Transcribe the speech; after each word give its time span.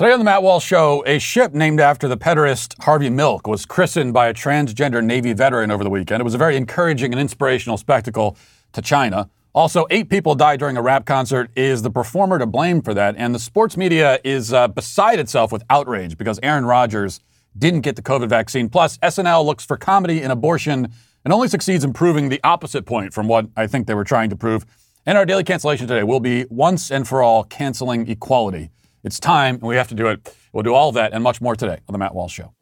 Today 0.00 0.12
on 0.12 0.18
the 0.18 0.24
Matt 0.24 0.42
Walsh 0.42 0.64
Show, 0.64 1.04
a 1.06 1.18
ship 1.18 1.52
named 1.52 1.78
after 1.78 2.08
the 2.08 2.16
pederast 2.16 2.82
Harvey 2.84 3.10
Milk 3.10 3.46
was 3.46 3.66
christened 3.66 4.14
by 4.14 4.28
a 4.28 4.32
transgender 4.32 5.04
Navy 5.04 5.34
veteran 5.34 5.70
over 5.70 5.84
the 5.84 5.90
weekend. 5.90 6.22
It 6.22 6.24
was 6.24 6.32
a 6.32 6.38
very 6.38 6.56
encouraging 6.56 7.12
and 7.12 7.20
inspirational 7.20 7.76
spectacle 7.76 8.34
to 8.72 8.80
China. 8.80 9.28
Also, 9.52 9.86
eight 9.90 10.08
people 10.08 10.34
died 10.34 10.58
during 10.58 10.78
a 10.78 10.80
rap 10.80 11.04
concert. 11.04 11.50
Is 11.54 11.82
the 11.82 11.90
performer 11.90 12.38
to 12.38 12.46
blame 12.46 12.80
for 12.80 12.94
that? 12.94 13.14
And 13.18 13.34
the 13.34 13.38
sports 13.38 13.76
media 13.76 14.18
is 14.24 14.54
uh, 14.54 14.68
beside 14.68 15.18
itself 15.18 15.52
with 15.52 15.64
outrage 15.68 16.16
because 16.16 16.40
Aaron 16.42 16.64
Rodgers 16.64 17.20
didn't 17.58 17.82
get 17.82 17.94
the 17.94 18.02
COVID 18.02 18.30
vaccine. 18.30 18.70
Plus, 18.70 18.96
SNL 19.02 19.44
looks 19.44 19.66
for 19.66 19.76
comedy 19.76 20.22
in 20.22 20.30
abortion 20.30 20.90
and 21.26 21.34
only 21.34 21.48
succeeds 21.48 21.84
in 21.84 21.92
proving 21.92 22.30
the 22.30 22.40
opposite 22.42 22.86
point 22.86 23.12
from 23.12 23.28
what 23.28 23.48
I 23.54 23.66
think 23.66 23.86
they 23.86 23.92
were 23.92 24.04
trying 24.04 24.30
to 24.30 24.36
prove. 24.36 24.64
And 25.04 25.18
our 25.18 25.26
daily 25.26 25.44
cancellation 25.44 25.86
today 25.86 26.04
will 26.04 26.20
be 26.20 26.46
once 26.48 26.90
and 26.90 27.06
for 27.06 27.22
all 27.22 27.44
canceling 27.44 28.08
equality. 28.08 28.70
It's 29.02 29.18
time, 29.18 29.54
and 29.54 29.62
we 29.62 29.76
have 29.76 29.88
to 29.88 29.94
do 29.94 30.08
it. 30.08 30.36
We'll 30.52 30.62
do 30.62 30.74
all 30.74 30.92
that 30.92 31.14
and 31.14 31.24
much 31.24 31.40
more 31.40 31.56
today 31.56 31.78
on 31.88 31.92
The 31.92 31.98
Matt 31.98 32.14
Walsh 32.14 32.34
Show. 32.34 32.52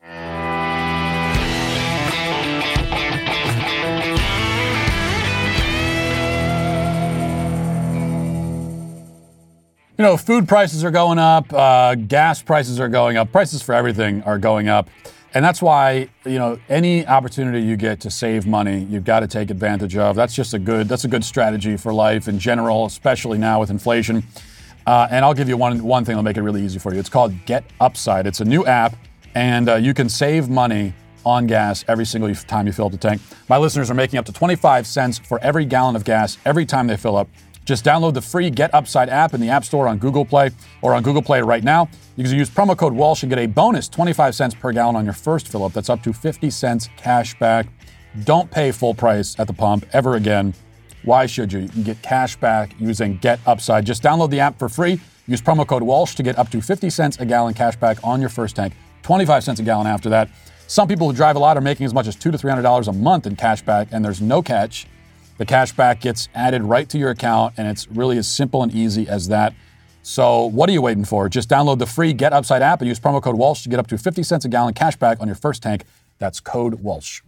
You 9.96 10.04
know, 10.04 10.16
food 10.16 10.46
prices 10.46 10.84
are 10.84 10.92
going 10.92 11.18
up, 11.18 11.52
uh, 11.52 11.96
gas 11.96 12.41
prices 12.41 12.78
are 12.78 12.88
going 12.88 13.16
up, 13.16 13.32
prices 13.32 13.60
for 13.60 13.74
everything 13.74 14.22
are 14.22 14.38
going 14.38 14.68
up. 14.68 14.88
And 15.34 15.44
that's 15.44 15.60
why, 15.60 16.08
you 16.24 16.38
know, 16.38 16.60
any 16.68 17.05
opportunity 17.05 17.60
you 17.60 17.77
get 17.77 18.00
to 18.02 18.10
save 18.12 18.46
money, 18.46 18.86
you've 18.88 19.05
got 19.05 19.20
to 19.20 19.27
take 19.27 19.50
advantage 19.50 19.96
of. 19.96 20.14
That's 20.14 20.36
just 20.36 20.55
a 20.55 20.58
good, 20.60 20.88
that's 20.88 21.02
a 21.02 21.08
good 21.08 21.24
strategy 21.24 21.77
for 21.77 21.92
life 21.92 22.28
in 22.28 22.38
general, 22.38 22.86
especially 22.86 23.38
now 23.38 23.58
with 23.58 23.70
inflation. 23.70 24.22
Uh, 24.88 25.06
and 25.10 25.23
I'll 25.23 25.34
give 25.34 25.51
you 25.51 25.59
one, 25.59 25.83
one 25.83 26.02
thing 26.02 26.15
that'll 26.15 26.23
make 26.23 26.38
it 26.38 26.42
really 26.42 26.65
easy 26.65 26.78
for 26.78 26.95
you. 26.95 26.98
It's 26.98 27.10
called 27.10 27.34
Get 27.45 27.62
Upside. 27.78 28.27
It's 28.27 28.41
a 28.41 28.45
new 28.47 28.65
app, 28.65 28.97
and 29.34 29.69
uh, 29.69 29.74
you 29.74 29.92
can 29.92 30.09
save 30.09 30.48
money 30.48 30.95
on 31.27 31.47
gas 31.47 31.84
every 31.89 32.06
single 32.06 32.34
time 32.34 32.67
you 32.67 32.72
fill 32.72 32.86
up 32.86 32.92
the 32.92 32.97
tank. 32.97 33.20
My 33.50 33.58
listeners 33.58 33.91
are 33.91 33.95
making 33.95 34.19
up 34.19 34.25
to 34.25 34.33
25 34.33 34.86
cents 34.86 35.19
for 35.19 35.39
every 35.41 35.67
gallon 35.67 35.95
of 35.95 36.05
gas 36.05 36.39
every 36.47 36.64
time 36.64 36.86
they 36.86 36.97
fill 36.97 37.19
up. 37.19 37.28
Just 37.67 37.84
download 37.84 38.14
the 38.14 38.22
free 38.22 38.48
Get 38.48 38.72
Upside 38.72 39.11
app 39.11 39.34
in 39.34 39.42
the 39.42 39.50
App 39.50 39.62
Store 39.62 39.89
on 39.89 39.98
Google 39.98 40.25
Play 40.25 40.53
or 40.80 40.95
on 40.95 41.02
Google 41.02 41.20
Play 41.20 41.42
right 41.42 41.62
now. 41.62 41.91
You 42.17 42.25
can 42.25 42.34
use 42.34 42.48
promo 42.48 42.75
code 42.75 42.95
Walsh 42.95 43.23
and 43.23 43.28
get 43.28 43.39
a 43.39 43.45
bonus 43.45 43.91
25 43.91 44.34
cents 44.34 44.55
per 44.55 44.73
gallon 44.73 44.97
on 44.97 45.05
your 45.05 45.12
first 45.12 45.48
fill 45.48 45.64
up. 45.64 45.75
That's 45.75 45.91
up 45.91 46.02
to 46.05 46.14
50 46.14 46.48
cents 46.48 46.89
cash 46.97 47.39
back. 47.39 47.67
Don't 48.25 48.50
pay 48.50 48.73
full 48.73 48.95
price 48.95 49.39
at 49.39 49.48
the 49.48 49.52
pump 49.52 49.84
ever 49.92 50.14
again. 50.14 50.55
Why 51.04 51.27
should 51.27 51.52
you? 51.52 51.60
You 51.60 51.68
can 51.68 51.82
get 51.82 52.02
cash 52.02 52.36
back 52.36 52.74
using 52.78 53.16
Get 53.18 53.41
Upside. 53.46 53.86
Just 53.86 54.02
download 54.02 54.30
the 54.30 54.41
app 54.41 54.58
for 54.58 54.68
free. 54.68 55.00
Use 55.27 55.40
promo 55.42 55.66
code 55.66 55.82
Walsh 55.82 56.14
to 56.16 56.22
get 56.22 56.38
up 56.38 56.50
to 56.50 56.60
50 56.60 56.90
cents 56.90 57.18
a 57.18 57.27
gallon 57.27 57.55
cash 57.55 57.77
back 57.77 57.98
on 58.02 58.20
your 58.20 58.30
first 58.30 58.56
tank, 58.56 58.74
25 59.02 59.44
cents 59.44 59.60
a 59.60 59.62
gallon 59.62 59.86
after 59.86 60.08
that. 60.08 60.30
Some 60.66 60.86
people 60.88 61.08
who 61.08 61.16
drive 61.16 61.36
a 61.36 61.38
lot 61.38 61.56
are 61.56 61.62
making 61.62 61.86
as 61.86 61.94
much 61.94 62.06
as 62.06 62.14
two 62.14 62.30
to 62.30 62.36
three 62.36 62.50
hundred 62.50 62.62
dollars 62.62 62.88
a 62.88 62.92
month 62.92 63.27
in 63.27 63.36
cash 63.36 63.62
back, 63.62 63.88
and 63.90 64.05
there's 64.05 64.20
no 64.20 64.42
catch. 64.42 64.86
The 65.38 65.46
cash 65.46 65.72
back 65.72 66.00
gets 66.00 66.28
added 66.34 66.62
right 66.62 66.88
to 66.90 66.98
your 66.98 67.10
account, 67.10 67.55
and 67.56 67.66
it's 67.68 67.88
really 67.88 68.18
as 68.18 68.28
simple 68.28 68.62
and 68.62 68.74
easy 68.74 69.08
as 69.08 69.28
that. 69.28 69.55
So, 70.02 70.46
what 70.46 70.68
are 70.68 70.72
you 70.72 70.83
waiting 70.83 71.05
for? 71.05 71.28
Just 71.28 71.48
download 71.48 71.78
the 71.78 71.86
free 71.86 72.12
Get 72.12 72.33
Upside 72.33 72.60
app 72.60 72.80
and 72.80 72.88
use 72.88 73.00
promo 73.00 73.22
code 73.22 73.36
Walsh 73.36 73.62
to 73.62 73.68
get 73.68 73.78
up 73.78 73.86
to 73.88 73.98
50 73.98 74.22
cents 74.22 74.44
a 74.44 74.48
gallon 74.48 74.74
cash 74.74 74.96
back 74.96 75.20
on 75.20 75.27
your 75.27 75.36
first 75.36 75.62
tank. 75.62 75.84
That's 76.18 76.40
code 76.40 76.74
Walsh. 76.80 77.22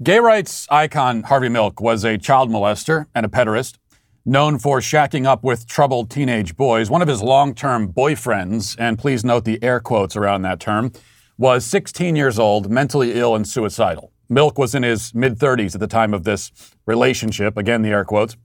Gay 0.00 0.20
rights 0.20 0.64
icon 0.70 1.24
Harvey 1.24 1.48
Milk 1.48 1.80
was 1.80 2.04
a 2.04 2.16
child 2.16 2.50
molester 2.50 3.06
and 3.16 3.26
a 3.26 3.28
pederast, 3.28 3.78
known 4.24 4.56
for 4.56 4.78
shacking 4.78 5.26
up 5.26 5.42
with 5.42 5.66
troubled 5.66 6.08
teenage 6.08 6.56
boys. 6.56 6.88
One 6.88 7.02
of 7.02 7.08
his 7.08 7.20
long 7.20 7.52
term 7.52 7.92
boyfriends, 7.92 8.76
and 8.78 8.96
please 8.96 9.24
note 9.24 9.44
the 9.44 9.60
air 9.60 9.80
quotes 9.80 10.14
around 10.14 10.42
that 10.42 10.60
term, 10.60 10.92
was 11.36 11.66
16 11.66 12.14
years 12.14 12.38
old, 12.38 12.70
mentally 12.70 13.14
ill, 13.14 13.34
and 13.34 13.46
suicidal. 13.46 14.12
Milk 14.28 14.56
was 14.56 14.72
in 14.72 14.84
his 14.84 15.12
mid 15.16 15.36
30s 15.36 15.74
at 15.74 15.80
the 15.80 15.88
time 15.88 16.14
of 16.14 16.22
this 16.22 16.52
relationship, 16.86 17.56
again, 17.56 17.82
the 17.82 17.88
air 17.88 18.04
quotes. 18.04 18.36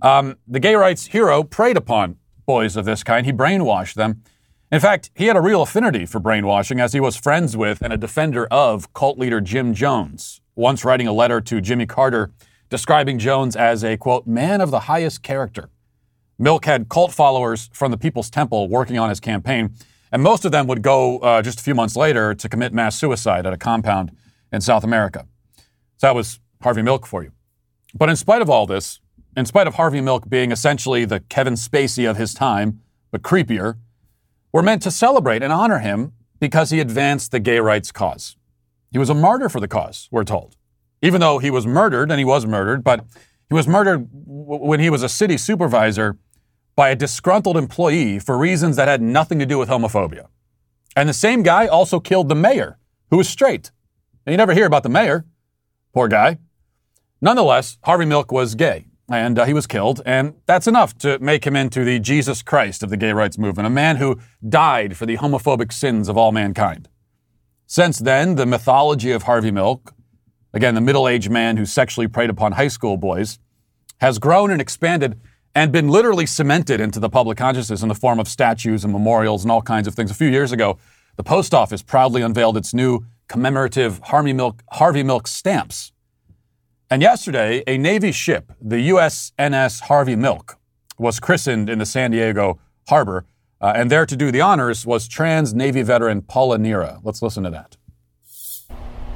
Um, 0.00 0.38
the 0.48 0.58
gay 0.58 0.74
rights 0.74 1.08
hero 1.08 1.42
preyed 1.42 1.76
upon 1.76 2.16
boys 2.46 2.76
of 2.78 2.86
this 2.86 3.04
kind, 3.04 3.26
he 3.26 3.32
brainwashed 3.32 3.92
them. 3.92 4.22
In 4.72 4.80
fact, 4.80 5.10
he 5.14 5.26
had 5.26 5.36
a 5.36 5.42
real 5.42 5.60
affinity 5.60 6.06
for 6.06 6.18
brainwashing 6.18 6.80
as 6.80 6.94
he 6.94 7.00
was 7.00 7.14
friends 7.14 7.58
with 7.58 7.82
and 7.82 7.92
a 7.92 7.98
defender 7.98 8.46
of 8.46 8.94
cult 8.94 9.18
leader 9.18 9.42
Jim 9.42 9.74
Jones, 9.74 10.40
once 10.56 10.84
writing 10.84 11.06
a 11.06 11.12
letter 11.12 11.40
to 11.40 11.60
Jimmy 11.60 11.86
Carter 11.86 12.32
describing 12.70 13.18
Jones 13.18 13.56
as 13.56 13.84
a, 13.84 13.96
quote, 13.96 14.26
man 14.26 14.60
of 14.60 14.70
the 14.70 14.80
highest 14.80 15.22
character. 15.22 15.70
Milk 16.38 16.64
had 16.64 16.88
cult 16.88 17.12
followers 17.12 17.70
from 17.72 17.90
the 17.90 17.96
People's 17.96 18.30
Temple 18.30 18.68
working 18.68 18.98
on 18.98 19.08
his 19.08 19.20
campaign, 19.20 19.74
and 20.10 20.22
most 20.22 20.44
of 20.44 20.52
them 20.52 20.66
would 20.66 20.82
go 20.82 21.18
uh, 21.18 21.42
just 21.42 21.60
a 21.60 21.62
few 21.62 21.74
months 21.74 21.96
later 21.96 22.34
to 22.34 22.48
commit 22.48 22.72
mass 22.72 22.96
suicide 22.96 23.46
at 23.46 23.52
a 23.52 23.56
compound 23.56 24.10
in 24.52 24.60
South 24.60 24.84
America. 24.84 25.26
So 25.98 26.08
that 26.08 26.14
was 26.14 26.40
Harvey 26.62 26.82
Milk 26.82 27.06
for 27.06 27.22
you. 27.22 27.32
But 27.94 28.08
in 28.08 28.16
spite 28.16 28.42
of 28.42 28.50
all 28.50 28.66
this, 28.66 29.00
in 29.36 29.46
spite 29.46 29.66
of 29.66 29.74
Harvey 29.74 30.00
Milk 30.00 30.28
being 30.28 30.50
essentially 30.50 31.04
the 31.04 31.20
Kevin 31.20 31.54
Spacey 31.54 32.08
of 32.08 32.16
his 32.16 32.34
time, 32.34 32.80
but 33.10 33.22
creepier, 33.22 33.78
we're 34.52 34.62
meant 34.62 34.82
to 34.82 34.90
celebrate 34.90 35.42
and 35.42 35.52
honor 35.52 35.78
him 35.78 36.12
because 36.40 36.70
he 36.70 36.80
advanced 36.80 37.30
the 37.30 37.40
gay 37.40 37.60
rights 37.60 37.92
cause. 37.92 38.36
He 38.94 38.98
was 38.98 39.10
a 39.10 39.14
martyr 39.14 39.48
for 39.48 39.58
the 39.58 39.66
cause, 39.66 40.08
we're 40.12 40.22
told. 40.22 40.56
Even 41.02 41.20
though 41.20 41.38
he 41.38 41.50
was 41.50 41.66
murdered, 41.66 42.12
and 42.12 42.18
he 42.20 42.24
was 42.24 42.46
murdered, 42.46 42.84
but 42.84 43.04
he 43.48 43.54
was 43.54 43.66
murdered 43.66 44.08
w- 44.24 44.64
when 44.64 44.78
he 44.78 44.88
was 44.88 45.02
a 45.02 45.08
city 45.08 45.36
supervisor 45.36 46.16
by 46.76 46.90
a 46.90 46.94
disgruntled 46.94 47.56
employee 47.56 48.20
for 48.20 48.38
reasons 48.38 48.76
that 48.76 48.86
had 48.86 49.02
nothing 49.02 49.40
to 49.40 49.46
do 49.46 49.58
with 49.58 49.68
homophobia. 49.68 50.28
And 50.94 51.08
the 51.08 51.12
same 51.12 51.42
guy 51.42 51.66
also 51.66 51.98
killed 51.98 52.28
the 52.28 52.36
mayor, 52.36 52.78
who 53.10 53.16
was 53.16 53.28
straight. 53.28 53.72
You 54.28 54.36
never 54.36 54.54
hear 54.54 54.66
about 54.66 54.84
the 54.84 54.88
mayor. 54.88 55.26
Poor 55.92 56.06
guy. 56.06 56.38
Nonetheless, 57.20 57.78
Harvey 57.82 58.04
Milk 58.04 58.30
was 58.30 58.54
gay, 58.54 58.86
and 59.10 59.40
uh, 59.40 59.44
he 59.44 59.54
was 59.54 59.66
killed, 59.66 60.02
and 60.06 60.34
that's 60.46 60.68
enough 60.68 60.96
to 60.98 61.18
make 61.18 61.44
him 61.44 61.56
into 61.56 61.84
the 61.84 61.98
Jesus 61.98 62.42
Christ 62.42 62.84
of 62.84 62.90
the 62.90 62.96
gay 62.96 63.12
rights 63.12 63.38
movement, 63.38 63.66
a 63.66 63.70
man 63.70 63.96
who 63.96 64.20
died 64.48 64.96
for 64.96 65.04
the 65.04 65.16
homophobic 65.16 65.72
sins 65.72 66.08
of 66.08 66.16
all 66.16 66.30
mankind. 66.30 66.88
Since 67.66 67.98
then, 68.00 68.34
the 68.34 68.46
mythology 68.46 69.10
of 69.10 69.24
Harvey 69.24 69.50
Milk, 69.50 69.94
again, 70.52 70.74
the 70.74 70.80
middle 70.80 71.08
aged 71.08 71.30
man 71.30 71.56
who 71.56 71.64
sexually 71.64 72.08
preyed 72.08 72.30
upon 72.30 72.52
high 72.52 72.68
school 72.68 72.96
boys, 72.96 73.38
has 74.00 74.18
grown 74.18 74.50
and 74.50 74.60
expanded 74.60 75.18
and 75.54 75.72
been 75.72 75.88
literally 75.88 76.26
cemented 76.26 76.80
into 76.80 77.00
the 77.00 77.08
public 77.08 77.38
consciousness 77.38 77.82
in 77.82 77.88
the 77.88 77.94
form 77.94 78.18
of 78.18 78.28
statues 78.28 78.84
and 78.84 78.92
memorials 78.92 79.44
and 79.44 79.52
all 79.52 79.62
kinds 79.62 79.86
of 79.86 79.94
things. 79.94 80.10
A 80.10 80.14
few 80.14 80.28
years 80.28 80.52
ago, 80.52 80.78
the 81.16 81.22
post 81.22 81.54
office 81.54 81.82
proudly 81.82 82.22
unveiled 82.22 82.56
its 82.56 82.74
new 82.74 83.06
commemorative 83.28 84.00
Harvey 84.04 84.32
Milk, 84.32 84.62
Harvey 84.72 85.02
Milk 85.02 85.26
stamps. 85.26 85.92
And 86.90 87.00
yesterday, 87.02 87.62
a 87.66 87.78
Navy 87.78 88.12
ship, 88.12 88.52
the 88.60 88.90
USNS 88.90 89.82
Harvey 89.82 90.16
Milk, 90.16 90.58
was 90.98 91.18
christened 91.18 91.70
in 91.70 91.78
the 91.78 91.86
San 91.86 92.10
Diego 92.10 92.58
harbor 92.88 93.24
uh, 93.64 93.72
and 93.74 93.90
there 93.90 94.04
to 94.04 94.14
do 94.14 94.30
the 94.30 94.42
honors 94.42 94.84
was 94.84 95.08
trans 95.08 95.54
Navy 95.54 95.80
veteran 95.80 96.20
Paula 96.20 96.58
Neira. 96.58 97.00
Let's 97.02 97.22
listen 97.22 97.44
to 97.44 97.50
that. 97.50 97.78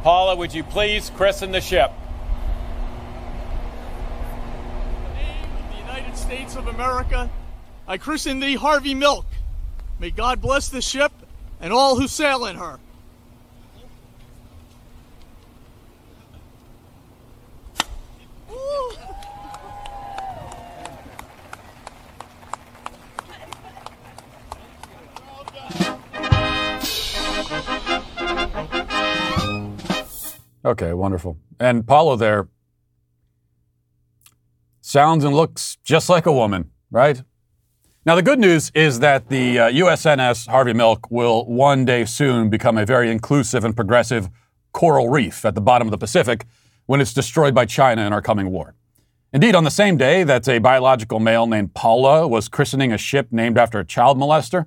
Paula, 0.03 0.37
would 0.37 0.55
you 0.55 0.65
please 0.65 1.11
christen 1.11 1.53
the 1.53 1.61
ship? 1.61 1.93
In 4.97 5.03
the 5.03 5.11
name 5.11 5.45
of 5.45 5.71
the 5.71 5.77
United 5.77 6.17
States 6.17 6.57
of 6.57 6.67
America, 6.67 7.29
I 7.87 7.99
christen 7.99 8.41
thee 8.41 8.55
Harvey 8.55 8.95
Milk. 8.95 9.27
May 9.99 10.11
God 10.11 10.41
bless 10.41 10.71
the 10.71 10.81
ship 10.81 11.13
and 11.61 11.71
all 11.71 11.97
who 11.97 12.09
sail 12.09 12.47
in 12.47 12.57
her. 12.57 12.81
Okay, 30.69 30.93
wonderful. 30.93 31.39
And 31.59 31.87
Paulo 31.87 32.15
there 32.15 32.47
sounds 34.83 35.25
and 35.25 35.35
looks 35.35 35.79
just 35.83 36.11
like 36.11 36.27
a 36.27 36.33
woman, 36.33 36.71
right? 36.91 37.23
Now, 38.05 38.15
the 38.15 38.23
good 38.23 38.39
news 38.39 38.71
is 38.75 39.01
that 39.01 39.31
the 39.31 39.59
uh, 39.59 39.71
USNS 39.71 40.47
Harvey 40.47 40.75
Milk 40.75 41.11
will 41.11 41.47
one 41.47 41.87
day 41.87 42.05
soon 42.05 42.51
become 42.51 42.77
a 42.77 42.85
very 42.85 43.11
inclusive 43.11 43.65
and 43.65 43.75
progressive 43.75 44.29
coral 44.73 45.09
reef 45.09 45.47
at 45.47 45.55
the 45.55 45.63
bottom 45.63 45.89
of 45.89 45.91
the 45.91 45.97
Pacific 45.97 46.45
when 46.85 47.01
it's 47.01 47.15
destroyed 47.15 47.55
by 47.55 47.65
China 47.65 48.07
in 48.07 48.13
our 48.13 48.21
coming 48.21 48.51
war. 48.51 48.75
Indeed, 49.33 49.55
on 49.55 49.65
the 49.65 49.71
same 49.71 49.97
day 49.97 50.23
that 50.23 50.47
a 50.51 50.59
biological 50.59 51.19
male 51.19 51.47
named 51.47 51.73
Paula 51.73 52.29
was 52.29 52.51
christening 52.51 52.93
a 52.93 52.99
ship 52.99 53.29
named 53.31 53.57
after 53.57 53.79
a 53.79 53.87
child 53.87 54.19
molester, 54.19 54.67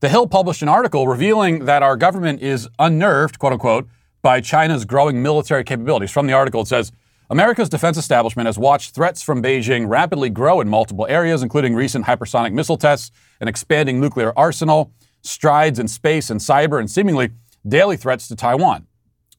The 0.00 0.08
Hill 0.08 0.26
published 0.26 0.62
an 0.62 0.70
article 0.70 1.06
revealing 1.06 1.66
that 1.66 1.82
our 1.82 1.96
government 1.96 2.40
is 2.40 2.66
unnerved, 2.78 3.38
quote 3.38 3.52
unquote, 3.52 3.86
by 4.24 4.40
China's 4.40 4.86
growing 4.86 5.22
military 5.22 5.62
capabilities. 5.62 6.10
From 6.10 6.26
the 6.26 6.32
article, 6.32 6.62
it 6.62 6.66
says 6.66 6.90
America's 7.28 7.68
defense 7.68 7.98
establishment 7.98 8.46
has 8.46 8.58
watched 8.58 8.94
threats 8.94 9.22
from 9.22 9.42
Beijing 9.42 9.86
rapidly 9.86 10.30
grow 10.30 10.62
in 10.62 10.68
multiple 10.68 11.06
areas, 11.10 11.42
including 11.42 11.74
recent 11.74 12.06
hypersonic 12.06 12.54
missile 12.54 12.78
tests, 12.78 13.12
an 13.40 13.48
expanding 13.48 14.00
nuclear 14.00 14.32
arsenal, 14.34 14.92
strides 15.20 15.78
in 15.78 15.88
space 15.88 16.30
and 16.30 16.40
cyber, 16.40 16.80
and 16.80 16.90
seemingly 16.90 17.32
daily 17.68 17.98
threats 17.98 18.26
to 18.28 18.34
Taiwan. 18.34 18.86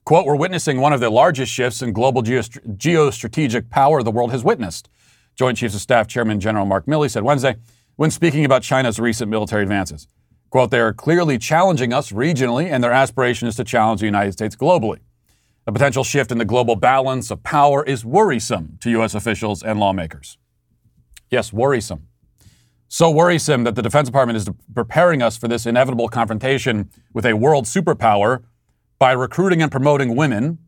Quote, 0.03 0.27
we're 0.27 0.35
witnessing 0.35 0.79
one 0.79 0.93
of 0.93 0.99
the 0.99 1.09
largest 1.09 1.51
shifts 1.51 1.81
in 1.81 1.91
global 1.91 2.21
geostrategic 2.21 3.71
power 3.71 4.03
the 4.03 4.11
world 4.11 4.31
has 4.31 4.43
witnessed. 4.43 4.87
Joint 5.35 5.57
Chiefs 5.57 5.73
of 5.73 5.81
Staff 5.81 6.07
Chairman 6.07 6.39
General 6.39 6.67
Mark 6.67 6.85
Milley 6.85 7.09
said 7.09 7.23
Wednesday 7.23 7.55
when 7.95 8.11
speaking 8.11 8.45
about 8.45 8.61
China's 8.61 8.99
recent 8.99 9.31
military 9.31 9.63
advances. 9.63 10.07
Quote, 10.55 10.71
they 10.71 10.79
are 10.79 10.93
clearly 10.93 11.37
challenging 11.37 11.91
us 11.91 12.13
regionally, 12.13 12.71
and 12.71 12.81
their 12.81 12.93
aspiration 12.93 13.45
is 13.45 13.57
to 13.57 13.65
challenge 13.65 13.99
the 13.99 14.05
United 14.05 14.31
States 14.31 14.55
globally. 14.55 14.99
A 15.67 15.71
potential 15.73 16.05
shift 16.05 16.31
in 16.31 16.37
the 16.37 16.45
global 16.45 16.77
balance 16.77 17.29
of 17.29 17.43
power 17.43 17.83
is 17.83 18.05
worrisome 18.05 18.77
to 18.79 18.89
U.S. 18.91 19.13
officials 19.13 19.61
and 19.61 19.81
lawmakers. 19.81 20.37
Yes, 21.29 21.51
worrisome. 21.51 22.07
So 22.87 23.11
worrisome 23.11 23.65
that 23.65 23.75
the 23.75 23.81
Defense 23.81 24.07
Department 24.07 24.37
is 24.37 24.49
preparing 24.73 25.21
us 25.21 25.35
for 25.35 25.49
this 25.49 25.65
inevitable 25.65 26.07
confrontation 26.07 26.89
with 27.13 27.25
a 27.25 27.33
world 27.33 27.65
superpower 27.65 28.45
by 28.97 29.11
recruiting 29.11 29.61
and 29.61 29.69
promoting 29.69 30.15
women, 30.15 30.59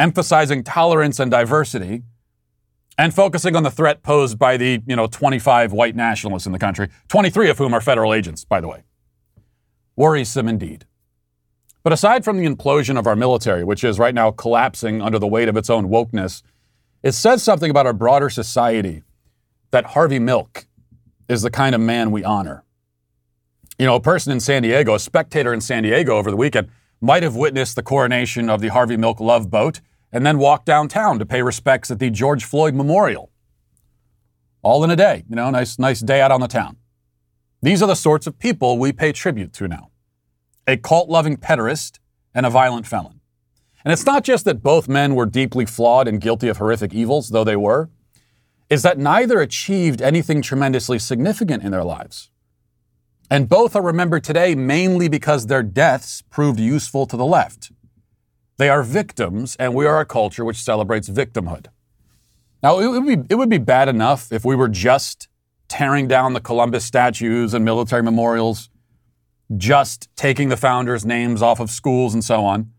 emphasizing 0.00 0.64
tolerance 0.64 1.20
and 1.20 1.30
diversity, 1.30 2.02
and 2.98 3.14
focusing 3.14 3.54
on 3.54 3.62
the 3.62 3.70
threat 3.70 4.02
posed 4.02 4.36
by 4.36 4.56
the, 4.56 4.82
you 4.84 4.96
know, 4.96 5.06
25 5.06 5.72
white 5.72 5.94
nationalists 5.94 6.46
in 6.46 6.50
the 6.50 6.58
country, 6.58 6.88
23 7.06 7.50
of 7.50 7.58
whom 7.58 7.72
are 7.72 7.80
federal 7.80 8.12
agents, 8.12 8.44
by 8.44 8.60
the 8.60 8.66
way. 8.66 8.82
Worrisome 9.96 10.48
indeed. 10.48 10.86
But 11.82 11.92
aside 11.92 12.24
from 12.24 12.36
the 12.36 12.46
implosion 12.46 12.98
of 12.98 13.06
our 13.06 13.16
military, 13.16 13.64
which 13.64 13.82
is 13.82 13.98
right 13.98 14.14
now 14.14 14.30
collapsing 14.30 15.02
under 15.02 15.18
the 15.18 15.26
weight 15.26 15.48
of 15.48 15.56
its 15.56 15.68
own 15.68 15.88
wokeness, 15.88 16.42
it 17.02 17.12
says 17.12 17.42
something 17.42 17.70
about 17.70 17.86
our 17.86 17.92
broader 17.92 18.30
society 18.30 19.02
that 19.72 19.86
Harvey 19.86 20.18
Milk 20.18 20.66
is 21.28 21.42
the 21.42 21.50
kind 21.50 21.74
of 21.74 21.80
man 21.80 22.10
we 22.10 22.22
honor. 22.22 22.64
You 23.78 23.86
know, 23.86 23.96
a 23.96 24.00
person 24.00 24.32
in 24.32 24.38
San 24.38 24.62
Diego, 24.62 24.94
a 24.94 25.00
spectator 25.00 25.52
in 25.52 25.60
San 25.60 25.82
Diego 25.82 26.16
over 26.16 26.30
the 26.30 26.36
weekend, 26.36 26.68
might 27.00 27.24
have 27.24 27.34
witnessed 27.34 27.74
the 27.74 27.82
coronation 27.82 28.48
of 28.48 28.60
the 28.60 28.68
Harvey 28.68 28.96
Milk 28.96 29.18
Love 29.18 29.50
Boat 29.50 29.80
and 30.12 30.24
then 30.24 30.38
walked 30.38 30.66
downtown 30.66 31.18
to 31.18 31.26
pay 31.26 31.42
respects 31.42 31.90
at 31.90 31.98
the 31.98 32.10
George 32.10 32.44
Floyd 32.44 32.74
Memorial. 32.74 33.30
All 34.62 34.84
in 34.84 34.90
a 34.90 34.96
day, 34.96 35.24
you 35.28 35.34
know, 35.34 35.50
nice, 35.50 35.78
nice 35.78 36.00
day 36.00 36.20
out 36.20 36.30
on 36.30 36.40
the 36.40 36.46
town. 36.46 36.76
These 37.62 37.80
are 37.80 37.86
the 37.86 37.94
sorts 37.94 38.26
of 38.26 38.40
people 38.40 38.76
we 38.76 38.92
pay 38.92 39.12
tribute 39.12 39.52
to 39.54 39.68
now 39.68 39.90
a 40.66 40.76
cult 40.76 41.08
loving 41.08 41.36
pederast 41.36 41.98
and 42.34 42.46
a 42.46 42.50
violent 42.50 42.86
felon. 42.86 43.20
And 43.84 43.92
it's 43.92 44.06
not 44.06 44.22
just 44.22 44.44
that 44.44 44.62
both 44.62 44.88
men 44.88 45.14
were 45.14 45.26
deeply 45.26 45.66
flawed 45.66 46.06
and 46.06 46.20
guilty 46.20 46.48
of 46.48 46.58
horrific 46.58 46.94
evils, 46.94 47.30
though 47.30 47.42
they 47.42 47.56
were, 47.56 47.90
is 48.70 48.82
that 48.82 48.98
neither 48.98 49.40
achieved 49.40 50.00
anything 50.00 50.40
tremendously 50.40 50.98
significant 51.00 51.64
in 51.64 51.72
their 51.72 51.82
lives. 51.82 52.30
And 53.28 53.48
both 53.48 53.74
are 53.74 53.82
remembered 53.82 54.22
today 54.22 54.54
mainly 54.54 55.08
because 55.08 55.46
their 55.46 55.62
deaths 55.62 56.22
proved 56.30 56.60
useful 56.60 57.06
to 57.06 57.16
the 57.16 57.24
left. 57.24 57.72
They 58.56 58.68
are 58.68 58.84
victims, 58.84 59.56
and 59.56 59.74
we 59.74 59.86
are 59.86 59.98
a 59.98 60.06
culture 60.06 60.44
which 60.44 60.62
celebrates 60.62 61.08
victimhood. 61.08 61.66
Now, 62.62 62.78
it 62.78 62.86
would 62.86 63.06
be, 63.06 63.26
it 63.28 63.34
would 63.34 63.48
be 63.48 63.58
bad 63.58 63.88
enough 63.88 64.30
if 64.30 64.44
we 64.44 64.54
were 64.54 64.68
just 64.68 65.26
tearing 65.72 66.06
down 66.06 66.34
the 66.34 66.40
Columbus 66.40 66.84
statues 66.84 67.54
and 67.54 67.64
military 67.64 68.02
memorials, 68.02 68.68
just 69.56 70.14
taking 70.16 70.50
the 70.50 70.56
founders' 70.56 71.06
names 71.06 71.40
off 71.40 71.60
of 71.60 71.70
schools 71.70 72.12
and 72.12 72.22
so 72.22 72.44
on. 72.44 72.70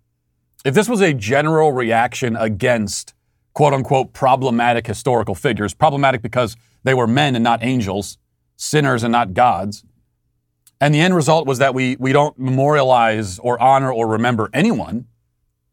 If 0.63 0.75
this 0.75 0.87
was 0.87 1.01
a 1.01 1.11
general 1.11 1.71
reaction 1.71 2.35
against 2.35 3.15
quote 3.53 3.73
unquote 3.73 4.13
problematic 4.13 4.85
historical 4.85 5.33
figures, 5.33 5.73
problematic 5.73 6.21
because 6.21 6.55
they 6.83 6.93
were 6.93 7.07
men 7.07 7.33
and 7.35 7.43
not 7.43 7.63
angels, 7.63 8.19
sinners 8.57 9.01
and 9.01 9.11
not 9.11 9.33
gods, 9.33 9.83
and 10.79 10.93
the 10.93 10.99
end 10.99 11.15
result 11.15 11.47
was 11.47 11.57
that 11.57 11.73
we, 11.73 11.95
we 11.99 12.13
don't 12.13 12.37
memorialize 12.37 13.39
or 13.39 13.59
honor 13.59 13.91
or 13.91 14.07
remember 14.07 14.51
anyone 14.53 15.07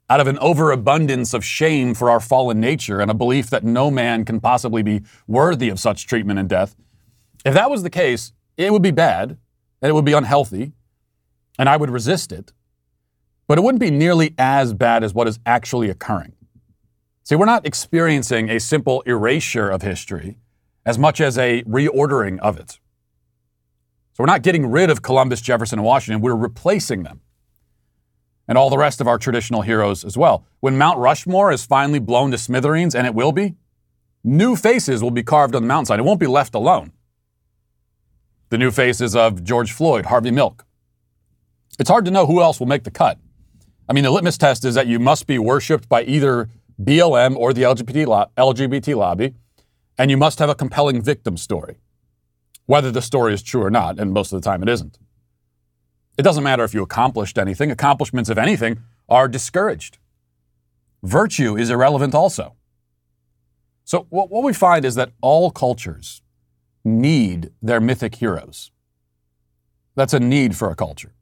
out 0.08 0.20
of 0.20 0.26
an 0.26 0.38
overabundance 0.38 1.34
of 1.34 1.44
shame 1.44 1.92
for 1.92 2.08
our 2.08 2.18
fallen 2.18 2.60
nature 2.60 2.98
and 2.98 3.10
a 3.10 3.14
belief 3.14 3.50
that 3.50 3.62
no 3.62 3.90
man 3.90 4.24
can 4.24 4.40
possibly 4.40 4.82
be 4.82 5.02
worthy 5.26 5.68
of 5.68 5.78
such 5.78 6.06
treatment 6.06 6.38
and 6.38 6.48
death. 6.48 6.74
If 7.44 7.54
that 7.54 7.70
was 7.70 7.82
the 7.82 7.90
case, 7.90 8.32
it 8.56 8.72
would 8.72 8.82
be 8.82 8.90
bad 8.90 9.38
and 9.80 9.88
it 9.90 9.92
would 9.92 10.04
be 10.04 10.12
unhealthy 10.12 10.72
and 11.58 11.68
I 11.68 11.76
would 11.76 11.90
resist 11.90 12.32
it, 12.32 12.52
but 13.46 13.58
it 13.58 13.62
wouldn't 13.62 13.80
be 13.80 13.90
nearly 13.90 14.34
as 14.38 14.72
bad 14.72 15.04
as 15.04 15.14
what 15.14 15.28
is 15.28 15.38
actually 15.44 15.90
occurring. 15.90 16.32
See, 17.22 17.34
we're 17.36 17.46
not 17.46 17.66
experiencing 17.66 18.50
a 18.50 18.58
simple 18.58 19.02
erasure 19.02 19.70
of 19.70 19.82
history 19.82 20.38
as 20.84 20.98
much 20.98 21.20
as 21.20 21.38
a 21.38 21.62
reordering 21.64 22.38
of 22.40 22.58
it. 22.58 22.78
So 24.12 24.22
we're 24.22 24.26
not 24.26 24.42
getting 24.42 24.66
rid 24.66 24.90
of 24.90 25.02
Columbus, 25.02 25.40
Jefferson, 25.40 25.78
and 25.78 25.86
Washington, 25.86 26.20
we're 26.20 26.34
replacing 26.34 27.02
them. 27.02 27.20
And 28.48 28.58
all 28.58 28.68
the 28.68 28.78
rest 28.78 29.00
of 29.00 29.06
our 29.06 29.18
traditional 29.18 29.62
heroes 29.62 30.04
as 30.04 30.16
well. 30.16 30.44
When 30.58 30.76
Mount 30.76 30.98
Rushmore 30.98 31.52
is 31.52 31.64
finally 31.64 32.00
blown 32.00 32.32
to 32.32 32.38
smithereens, 32.38 32.94
and 32.94 33.06
it 33.06 33.14
will 33.14 33.32
be, 33.32 33.54
new 34.24 34.56
faces 34.56 35.02
will 35.02 35.12
be 35.12 35.22
carved 35.22 35.54
on 35.54 35.62
the 35.62 35.68
mountainside. 35.68 36.00
It 36.00 36.04
won't 36.04 36.18
be 36.18 36.26
left 36.26 36.54
alone. 36.54 36.92
The 38.50 38.58
new 38.58 38.72
faces 38.72 39.14
of 39.14 39.44
George 39.44 39.70
Floyd, 39.72 40.06
Harvey 40.06 40.32
Milk, 40.32 40.66
it's 41.78 41.88
hard 41.88 42.04
to 42.04 42.10
know 42.10 42.26
who 42.26 42.42
else 42.42 42.58
will 42.58 42.66
make 42.66 42.82
the 42.82 42.90
cut. 42.90 43.16
I 43.88 43.92
mean, 43.92 44.02
the 44.02 44.10
litmus 44.10 44.36
test 44.36 44.64
is 44.64 44.74
that 44.74 44.88
you 44.88 44.98
must 44.98 45.28
be 45.28 45.38
worshipped 45.38 45.88
by 45.88 46.02
either 46.02 46.48
BLM 46.82 47.36
or 47.36 47.52
the 47.52 47.62
LGBT, 47.62 48.06
lo- 48.06 48.26
LGBT 48.36 48.96
lobby, 48.96 49.34
and 49.96 50.10
you 50.10 50.16
must 50.16 50.40
have 50.40 50.48
a 50.48 50.54
compelling 50.56 51.00
victim 51.00 51.36
story, 51.36 51.78
whether 52.66 52.90
the 52.90 53.02
story 53.02 53.34
is 53.34 53.42
true 53.42 53.62
or 53.62 53.70
not, 53.70 54.00
and 54.00 54.12
most 54.12 54.32
of 54.32 54.42
the 54.42 54.44
time 54.44 54.62
it 54.64 54.68
isn't. 54.68 54.98
It 56.18 56.22
doesn't 56.22 56.42
matter 56.42 56.64
if 56.64 56.74
you 56.74 56.82
accomplished 56.82 57.38
anything, 57.38 57.70
accomplishments, 57.70 58.28
of 58.28 58.36
anything, 58.36 58.80
are 59.08 59.28
discouraged. 59.28 59.98
Virtue 61.04 61.56
is 61.56 61.70
irrelevant 61.70 62.14
also. 62.14 62.56
So, 63.84 64.06
what, 64.10 64.28
what 64.28 64.42
we 64.42 64.52
find 64.52 64.84
is 64.84 64.96
that 64.96 65.12
all 65.20 65.50
cultures 65.50 66.20
need 66.84 67.50
their 67.60 67.80
mythic 67.80 68.16
heroes. 68.16 68.70
That's 69.96 70.14
a 70.14 70.20
need 70.20 70.56
for 70.56 70.70
a 70.70 70.76
culture. 70.76 71.14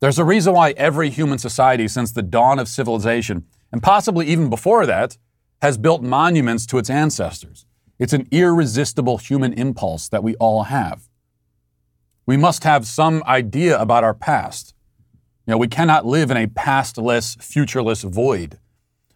There's 0.00 0.18
a 0.18 0.24
reason 0.24 0.54
why 0.54 0.70
every 0.72 1.10
human 1.10 1.38
society 1.38 1.86
since 1.86 2.12
the 2.12 2.22
dawn 2.22 2.58
of 2.58 2.68
civilization, 2.68 3.46
and 3.70 3.82
possibly 3.82 4.26
even 4.26 4.48
before 4.48 4.86
that, 4.86 5.18
has 5.60 5.76
built 5.76 6.02
monuments 6.02 6.64
to 6.66 6.78
its 6.78 6.88
ancestors. 6.88 7.66
It's 7.98 8.14
an 8.14 8.26
irresistible 8.30 9.18
human 9.18 9.52
impulse 9.52 10.08
that 10.08 10.24
we 10.24 10.34
all 10.36 10.64
have. 10.64 11.08
We 12.24 12.38
must 12.38 12.64
have 12.64 12.86
some 12.86 13.22
idea 13.24 13.78
about 13.78 14.04
our 14.04 14.14
past. 14.14 14.74
You 15.46 15.52
know, 15.52 15.58
we 15.58 15.68
cannot 15.68 16.06
live 16.06 16.30
in 16.30 16.36
a 16.38 16.46
pastless, 16.46 17.36
futureless 17.36 18.02
void. 18.02 18.58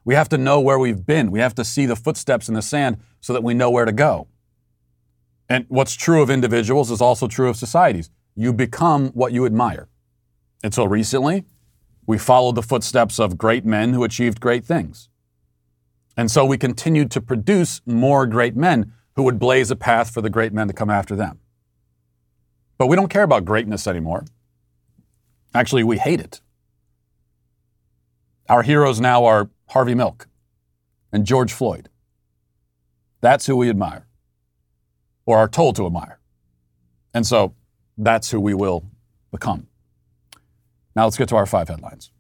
We 0.04 0.14
have 0.14 0.28
to 0.28 0.38
know 0.38 0.60
where 0.60 0.78
we've 0.78 1.06
been. 1.06 1.30
We 1.30 1.40
have 1.40 1.54
to 1.54 1.64
see 1.64 1.86
the 1.86 1.96
footsteps 1.96 2.48
in 2.48 2.54
the 2.54 2.60
sand 2.60 2.98
so 3.20 3.32
that 3.32 3.42
we 3.42 3.54
know 3.54 3.70
where 3.70 3.86
to 3.86 3.92
go. 3.92 4.28
And 5.48 5.66
what's 5.68 5.94
true 5.94 6.22
of 6.22 6.30
individuals 6.30 6.90
is 6.90 7.00
also 7.00 7.26
true 7.26 7.48
of 7.48 7.56
societies. 7.56 8.10
You 8.34 8.52
become 8.52 9.08
what 9.08 9.32
you 9.32 9.46
admire. 9.46 9.88
Until 10.62 10.88
recently, 10.88 11.44
we 12.06 12.18
followed 12.18 12.54
the 12.54 12.62
footsteps 12.62 13.18
of 13.18 13.38
great 13.38 13.64
men 13.64 13.92
who 13.92 14.04
achieved 14.04 14.40
great 14.40 14.64
things. 14.64 15.08
And 16.16 16.30
so 16.30 16.44
we 16.44 16.58
continued 16.58 17.10
to 17.12 17.20
produce 17.20 17.80
more 17.86 18.26
great 18.26 18.56
men 18.56 18.92
who 19.16 19.22
would 19.24 19.38
blaze 19.38 19.70
a 19.70 19.76
path 19.76 20.10
for 20.10 20.20
the 20.20 20.30
great 20.30 20.52
men 20.52 20.68
to 20.68 20.74
come 20.74 20.90
after 20.90 21.16
them. 21.16 21.38
But 22.78 22.86
we 22.86 22.96
don't 22.96 23.08
care 23.08 23.22
about 23.22 23.44
greatness 23.44 23.86
anymore. 23.86 24.24
Actually, 25.54 25.84
we 25.84 25.98
hate 25.98 26.20
it. 26.20 26.40
Our 28.48 28.62
heroes 28.62 29.00
now 29.00 29.24
are 29.24 29.50
Harvey 29.68 29.94
Milk 29.94 30.28
and 31.12 31.24
George 31.24 31.52
Floyd. 31.52 31.88
That's 33.20 33.46
who 33.46 33.56
we 33.56 33.70
admire, 33.70 34.06
or 35.26 35.38
are 35.38 35.48
told 35.48 35.76
to 35.76 35.86
admire. 35.86 36.18
And 37.12 37.26
so 37.26 37.54
that's 37.96 38.30
who 38.30 38.40
we 38.40 38.54
will 38.54 38.84
become. 39.30 39.66
Now 40.96 41.04
let's 41.04 41.16
get 41.16 41.28
to 41.30 41.36
our 41.36 41.46
five 41.46 41.68
headlines. 41.68 42.10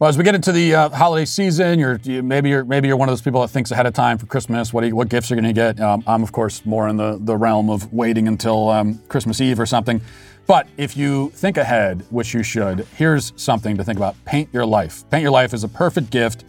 Well, 0.00 0.10
as 0.10 0.18
we 0.18 0.24
get 0.24 0.34
into 0.34 0.52
the 0.52 0.74
uh, 0.74 0.88
holiday 0.90 1.24
season, 1.24 1.78
you're 1.78 1.98
you, 2.02 2.22
maybe 2.22 2.50
you're 2.50 2.64
maybe 2.64 2.88
you're 2.88 2.96
one 2.96 3.08
of 3.08 3.12
those 3.12 3.22
people 3.22 3.40
that 3.40 3.48
thinks 3.48 3.70
ahead 3.70 3.86
of 3.86 3.94
time 3.94 4.18
for 4.18 4.26
Christmas. 4.26 4.70
What 4.70 4.84
you, 4.84 4.94
what 4.94 5.08
gifts 5.08 5.30
are 5.32 5.34
going 5.34 5.44
to 5.44 5.52
get? 5.52 5.80
Um, 5.80 6.02
I'm 6.06 6.22
of 6.22 6.30
course 6.30 6.66
more 6.66 6.88
in 6.88 6.96
the 6.96 7.18
the 7.18 7.36
realm 7.36 7.70
of 7.70 7.90
waiting 7.92 8.28
until 8.28 8.68
um, 8.68 9.00
Christmas 9.08 9.40
Eve 9.40 9.58
or 9.58 9.66
something. 9.66 10.02
But 10.46 10.68
if 10.76 10.96
you 10.96 11.30
think 11.30 11.56
ahead, 11.56 12.04
which 12.10 12.34
you 12.34 12.42
should, 12.42 12.86
here's 12.96 13.32
something 13.36 13.76
to 13.76 13.84
think 13.84 13.98
about: 13.98 14.14
paint 14.24 14.48
your 14.52 14.66
life. 14.66 15.08
Paint 15.10 15.22
your 15.22 15.32
life 15.32 15.54
is 15.54 15.64
a 15.64 15.68
perfect 15.68 16.10
gift. 16.10 16.44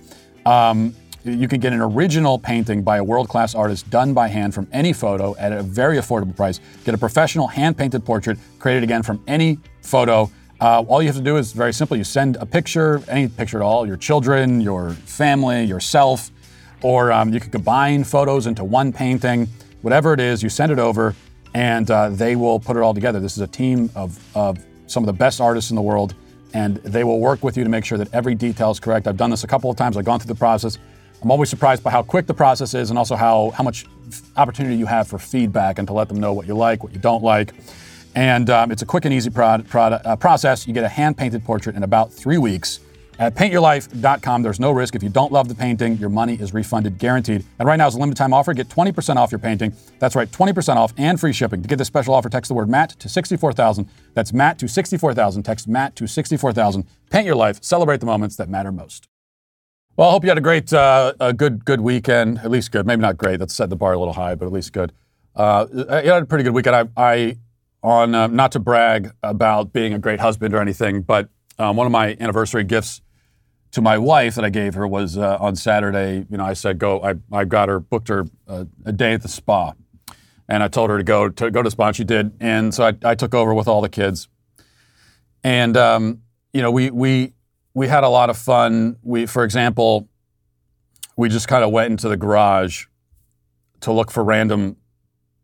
Um, 0.46 0.94
you 1.24 1.48
can 1.48 1.60
get 1.60 1.74
an 1.74 1.82
original 1.82 2.38
painting 2.38 2.84
by 2.84 2.98
a 2.98 3.04
world 3.04 3.30
class 3.30 3.56
artist 3.56 3.90
done 3.90 4.14
by 4.14 4.28
hand 4.28 4.54
from 4.54 4.68
any 4.72 4.94
photo 4.94 5.36
at 5.38 5.52
a 5.52 5.64
very 5.64 5.98
affordable 5.98 6.36
price. 6.36 6.60
Get 6.84 6.94
a 6.94 6.98
professional 6.98 7.48
hand 7.48 7.78
painted 7.78 8.06
portrait 8.06 8.38
created 8.60 8.84
again 8.84 9.02
from 9.02 9.24
any 9.28 9.58
photo. 9.82 10.30
Uh, 10.62 10.82
all 10.82 11.02
you 11.02 11.08
have 11.08 11.18
to 11.18 11.24
do 11.24 11.38
is 11.38 11.52
very 11.52 11.74
simple. 11.74 11.98
You 11.98 12.04
send 12.04 12.36
a 12.36 12.46
picture, 12.46 13.02
any 13.08 13.28
picture 13.28 13.58
at 13.58 13.64
all, 13.64 13.88
your 13.88 13.98
children, 13.98 14.62
your 14.62 14.92
family, 14.92 15.64
yourself, 15.64 16.32
or 16.84 17.12
um, 17.12 17.34
you 17.34 17.40
can 17.40 17.50
combine 17.50 18.04
photos 18.04 18.46
into 18.46 18.64
one 18.64 18.94
painting. 18.94 19.48
Whatever 19.82 20.14
it 20.14 20.20
is, 20.20 20.44
you 20.44 20.50
send 20.50 20.72
it 20.72 20.80
over, 20.80 21.16
and 21.56 21.90
uh, 21.90 22.10
they 22.10 22.36
will 22.36 22.60
put 22.60 22.76
it 22.76 22.82
all 22.82 22.94
together. 22.94 23.22
This 23.22 23.38
is 23.38 23.42
a 23.42 23.48
team 23.48 23.90
of, 23.96 24.20
of 24.36 24.58
some 24.88 25.04
of 25.04 25.08
the 25.08 25.14
best 25.14 25.40
artists 25.40 25.72
in 25.72 25.78
the 25.78 25.82
world, 25.82 26.14
and 26.54 26.76
they 26.78 27.06
will 27.06 27.22
work 27.22 27.44
with 27.44 27.56
you 27.56 27.64
to 27.64 27.70
make 27.70 27.86
sure 27.86 27.98
that 27.98 28.14
every 28.14 28.36
detail 28.36 28.72
is 28.72 28.80
correct. 28.80 29.08
I've 29.08 29.16
done 29.16 29.30
this 29.30 29.46
a 29.46 29.48
couple 29.48 29.72
of 29.72 29.78
times. 29.78 29.96
I've 29.96 30.04
gone 30.04 30.20
through 30.20 30.34
the 30.34 30.38
process. 30.38 30.78
I'm 31.24 31.32
always 31.32 31.50
surprised 31.50 31.82
by 31.82 31.92
how 31.92 32.04
quick 32.04 32.28
the 32.28 32.34
process 32.34 32.74
is, 32.74 32.90
and 32.90 33.00
also 33.00 33.16
how 33.16 33.52
how 33.52 33.64
much 33.64 33.86
opportunity 34.36 34.76
you 34.76 34.86
have 34.86 35.08
for 35.08 35.18
feedback 35.18 35.80
and 35.80 35.88
to 35.88 35.94
let 35.94 36.10
them 36.10 36.20
know 36.20 36.34
what 36.34 36.46
you 36.46 36.56
like, 36.56 36.84
what 36.84 36.92
you 36.92 37.00
don't 37.00 37.24
like. 37.24 37.54
And 38.16 38.50
um, 38.50 38.70
it's 38.70 38.82
a 38.82 38.86
quick 38.86 39.06
and 39.06 39.14
easy 39.14 39.30
prod, 39.30 39.66
prod, 39.68 39.94
uh, 39.94 40.16
process. 40.18 40.68
You 40.68 40.74
get 40.74 40.84
a 40.84 40.90
hand 40.90 41.18
painted 41.18 41.46
portrait 41.46 41.78
in 41.78 41.84
about 41.84 42.12
three 42.12 42.38
weeks. 42.38 42.82
At 43.18 43.34
paintyourlife.com, 43.36 44.42
there's 44.42 44.60
no 44.60 44.72
risk. 44.72 44.96
If 44.96 45.02
you 45.04 45.10
don't 45.10 45.32
love 45.32 45.48
the 45.48 45.56
painting, 45.56 45.98
your 45.98 46.10
money 46.10 46.34
is 46.36 46.54
refunded 46.54 46.98
guaranteed. 46.98 47.46
And 47.60 47.68
right 47.68 47.78
now 47.78 47.88
is 47.88 47.96
a 47.96 47.98
limited 47.98 48.18
time 48.18 48.34
offer. 48.34 48.54
Get 48.54 48.68
20% 48.68 49.16
off 49.16 49.32
your 49.32 49.40
painting. 49.40 49.74
That's 50.00 50.16
right, 50.16 50.30
20% 50.30 50.76
off 50.76 50.94
and 50.98 51.20
free 51.20 51.32
shipping. 51.32 51.62
To 51.62 51.68
get 51.68 51.78
this 51.78 51.88
special 51.88 52.14
offer, 52.14 52.28
text 52.30 52.50
the 52.50 52.56
word 52.56 52.70
Matt 52.70 52.92
to 53.00 53.08
64000. 53.08 53.90
That's 54.14 54.34
Matt 54.34 54.60
to 54.60 54.68
64000. 54.68 55.44
Text 55.44 55.68
Matt 55.68 55.96
to 55.96 56.08
64000. 56.08 56.86
Paint 57.10 57.26
your 57.26 57.36
life. 57.36 57.64
Celebrate 57.64 58.02
the 58.02 58.06
moments 58.06 58.36
that 58.36 58.50
matter 58.50 58.72
most. 58.72 59.08
Well, 59.96 60.10
I 60.10 60.12
hope 60.12 60.24
you 60.24 60.30
had 60.30 60.38
a 60.38 60.42
great, 60.42 60.74
uh, 60.74 61.14
a 61.22 61.32
good, 61.32 61.64
good 61.64 61.80
weekend. 61.80 62.40
At 62.40 62.52
least 62.52 62.74
good. 62.74 62.86
Maybe 62.86 63.02
not 63.02 63.18
great. 63.18 63.40
That's 63.40 63.56
set 63.56 63.70
the 63.70 63.78
bar 63.78 63.94
a 63.94 63.98
little 63.98 64.14
high, 64.14 64.36
but 64.36 64.46
at 64.46 64.52
least 64.52 64.74
good. 64.74 64.92
Uh, 65.34 65.68
you 65.72 66.12
had 66.12 66.24
a 66.24 66.26
pretty 66.26 66.44
good 66.44 66.54
weekend. 66.54 66.76
I, 66.76 66.88
I 66.98 67.38
on 67.82 68.16
uh, 68.16 68.28
not 68.28 68.52
to 68.54 68.60
brag 68.60 69.12
about 69.22 69.72
being 69.72 69.94
a 69.94 70.00
great 70.00 70.20
husband 70.20 70.54
or 70.54 70.60
anything, 70.60 71.02
but 71.02 71.30
um, 71.60 71.78
one 71.78 71.86
of 71.86 71.92
my 71.92 72.18
anniversary 72.20 72.64
gifts 72.64 73.02
to 73.76 73.82
my 73.82 73.98
wife 73.98 74.36
that 74.36 74.46
I 74.46 74.50
gave 74.50 74.74
her 74.76 74.88
was 74.88 75.18
uh, 75.18 75.38
on 75.42 75.58
Saturday. 75.58 76.26
You 76.30 76.38
know, 76.38 76.46
I 76.46 76.54
said 76.54 76.80
go. 76.80 77.04
I, 77.04 77.16
I 77.30 77.44
got 77.44 77.68
her 77.68 77.82
booked 77.82 78.08
her 78.08 78.26
uh, 78.48 78.64
a 78.86 78.94
day 78.94 79.12
at 79.12 79.22
the 79.22 79.28
spa, 79.28 79.74
and 80.48 80.64
I 80.64 80.70
told 80.70 80.90
her 80.90 80.98
to 80.98 81.04
go 81.04 81.28
to 81.28 81.52
go 81.52 81.62
to 81.62 81.68
the 81.68 81.72
spa. 81.72 81.88
And 81.88 81.96
she 81.96 82.06
did, 82.06 82.32
and 82.40 82.74
so 82.74 82.86
I, 82.86 82.94
I 83.04 83.16
took 83.16 83.36
over 83.36 83.54
with 83.54 83.68
all 83.68 83.82
the 83.82 83.90
kids, 83.90 84.30
and 85.44 85.76
um, 85.76 86.22
you 86.54 86.62
know 86.62 86.72
we 86.72 86.90
we 86.90 87.34
we 87.74 87.90
had 87.90 88.06
a 88.06 88.08
lot 88.08 88.30
of 88.30 88.38
fun. 88.38 88.96
We, 89.04 89.26
for 89.26 89.44
example, 89.44 90.08
we 91.18 91.28
just 91.28 91.50
kind 91.50 91.66
of 91.66 91.72
went 91.72 91.92
into 91.92 92.08
the 92.08 92.16
garage 92.16 92.86
to 93.82 93.92
look 93.92 94.10
for 94.10 94.24
random 94.24 94.78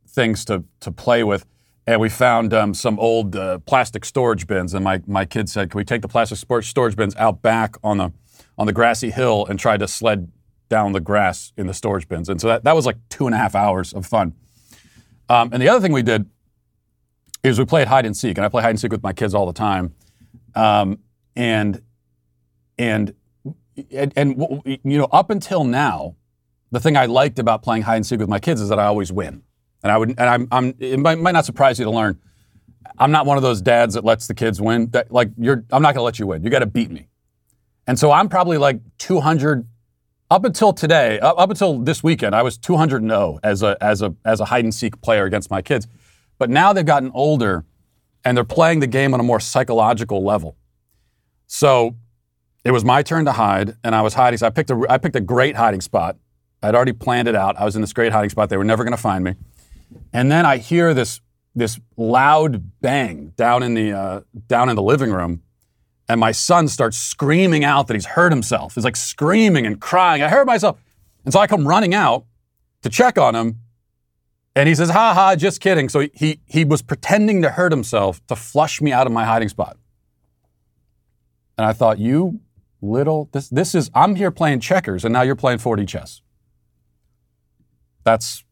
things 0.08 0.46
to 0.46 0.64
to 0.80 0.90
play 0.90 1.26
with. 1.26 1.46
And 1.88 2.00
we 2.00 2.10
found 2.10 2.54
um, 2.54 2.74
some 2.74 3.00
old 3.00 3.36
uh, 3.36 3.58
plastic 3.60 4.06
storage 4.06 4.46
bins, 4.46 4.74
and 4.74 4.84
my, 4.84 5.02
my 5.08 5.26
kid 5.26 5.50
said, 5.50 5.72
"Can 5.72 5.80
we 5.80 5.84
take 5.84 6.02
the 6.02 6.08
plastic 6.08 6.38
storage 6.38 6.96
bins 6.96 7.16
out 7.16 7.42
back 7.42 7.76
on 7.84 7.98
the 7.98 8.14
on 8.58 8.68
the 8.68 8.74
grassy 8.74 9.10
hill 9.10 9.46
and 9.48 9.60
try 9.60 9.78
to 9.78 9.88
sled 9.88 10.32
down 10.72 10.94
the 10.94 11.02
grass 11.02 11.52
in 11.58 11.68
the 11.68 11.74
storage 11.74 12.08
bins. 12.08 12.30
And 12.30 12.40
so 12.40 12.48
that, 12.48 12.64
that 12.64 12.76
was 12.76 12.86
like 12.86 12.98
two 13.10 13.26
and 13.26 13.36
a 13.36 13.38
half 13.38 13.56
hours 13.56 13.92
of 13.92 14.06
fun. 14.06 14.34
Um, 15.30 15.50
and 15.52 15.62
the 15.62 15.68
other 15.68 15.82
thing 15.82 15.92
we 15.92 16.02
did 16.02 16.30
is 17.44 17.60
we 17.60 17.66
played 17.66 17.88
hide 17.88 18.06
and 18.06 18.16
seek, 18.16 18.38
and 18.38 18.46
I 18.46 18.50
play 18.50 18.62
hide 18.62 18.70
and 18.70 18.80
seek 18.80 18.92
with 18.92 19.04
my 19.04 19.14
kids 19.14 19.34
all 19.34 19.46
the 19.46 19.54
time. 19.54 19.94
Um, 20.56 21.00
and 21.36 21.82
and 22.78 23.14
and, 23.92 24.14
and 24.16 24.62
you 24.66 24.98
know, 24.98 25.08
up 25.12 25.30
until 25.30 25.64
now, 25.64 26.16
the 26.72 26.80
thing 26.80 26.96
I 26.96 27.06
liked 27.06 27.40
about 27.40 27.64
playing 27.64 27.84
hide 27.84 27.98
and 27.98 28.06
seek 28.06 28.20
with 28.20 28.30
my 28.30 28.40
kids 28.40 28.62
is 28.62 28.70
that 28.70 28.80
I 28.80 28.86
always 28.86 29.12
win. 29.12 29.44
And 29.84 29.92
I 29.92 29.98
would, 29.98 30.10
and 30.10 30.22
I'm, 30.22 30.48
I'm 30.52 30.74
it 30.80 31.00
might, 31.00 31.20
might 31.20 31.32
not 31.32 31.46
surprise 31.46 31.80
you 31.80 31.86
to 31.86 31.92
learn, 31.92 32.20
I'm 32.98 33.12
not 33.12 33.26
one 33.26 33.38
of 33.38 33.44
those 33.44 33.62
dads 33.62 33.96
that 33.96 34.04
lets 34.04 34.28
the 34.28 34.34
kids 34.34 34.62
win. 34.62 34.90
That 34.92 35.12
like 35.12 35.30
you're, 35.38 35.64
I'm 35.72 35.82
not 35.82 35.94
to 35.94 36.02
let 36.02 36.20
you 36.20 36.28
win. 36.28 36.44
You 36.44 36.50
got 36.50 36.60
to 36.60 36.66
beat 36.66 36.92
me. 36.92 37.08
And 37.88 37.98
so 37.98 38.12
I'm 38.12 38.30
probably 38.30 38.58
like 38.58 38.80
200 39.00 39.68
up 40.30 40.46
until 40.46 40.72
today, 40.72 41.20
up, 41.20 41.38
up 41.38 41.50
until 41.50 41.80
this 41.80 42.04
weekend, 42.04 42.36
I 42.36 42.42
was 42.42 42.58
200 42.58 43.04
0 43.04 43.40
as 43.44 43.64
a 43.64 43.78
as 43.82 44.02
a 44.02 44.16
as 44.24 44.40
a 44.40 44.46
hide 44.46 44.64
and 44.64 44.74
seek 44.74 45.02
player 45.02 45.26
against 45.26 45.52
my 45.52 45.62
kids. 45.62 45.88
But 46.38 46.50
now 46.50 46.74
they've 46.74 46.86
gotten 46.86 47.12
older 47.14 47.66
and 48.24 48.38
they're 48.38 48.44
playing 48.44 48.80
the 48.80 48.88
game 48.88 49.14
on 49.14 49.20
a 49.20 49.24
more 49.24 49.40
psychological 49.40 50.24
level. 50.24 50.56
So 51.48 51.96
it 52.64 52.72
was 52.72 52.86
my 52.86 53.02
turn 53.02 53.26
to 53.26 53.32
hide, 53.34 53.76
and 53.84 53.96
I 53.96 54.02
was 54.02 54.14
hiding. 54.14 54.38
So 54.38 54.48
I 54.48 54.52
picked 54.52 54.70
a 54.70 54.86
I 54.90 54.98
picked 54.98 55.16
a 55.16 55.22
great 55.22 55.56
hiding 55.56 55.82
spot. 55.82 56.18
I'd 56.64 56.76
already 56.76 56.94
planned 56.94 57.28
it 57.28 57.36
out. 57.36 57.60
I 57.60 57.66
was 57.66 57.76
in 57.76 57.82
this 57.82 57.92
great 57.92 58.12
hiding 58.12 58.30
spot. 58.30 58.50
They 58.50 58.58
were 58.58 58.64
never 58.64 58.84
going 58.84 58.96
to 58.96 59.02
find 59.02 59.24
me. 59.24 59.36
And 60.14 60.32
then 60.32 60.46
I 60.46 60.58
hear 60.58 60.94
this 60.94 61.22
this 61.54 61.80
loud 61.98 62.80
bang 62.80 63.34
down 63.36 63.64
in 63.64 63.74
the 63.74 63.92
uh, 63.92 64.22
down 64.48 64.70
in 64.70 64.76
the 64.76 64.84
living 64.84 65.12
room 65.12 65.42
and 66.12 66.20
my 66.20 66.34
son 66.34 66.68
starts 66.68 66.98
screaming 66.98 67.64
out 67.64 67.88
that 67.88 67.94
he's 67.94 68.06
hurt 68.06 68.34
himself. 68.34 68.76
He's 68.76 68.84
like 68.84 68.98
screaming 68.98 69.66
and 69.66 69.80
crying, 69.80 70.22
I 70.22 70.28
hurt 70.28 70.46
myself. 70.46 70.78
And 71.24 71.34
so 71.34 71.40
I 71.40 71.48
come 71.48 71.66
running 71.66 71.94
out 71.94 72.26
to 72.82 72.90
check 72.90 73.18
on 73.18 73.34
him. 73.34 73.60
And 74.54 74.68
he 74.68 74.76
says, 74.76 74.90
ha 74.90 75.14
ha, 75.14 75.38
just 75.38 75.62
kidding. 75.62 75.88
So 75.88 76.10
he, 76.14 76.42
he 76.46 76.66
was 76.66 76.82
pretending 76.82 77.42
to 77.44 77.52
hurt 77.52 77.72
himself 77.72 78.20
to 78.28 78.36
flush 78.36 78.82
me 78.82 78.92
out 78.92 79.08
of 79.08 79.14
my 79.14 79.24
hiding 79.24 79.48
spot. 79.48 79.78
And 81.58 81.66
I 81.66 81.72
thought, 81.72 81.98
you 81.98 82.42
little, 82.82 83.30
this, 83.32 83.48
this 83.48 83.74
is, 83.74 83.90
I'm 83.96 84.16
here 84.16 84.32
playing 84.32 84.60
checkers 84.60 85.06
and 85.06 85.14
now 85.14 85.22
you're 85.22 85.38
playing 85.38 85.60
4D 85.60 85.88
chess. 85.88 86.22
That's, 88.04 88.44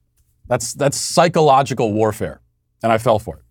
that's, 0.50 0.74
that's 0.74 0.98
psychological 0.98 1.94
warfare. 1.94 2.42
And 2.84 2.92
I 2.92 2.98
fell 2.98 3.20
for 3.20 3.38
it. 3.38 3.44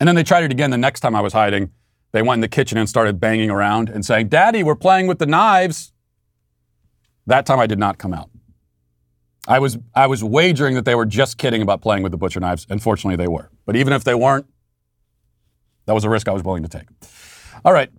And 0.00 0.08
then 0.08 0.16
they 0.16 0.22
tried 0.22 0.44
it 0.44 0.50
again 0.50 0.70
the 0.70 0.78
next 0.78 1.00
time 1.00 1.14
I 1.14 1.20
was 1.20 1.34
hiding 1.34 1.70
they 2.12 2.22
went 2.22 2.38
in 2.38 2.40
the 2.40 2.48
kitchen 2.48 2.78
and 2.78 2.88
started 2.88 3.18
banging 3.18 3.50
around 3.50 3.88
and 3.88 4.04
saying, 4.04 4.28
Daddy, 4.28 4.62
we're 4.62 4.76
playing 4.76 5.06
with 5.06 5.18
the 5.18 5.26
knives. 5.26 5.92
That 7.26 7.46
time 7.46 7.58
I 7.58 7.66
did 7.66 7.78
not 7.78 7.98
come 7.98 8.12
out. 8.12 8.30
I 9.48 9.58
was, 9.58 9.78
I 9.94 10.06
was 10.06 10.22
wagering 10.22 10.74
that 10.74 10.84
they 10.84 10.94
were 10.94 11.06
just 11.06 11.36
kidding 11.38 11.62
about 11.62 11.80
playing 11.80 12.02
with 12.02 12.12
the 12.12 12.18
butcher 12.18 12.38
knives. 12.38 12.66
Unfortunately, 12.68 13.16
they 13.16 13.28
were. 13.28 13.50
But 13.66 13.76
even 13.76 13.92
if 13.92 14.04
they 14.04 14.14
weren't, 14.14 14.46
that 15.86 15.94
was 15.94 16.04
a 16.04 16.10
risk 16.10 16.28
I 16.28 16.32
was 16.32 16.44
willing 16.44 16.62
to 16.62 16.68
take. 16.68 16.86
All 17.64 17.72
right. 17.72 17.90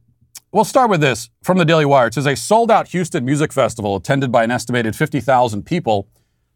We'll 0.51 0.63
start 0.63 0.89
with 0.91 1.01
this 1.01 1.29
from 1.41 1.57
the 1.57 1.65
Daily 1.65 1.83
Wire. 1.83 2.07
It 2.07 2.13
says 2.13 2.27
a 2.27 2.35
sold 2.35 2.69
out 2.69 2.89
Houston 2.89 3.25
music 3.25 3.51
festival 3.51 3.95
attended 3.95 4.31
by 4.31 4.43
an 4.43 4.51
estimated 4.51 4.95
50,000 4.95 5.63
people 5.63 6.07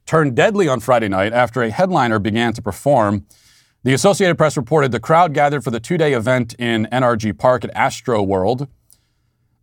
turned 0.07 0.35
deadly 0.35 0.67
on 0.67 0.79
Friday 0.79 1.07
night 1.07 1.33
after 1.33 1.61
a 1.61 1.69
headliner 1.69 2.17
began 2.17 2.53
to 2.53 2.61
perform 2.61 3.25
the 3.87 3.93
Associated 3.93 4.37
Press 4.37 4.57
reported 4.57 4.91
the 4.91 4.99
crowd 4.99 5.33
gathered 5.33 5.63
for 5.63 5.71
the 5.71 5.79
two 5.79 5.97
day 5.97 6.11
event 6.11 6.53
in 6.59 6.89
NRG 6.91 7.37
Park 7.37 7.63
at 7.63 7.73
Astroworld. 7.73 8.67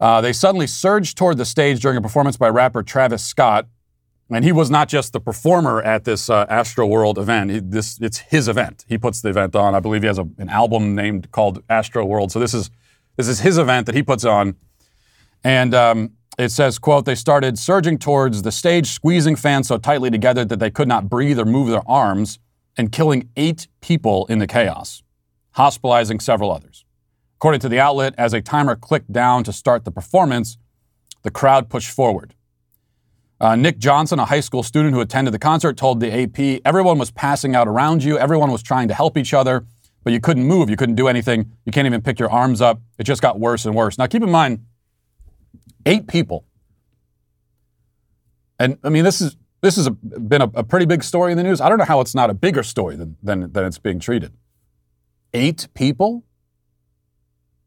Uh, 0.01 0.23
they 0.23 0.33
suddenly 0.33 0.67
surged 0.67 1.19
toward 1.19 1.37
the 1.37 1.45
stage 1.45 1.81
during 1.83 1.99
a 1.99 2.01
performance 2.01 2.39
by 2.39 2.49
rapper 2.49 2.83
Travis 2.83 3.23
Scott. 3.23 3.67
And 4.31 4.43
he 4.43 4.51
was 4.51 4.71
not 4.71 4.89
just 4.89 5.13
the 5.13 5.21
performer 5.21 5.83
at 5.83 6.05
this 6.05 6.31
uh, 6.31 6.47
Astroworld 6.47 7.19
event. 7.19 7.51
He, 7.51 7.61
this, 7.61 8.01
it's 8.01 8.17
his 8.17 8.49
event. 8.49 8.87
He 8.89 8.97
puts 8.97 9.21
the 9.21 9.29
event 9.29 9.55
on. 9.55 9.75
I 9.75 9.81
believe 9.81 10.01
he 10.01 10.07
has 10.07 10.19
a, 10.19 10.27
an 10.39 10.49
album 10.49 10.95
named 10.95 11.31
called 11.31 11.63
Astroworld. 11.67 12.31
So 12.31 12.41
this 12.41 12.55
is, 12.55 12.71
this 13.17 13.29
is 13.29 13.41
his 13.41 13.59
event 13.59 13.85
that 13.85 13.95
he 13.95 14.03
puts 14.03 14.25
on. 14.25 14.57
And 15.45 15.75
um, 15.75 16.13
it 16.39 16.51
says, 16.51 16.79
quote, 16.79 17.05
they 17.05 17.15
started 17.15 17.59
surging 17.59 17.99
towards 17.99 18.43
the 18.43 18.53
stage, 18.53 18.91
squeezing 18.91 19.37
fans 19.37 19.69
so 19.69 19.79
tightly 19.79 20.11
together 20.11 20.45
that 20.45 20.59
they 20.59 20.71
could 20.71 20.89
not 20.89 21.09
breathe 21.09 21.39
or 21.39 21.45
move 21.45 21.69
their 21.69 21.89
arms 21.89 22.39
and 22.77 22.91
killing 22.91 23.29
eight 23.37 23.69
people 23.81 24.27
in 24.27 24.41
the 24.41 24.47
chaos, 24.47 25.03
hospitalizing 25.53 26.19
several 26.21 26.51
others. 26.51 26.85
According 27.37 27.61
to 27.61 27.69
the 27.69 27.79
outlet, 27.79 28.15
as 28.19 28.33
a 28.33 28.41
timer 28.41 28.75
clicked 28.75 29.13
down 29.13 29.45
to 29.45 29.53
start 29.53 29.85
the 29.85 29.93
performance, 29.93 30.59
the 31.23 31.31
crowd 31.31 31.69
pushed 31.69 31.91
forward. 31.91 32.35
Uh, 33.41 33.55
Nick 33.57 33.79
Johnson, 33.79 34.19
a 34.19 34.25
high 34.25 34.41
school 34.41 34.63
student 34.63 34.95
who 34.95 35.01
attended 35.01 35.35
the 35.35 35.39
concert, 35.39 35.77
told 35.77 36.01
the 36.01 36.23
AP 36.23 36.63
everyone 36.65 36.99
was 36.99 37.11
passing 37.11 37.55
out 37.55 37.69
around 37.69 38.03
you, 38.03 38.19
everyone 38.19 38.51
was 38.51 38.63
trying 38.63 38.89
to 38.89 38.95
help 38.95 39.17
each 39.17 39.35
other, 39.35 39.67
but 40.03 40.13
you 40.13 40.21
couldn't 40.21 40.45
move, 40.45 40.71
you 40.71 40.77
couldn't 40.77 40.95
do 40.95 41.09
anything, 41.09 41.53
you 41.65 41.73
can't 41.73 41.87
even 41.87 42.01
pick 42.01 42.19
your 42.19 42.31
arms 42.31 42.61
up. 42.61 42.81
It 42.99 43.05
just 43.05 43.23
got 43.23 43.39
worse 43.39 43.67
and 43.67 43.75
worse. 43.75 43.99
Now, 43.99 44.07
keep 44.07 44.23
in 44.23 44.31
mind, 44.31 44.65
eight 45.87 46.07
people. 46.07 46.45
And 48.59 48.79
I 48.85 48.89
mean, 48.89 49.05
this 49.05 49.21
is 49.21 49.37
this 49.65 49.77
has 49.77 49.89
been 49.89 50.43
a, 50.43 50.51
a, 50.55 50.63
pretty 50.63 50.85
big 50.85 51.03
story 51.03 51.33
in 51.33 51.39
the 51.39 51.43
news. 51.43 51.59
I 51.59 51.71
don't 51.71 51.79
know 51.79 51.87
how 51.87 52.01
it's 52.01 52.15
not 52.15 52.29
a 52.29 52.35
bigger 52.35 52.63
story 52.63 52.97
than, 52.97 53.17
than, 53.23 53.51
than 53.51 53.65
it's 53.65 53.79
being 53.79 53.99
treated. 53.99 54.35
Eight 55.33 55.69
people, 55.73 56.23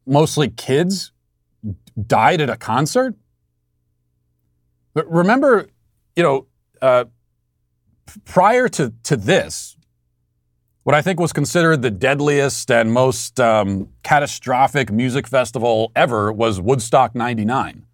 mostly 0.06 0.48
kids, 0.48 1.10
died 2.06 2.40
at 2.40 2.50
a 2.50 2.56
concert. 2.56 3.16
But 4.94 5.10
remember, 5.10 5.70
you 6.14 6.22
know, 6.22 6.46
uh, 6.80 7.06
prior 8.24 8.68
to, 8.68 8.94
to 9.02 9.16
this, 9.16 9.76
what 10.88 10.94
I 10.94 11.02
think 11.02 11.20
was 11.20 11.34
considered 11.34 11.82
the 11.82 11.90
deadliest 11.90 12.70
and 12.70 12.90
most 12.90 13.38
um, 13.38 13.90
catastrophic 14.02 14.90
music 14.90 15.28
festival 15.28 15.92
ever 15.94 16.32
was 16.32 16.62
Woodstock 16.62 17.14
99. 17.14 17.84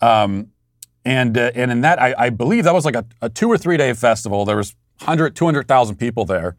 Um, 0.00 0.52
and, 1.04 1.36
uh, 1.36 1.50
and 1.56 1.72
in 1.72 1.80
that, 1.80 2.00
I, 2.00 2.14
I, 2.16 2.30
believe 2.30 2.62
that 2.62 2.72
was 2.72 2.84
like 2.84 2.94
a, 2.94 3.04
a, 3.20 3.28
two 3.28 3.48
or 3.48 3.58
three 3.58 3.76
day 3.76 3.92
festival. 3.94 4.44
There 4.44 4.56
was 4.56 4.76
100, 5.00 5.34
200,000 5.34 5.96
people 5.96 6.24
there, 6.24 6.56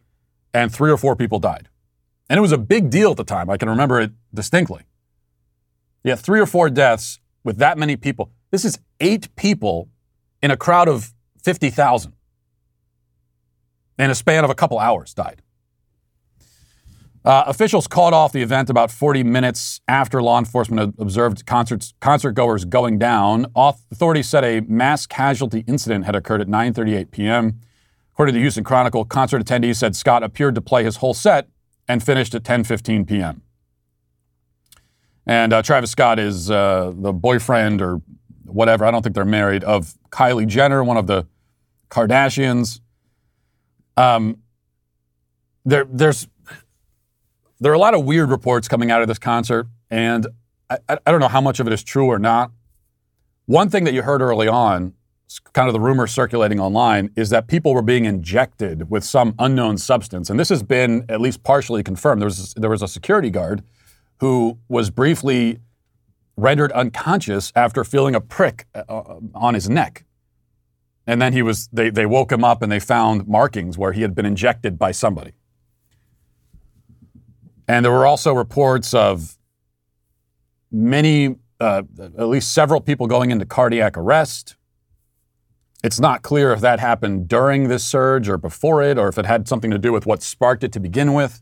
and 0.54 0.74
three 0.74 0.92
or 0.92 0.98
four 0.98 1.16
people 1.16 1.40
died. 1.40 1.70
And 2.30 2.38
it 2.38 2.42
was 2.42 2.52
a 2.52 2.58
big 2.58 2.90
deal 2.90 3.12
at 3.12 3.18
the 3.18 3.24
time. 3.24 3.50
I 3.50 3.56
can 3.56 3.70
remember 3.70 4.02
it 4.02 4.12
distinctly. 4.34 4.82
Yeah, 6.04 6.16
three 6.16 6.42
or 6.42 6.46
four 6.48 6.70
deaths 6.70 7.22
with 7.46 7.60
that 7.60 7.78
many 7.78 7.96
people. 7.96 8.30
This 8.52 8.66
is 8.66 8.78
eight 9.00 9.34
people 9.38 9.88
in 10.44 10.52
a 10.52 10.58
crowd 10.58 10.90
of 10.90 11.14
50,000 11.46 12.12
in 13.98 14.10
a 14.10 14.16
span 14.16 14.44
of 14.44 14.50
a 14.50 14.56
couple 14.56 14.80
hours 14.80 15.14
died. 15.14 15.42
Uh, 17.26 17.44
officials 17.48 17.88
called 17.88 18.14
off 18.14 18.32
the 18.34 18.44
event 18.44 18.70
about 18.70 18.92
40 18.92 19.24
minutes 19.24 19.82
after 19.88 20.22
law 20.22 20.38
enforcement 20.38 20.94
observed 21.00 21.44
concerts, 21.48 21.96
concert 22.00 22.34
goers 22.34 22.66
going 22.66 23.00
down. 23.00 23.48
Authorities 23.56 24.30
said 24.30 24.44
a 24.44 24.62
mass 24.62 25.08
casualty 25.08 25.64
incident 25.68 26.06
had 26.06 26.16
occurred 26.16 26.40
at 26.40 26.48
9:38 26.48 27.10
p.m. 27.10 27.60
According 28.14 28.34
to 28.34 28.38
the 28.38 28.44
Houston 28.44 28.64
Chronicle, 28.64 29.06
concert 29.06 29.44
attendees 29.44 29.78
said 29.78 29.96
Scott 29.96 30.22
appeared 30.22 30.54
to 30.54 30.62
play 30.62 30.84
his 30.84 30.98
whole 30.98 31.16
set 31.16 31.50
and 31.88 32.04
finished 32.04 32.36
at 32.36 32.44
10:15 32.44 33.08
p.m. 33.08 33.42
And 35.26 35.52
uh, 35.52 35.64
Travis 35.64 35.90
Scott 35.90 36.20
is 36.20 36.52
uh, 36.52 36.94
the 36.96 37.12
boyfriend 37.12 37.82
or 37.82 38.04
whatever. 38.44 38.86
I 38.86 38.92
don't 38.92 39.02
think 39.02 39.16
they're 39.16 39.26
married 39.26 39.64
of 39.64 39.96
Kylie 40.12 40.46
Jenner, 40.46 40.84
one 40.84 40.98
of 40.98 41.08
the 41.08 41.26
Kardashians. 41.90 42.82
Um, 43.98 44.38
there, 45.66 45.86
there's 45.90 46.28
there 47.60 47.72
are 47.72 47.76
a 47.76 47.80
lot 47.80 47.94
of 47.94 48.06
weird 48.06 48.30
reports 48.30 48.68
coming 48.68 48.92
out 48.92 49.02
of 49.02 49.08
this 49.08 49.20
concert, 49.20 49.68
and 49.90 50.28
I, 50.70 50.78
I 50.90 51.12
don't 51.12 51.20
know 51.20 51.28
how 51.28 51.42
much 51.42 51.60
of 51.60 51.68
it 51.68 51.74
is 51.74 51.84
true 51.84 52.08
or 52.08 52.20
not. 52.20 52.52
One 53.46 53.70
thing 53.70 53.84
that 53.84 53.94
you 53.94 54.02
heard 54.02 54.22
early 54.22 54.48
on, 54.48 54.94
kind 55.54 55.68
of 55.68 55.74
the 55.74 55.80
rumor 55.80 56.08
circulating 56.08 56.60
online, 56.60 57.12
is 57.16 57.30
that 57.30 57.48
people 57.48 57.74
were 57.74 57.82
being 57.82 58.06
injected 58.06 58.90
with 58.90 59.04
some 59.04 59.36
unknown 59.40 59.78
substance, 59.78 60.30
and 60.30 60.40
this 60.40 60.50
has 60.50 60.64
been 60.64 61.06
at 61.10 61.22
least 61.22 61.44
partially 61.44 61.84
confirmed. 61.84 62.22
There 62.22 62.28
was 62.28 62.54
there 62.56 62.70
was 62.70 62.82
a 62.82 62.88
security 62.88 63.30
guard 63.30 63.64
who 64.20 64.58
was 64.68 64.90
briefly 64.90 65.60
rendered 66.38 66.72
unconscious 66.74 67.52
after 67.56 67.84
feeling 67.84 68.16
a 68.16 68.22
prick 68.22 68.68
uh, 68.74 69.20
on 69.34 69.54
his 69.54 69.70
neck. 69.70 70.04
And 71.08 71.22
then 71.22 71.34
he 71.34 71.42
was 71.42 71.70
they, 71.72 71.90
they 71.90 72.06
woke 72.06 72.32
him 72.32 72.44
up 72.44 72.62
and 72.62 72.72
they 72.72 72.80
found 72.80 73.28
markings 73.28 73.78
where 73.78 73.92
he 73.94 74.02
had 74.02 74.16
been 74.16 74.26
injected 74.26 74.78
by 74.78 74.92
somebody. 74.92 75.34
And 77.68 77.84
there 77.84 77.92
were 77.92 78.06
also 78.06 78.34
reports 78.34 78.94
of 78.94 79.38
many, 80.72 81.36
uh, 81.60 81.84
at 82.00 82.28
least 82.28 82.54
several 82.54 82.82
people 82.82 83.08
going 83.08 83.32
into 83.32 83.46
cardiac 83.46 83.98
arrest. 83.98 84.56
It's 85.84 86.00
not 86.00 86.22
clear 86.22 86.52
if 86.52 86.62
that 86.62 86.80
happened 86.80 87.28
during 87.28 87.68
this 87.68 87.84
surge 87.84 88.28
or 88.28 88.38
before 88.38 88.82
it, 88.82 88.98
or 88.98 89.08
if 89.08 89.18
it 89.18 89.26
had 89.26 89.48
something 89.48 89.72
to 89.72 89.78
do 89.78 89.92
with 89.92 90.06
what 90.06 90.24
sparked 90.24 90.64
it 90.64 90.72
to 90.74 90.80
begin 90.80 91.14
with. 91.14 91.42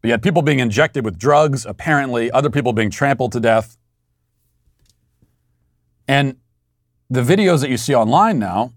But 0.00 0.08
you 0.08 0.12
had 0.12 0.22
people 0.22 0.42
being 0.42 0.58
injected 0.58 1.04
with 1.04 1.18
drugs, 1.18 1.64
apparently, 1.64 2.30
other 2.30 2.50
people 2.50 2.72
being 2.72 2.90
trampled 2.90 3.32
to 3.32 3.40
death. 3.40 3.78
And 6.06 6.36
the 7.08 7.22
videos 7.22 7.60
that 7.62 7.70
you 7.70 7.78
see 7.78 7.94
online 7.94 8.38
now, 8.38 8.74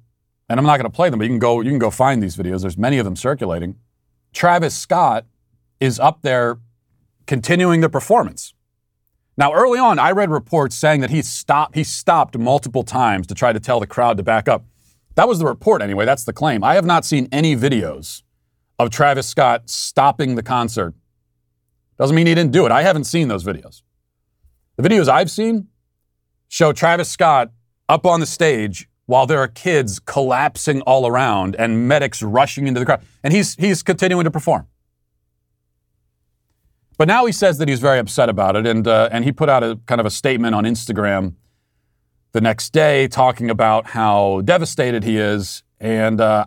and 0.50 0.60
I'm 0.60 0.66
not 0.66 0.78
going 0.78 0.90
to 0.90 0.96
play 0.96 1.10
them, 1.10 1.20
but 1.20 1.26
you 1.26 1.30
can 1.30 1.40
go 1.40 1.60
you 1.60 1.70
can 1.70 1.80
go 1.80 1.92
find 1.92 2.24
these 2.24 2.38
videos. 2.38 2.62
There's 2.62 2.78
many 2.78 2.98
of 2.98 3.06
them 3.06 3.18
circulating. 3.18 3.76
Travis 4.34 4.78
Scott 4.78 5.26
is 5.80 6.00
up 6.00 6.22
there 6.22 6.60
continuing 7.26 7.82
the 7.82 7.90
performance. 7.90 8.54
Now, 9.38 9.54
early 9.54 9.78
on, 9.78 10.00
I 10.00 10.12
read 10.12 10.32
reports 10.32 10.76
saying 10.76 11.02
that 11.02 11.12
he 11.12 11.22
stopped, 11.22 11.76
he 11.76 11.84
stopped 11.84 12.38
multiple 12.38 12.84
times 12.84 13.28
to 13.28 13.36
try 13.36 13.54
to 13.54 13.60
tell 13.60 13.80
the 13.80 13.86
crowd 13.86 14.18
to 14.18 14.24
back 14.24 14.48
up. 14.48 14.66
That 15.16 15.28
was 15.28 15.40
the 15.40 15.46
report 15.46 15.82
anyway. 15.82 16.06
That's 16.06 16.24
the 16.24 16.34
claim. 16.34 16.64
I 16.64 16.76
have 16.76 16.86
not 16.86 17.06
seen 17.06 17.28
any 17.32 17.56
videos 17.56 18.24
of 18.80 18.90
Travis 18.90 19.28
Scott 19.28 19.70
stopping 19.70 20.36
the 20.36 20.44
concert. 20.44 20.96
Doesn't 21.98 22.16
mean 22.16 22.28
he 22.28 22.36
didn't 22.36 22.52
do 22.52 22.66
it. 22.66 22.72
I 22.72 22.84
haven't 22.84 23.06
seen 23.06 23.28
those 23.28 23.44
videos. 23.44 23.82
The 24.76 24.88
videos 24.88 25.08
I've 25.08 25.32
seen 25.32 25.68
show 26.48 26.72
Travis 26.72 27.10
Scott 27.10 27.52
up 27.90 28.06
on 28.06 28.20
the 28.20 28.26
stage 28.26 28.90
while 29.06 29.26
there 29.26 29.40
are 29.40 29.48
kids 29.48 30.00
collapsing 30.00 30.82
all 30.82 31.08
around 31.08 31.56
and 31.56 31.88
medics 31.88 32.22
rushing 32.22 32.68
into 32.68 32.80
the 32.80 32.86
crowd. 32.86 33.02
And 33.24 33.34
he's, 33.34 33.56
he's 33.56 33.82
continuing 33.82 34.26
to 34.26 34.32
perform. 34.32 34.68
But 36.98 37.08
now 37.08 37.26
he 37.26 37.32
says 37.32 37.60
that 37.60 37.68
he's 37.68 37.80
very 37.80 38.00
upset 38.00 38.28
about 38.28 38.56
it, 38.56 38.66
and 38.66 38.88
uh, 38.88 39.10
and 39.12 39.24
he 39.24 39.32
put 39.32 39.50
out 39.50 39.64
a 39.64 39.80
kind 39.86 40.02
of 40.02 40.08
a 40.08 40.10
statement 40.10 40.56
on 40.56 40.64
Instagram 40.64 41.36
the 42.32 42.42
next 42.42 42.72
day 42.74 43.08
talking 43.08 43.50
about 43.50 43.88
how 43.88 44.42
devastated 44.42 45.04
he 45.04 45.18
is. 45.18 45.64
And 45.80 46.20
uh, 46.20 46.46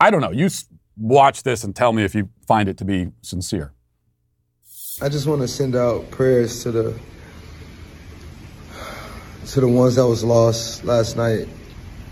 I 0.00 0.10
don't 0.10 0.20
know. 0.20 0.32
You 0.32 0.48
watch 0.96 1.44
this 1.44 1.62
and 1.62 1.74
tell 1.74 1.92
me 1.92 2.04
if 2.04 2.14
you 2.14 2.28
find 2.46 2.68
it 2.68 2.78
to 2.78 2.84
be 2.84 3.12
sincere. 3.22 3.72
I 5.00 5.08
just 5.08 5.26
want 5.26 5.42
to 5.42 5.48
send 5.48 5.76
out 5.76 6.10
prayers 6.10 6.62
to 6.64 6.72
the 6.72 6.98
to 9.48 9.60
the 9.60 9.68
ones 9.68 9.94
that 9.94 10.06
was 10.06 10.24
lost 10.24 10.84
last 10.84 11.16
night. 11.16 11.48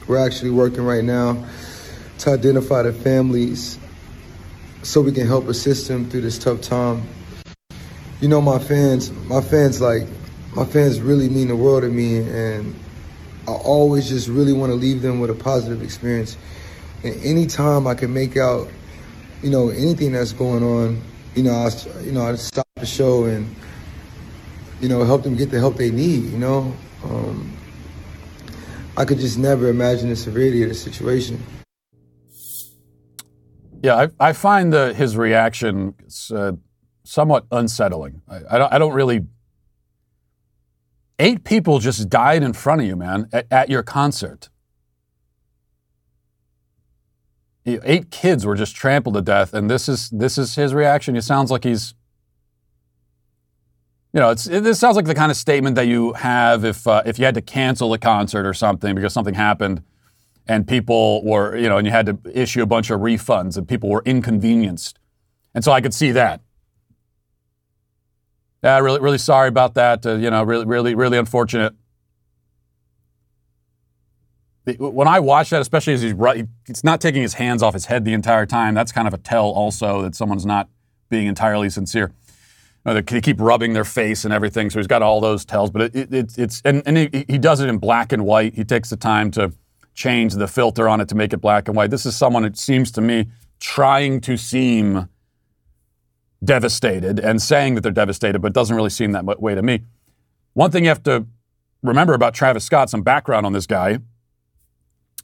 We're 0.07 0.25
actually 0.25 0.51
working 0.51 0.83
right 0.85 1.03
now 1.03 1.45
to 2.19 2.31
identify 2.31 2.83
the 2.83 2.93
families 2.93 3.79
so 4.85 5.01
we 5.01 5.12
can 5.12 5.27
help 5.27 5.49
assist 5.49 5.88
them 5.88 6.09
through 6.09 6.20
this 6.20 6.38
tough 6.38 6.61
time. 6.61 7.03
You 8.20 8.29
know, 8.29 8.40
my 8.40 8.59
fans, 8.59 9.11
my 9.11 9.40
fans 9.40 9.81
like, 9.81 10.07
my 10.55 10.64
fans 10.64 11.01
really 11.01 11.29
mean 11.29 11.49
the 11.49 11.57
world 11.57 11.83
to 11.83 11.88
me, 11.88 12.18
and 12.18 12.75
I 13.49 13.53
always 13.53 14.09
just 14.09 14.29
really 14.29 14.53
want 14.53 14.70
to 14.70 14.77
leave 14.77 15.03
them 15.03 15.20
with 15.20 15.31
a 15.31 15.35
positive 15.35 15.83
experience. 15.83 16.37
And 17.03 17.14
anytime 17.25 17.87
I 17.87 17.94
can 17.94 18.12
make 18.12 18.37
out, 18.37 18.68
you 19.42 19.51
know, 19.51 19.70
anything 19.70 20.12
that's 20.12 20.33
going 20.33 20.62
on, 20.62 21.03
you 21.35 21.42
know, 21.42 21.53
I, 21.53 22.01
you 22.03 22.12
know, 22.12 22.27
I 22.27 22.35
stop 22.37 22.66
the 22.77 22.87
show 22.87 23.25
and, 23.25 23.55
you 24.81 24.88
know, 24.88 25.05
help 25.05 25.23
them 25.23 25.35
get 25.35 25.51
the 25.51 25.59
help 25.59 25.77
they 25.77 25.90
need. 25.90 26.25
You 26.25 26.38
know, 26.38 26.77
um, 27.05 27.57
I 28.97 29.05
could 29.05 29.18
just 29.18 29.38
never 29.38 29.68
imagine 29.68 30.11
the 30.11 30.16
severity 30.16 30.62
of 30.62 30.68
the 30.68 30.75
situation. 30.75 31.42
Yeah, 33.85 34.09
I, 34.18 34.29
I 34.29 34.33
find 34.33 34.73
the, 34.73 34.94
his 34.94 35.14
reaction 35.14 35.92
uh, 36.35 36.53
somewhat 37.03 37.44
unsettling. 37.53 38.23
I, 38.27 38.37
I, 38.53 38.59
don't, 38.59 38.73
I 38.73 38.79
don't 38.79 38.94
really. 38.94 39.27
Eight 41.18 41.44
people 41.44 41.81
just 41.81 42.09
died 42.09 42.42
in 42.42 42.55
front 42.55 42.81
of 42.81 42.87
you, 42.87 42.97
man, 42.97 43.29
at, 43.31 43.47
at 43.51 43.68
your 43.68 43.83
concert. 43.83 44.49
Eight 47.66 48.11
kids 48.11 48.47
were 48.47 48.55
just 48.55 48.75
trampled 48.75 49.16
to 49.16 49.20
death, 49.20 49.53
and 49.53 49.70
this 49.70 49.87
is 49.87 50.09
this 50.09 50.38
is 50.38 50.55
his 50.55 50.73
reaction. 50.73 51.14
It 51.14 51.23
sounds 51.23 51.51
like 51.51 51.64
he's, 51.64 51.92
you 54.14 54.20
know, 54.20 54.31
it's 54.31 54.47
it, 54.47 54.64
this 54.64 54.79
sounds 54.79 54.97
like 54.97 55.05
the 55.05 55.14
kind 55.14 55.31
of 55.31 55.37
statement 55.37 55.77
that 55.77 55.88
you 55.88 56.14
have 56.14 56.64
if 56.64 56.87
uh, 56.87 57.03
if 57.05 57.18
you 57.18 57.27
had 57.27 57.35
to 57.35 57.42
cancel 57.42 57.92
a 57.92 57.99
concert 57.99 58.47
or 58.47 58.55
something 58.55 58.94
because 58.94 59.12
something 59.12 59.35
happened 59.35 59.83
and 60.47 60.67
people 60.67 61.25
were, 61.25 61.57
you 61.57 61.69
know, 61.69 61.79
and 61.79 61.87
you 61.87 61.93
had 61.93 62.07
to 62.07 62.19
issue 62.33 62.63
a 62.63 62.67
bunch 62.67 62.91
of 62.91 63.01
refunds 63.01 63.57
and 63.57 63.67
people 63.67 63.89
were 63.89 64.03
inconvenienced. 64.05 64.99
And 65.55 65.65
so 65.65 65.73
I 65.73 65.81
could 65.81 65.95
see 65.95 66.13
that. 66.13 66.41
Yeah, 68.63 68.79
really, 68.79 69.01
really 69.01 69.19
sorry 69.19 69.49
about 69.49 69.75
that. 69.75 70.07
Uh, 70.07 70.15
you 70.15 70.31
know, 70.31 70.43
really, 70.43 70.65
really, 70.65 70.95
really 70.95 71.19
unfortunate. 71.19 71.75
When 74.79 75.07
I 75.07 75.21
watch 75.21 75.51
that, 75.51 75.61
especially 75.61 75.93
as 75.93 76.01
he's 76.01 76.15
he's 76.67 76.83
not 76.83 77.03
taking 77.03 77.21
his 77.21 77.35
hands 77.35 77.63
off 77.63 77.75
his 77.75 77.85
head 77.85 78.07
the 78.07 78.15
entire 78.15 78.47
time. 78.47 78.73
That's 78.73 78.93
kind 78.93 79.07
of 79.07 79.13
a 79.13 79.19
tell, 79.19 79.45
also, 79.45 80.01
that 80.01 80.15
someone's 80.15 80.47
not 80.47 80.71
being 81.11 81.27
entirely 81.27 81.69
sincere. 81.69 82.13
You 82.87 82.95
know, 82.95 83.01
they 83.01 83.21
keep 83.21 83.39
rubbing 83.41 83.75
their 83.75 83.85
face 83.85 84.25
and 84.25 84.33
everything, 84.33 84.71
so 84.71 84.79
he's 84.79 84.87
got 84.87 85.03
all 85.03 85.21
those 85.21 85.45
tells. 85.45 85.71
But 85.71 85.95
it, 85.95 86.15
it, 86.15 86.39
it's 86.39 86.63
and, 86.65 86.83
and 86.87 86.97
he, 86.97 87.27
he 87.29 87.37
does 87.37 87.61
it 87.61 87.69
in 87.69 87.77
black 87.77 88.13
and 88.13 88.25
white. 88.25 88.55
He 88.55 88.65
takes 88.65 88.89
the 88.89 88.97
time 88.97 89.31
to 89.33 89.53
change 89.95 90.35
the 90.35 90.49
filter 90.49 90.89
on 90.89 91.01
it 91.01 91.09
to 91.09 91.15
make 91.15 91.33
it 91.33 91.39
black 91.39 91.69
and 91.69 91.77
white. 91.77 91.91
This 91.91 92.05
is 92.05 92.17
someone, 92.17 92.45
it 92.45 92.59
seems 92.59 92.91
to 92.93 93.01
me, 93.01 93.27
trying 93.61 94.21
to 94.23 94.37
seem 94.37 95.09
devastated 96.45 97.19
and 97.19 97.41
saying 97.41 97.75
that 97.75 97.81
they're 97.81 97.93
devastated, 97.93 98.41
but 98.41 98.53
doesn't 98.53 98.77
really 98.77 98.91
seem 98.91 99.13
that 99.13 99.25
way 99.41 99.55
to 99.55 99.63
me. 99.63 99.83
One 100.53 100.71
thing 100.71 100.85
you 100.85 100.91
have 100.91 101.03
to 101.05 101.27
remember 101.83 102.13
about 102.15 102.35
Travis 102.35 102.65
Scott, 102.65 102.91
some 102.91 103.03
background 103.03 103.47
on 103.47 103.53
this 103.53 103.67
guy, 103.67 103.99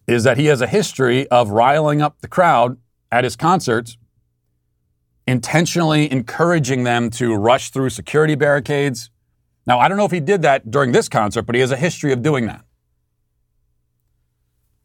is 0.06 0.24
that 0.24 0.38
he 0.38 0.46
has 0.46 0.60
a 0.60 0.66
history 0.66 1.28
of 1.28 1.50
riling 1.50 2.00
up 2.00 2.20
the 2.20 2.28
crowd 2.28 2.78
at 3.12 3.24
his 3.24 3.36
concerts, 3.36 3.96
intentionally 5.26 6.10
encouraging 6.10 6.84
them 6.84 7.10
to 7.10 7.34
rush 7.34 7.70
through 7.70 7.90
security 7.90 8.34
barricades. 8.34 9.10
Now, 9.66 9.78
I 9.78 9.88
don't 9.88 9.98
know 9.98 10.04
if 10.04 10.10
he 10.10 10.20
did 10.20 10.42
that 10.42 10.70
during 10.70 10.92
this 10.92 11.08
concert, 11.08 11.42
but 11.42 11.54
he 11.54 11.60
has 11.60 11.70
a 11.70 11.76
history 11.76 12.12
of 12.12 12.22
doing 12.22 12.46
that. 12.46 12.64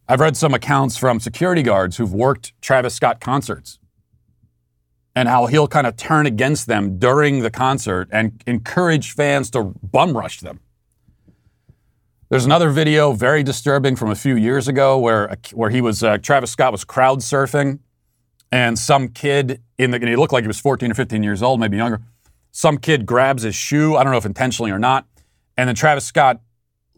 I've 0.08 0.20
read 0.20 0.38
some 0.38 0.54
accounts 0.54 0.98
from 0.98 1.20
security 1.20 1.64
guards 1.64 1.98
who've 1.98 2.14
worked 2.14 2.54
Travis 2.62 2.94
Scott 2.94 3.20
concerts 3.20 3.80
and 5.16 5.28
how 5.28 5.48
he'll 5.48 5.68
kind 5.68 5.88
of 5.88 5.96
turn 5.96 6.28
against 6.28 6.68
them 6.68 7.00
during 7.00 7.40
the 7.40 7.50
concert 7.50 8.10
and 8.12 8.44
encourage 8.46 9.14
fans 9.14 9.50
to 9.52 9.74
bum 9.82 10.16
rush 10.16 10.42
them. 10.42 10.60
There's 12.30 12.46
another 12.46 12.70
video, 12.70 13.14
very 13.14 13.44
disturbing, 13.44 13.96
from 13.96 14.12
a 14.12 14.16
few 14.16 14.36
years 14.36 14.68
ago 14.68 14.98
where, 14.98 15.38
where 15.54 15.70
he 15.70 15.82
was, 15.82 16.04
uh, 16.04 16.18
Travis 16.18 16.52
Scott 16.52 16.72
was 16.72 16.84
crowd 16.84 17.20
surfing 17.20 17.80
and 18.52 18.78
some 18.78 19.08
kid 19.08 19.62
in 19.78 19.92
the, 19.92 19.98
and 19.98 20.10
he 20.10 20.16
looked 20.16 20.34
like 20.34 20.44
he 20.44 20.48
was 20.48 20.60
14 20.60 20.92
or 20.92 20.94
15 20.94 21.24
years 21.24 21.42
old, 21.42 21.60
maybe 21.60 21.78
younger. 21.78 22.02
Some 22.52 22.78
kid 22.78 23.06
grabs 23.06 23.44
his 23.44 23.56
shoe, 23.56 23.96
I 23.96 24.04
don't 24.04 24.12
know 24.12 24.18
if 24.18 24.26
intentionally 24.26 24.72
or 24.72 24.80
not, 24.80 25.06
and 25.58 25.68
then 25.68 25.76
Travis 25.76 26.06
Scott 26.06 26.42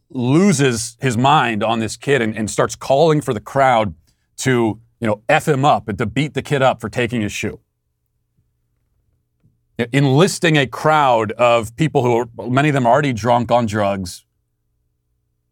loses 0.09 0.97
his 1.01 1.17
mind 1.17 1.63
on 1.63 1.79
this 1.79 1.97
kid 1.97 2.21
and, 2.21 2.35
and 2.35 2.49
starts 2.49 2.75
calling 2.75 3.21
for 3.21 3.33
the 3.33 3.39
crowd 3.39 3.93
to, 4.37 4.79
you 4.99 5.07
know, 5.07 5.21
F 5.27 5.47
him 5.47 5.65
up 5.65 5.87
and 5.87 5.97
to 5.97 6.05
beat 6.05 6.33
the 6.33 6.41
kid 6.41 6.61
up 6.61 6.79
for 6.79 6.89
taking 6.89 7.21
his 7.21 7.31
shoe. 7.31 7.59
Enlisting 9.93 10.55
a 10.55 10.65
crowd 10.65 11.31
of 11.33 11.75
people 11.75 12.03
who 12.03 12.15
are, 12.15 12.49
many 12.49 12.69
of 12.69 12.73
them 12.73 12.87
are 12.87 12.93
already 12.93 13.13
drunk 13.13 13.51
on 13.51 13.65
drugs. 13.65 14.25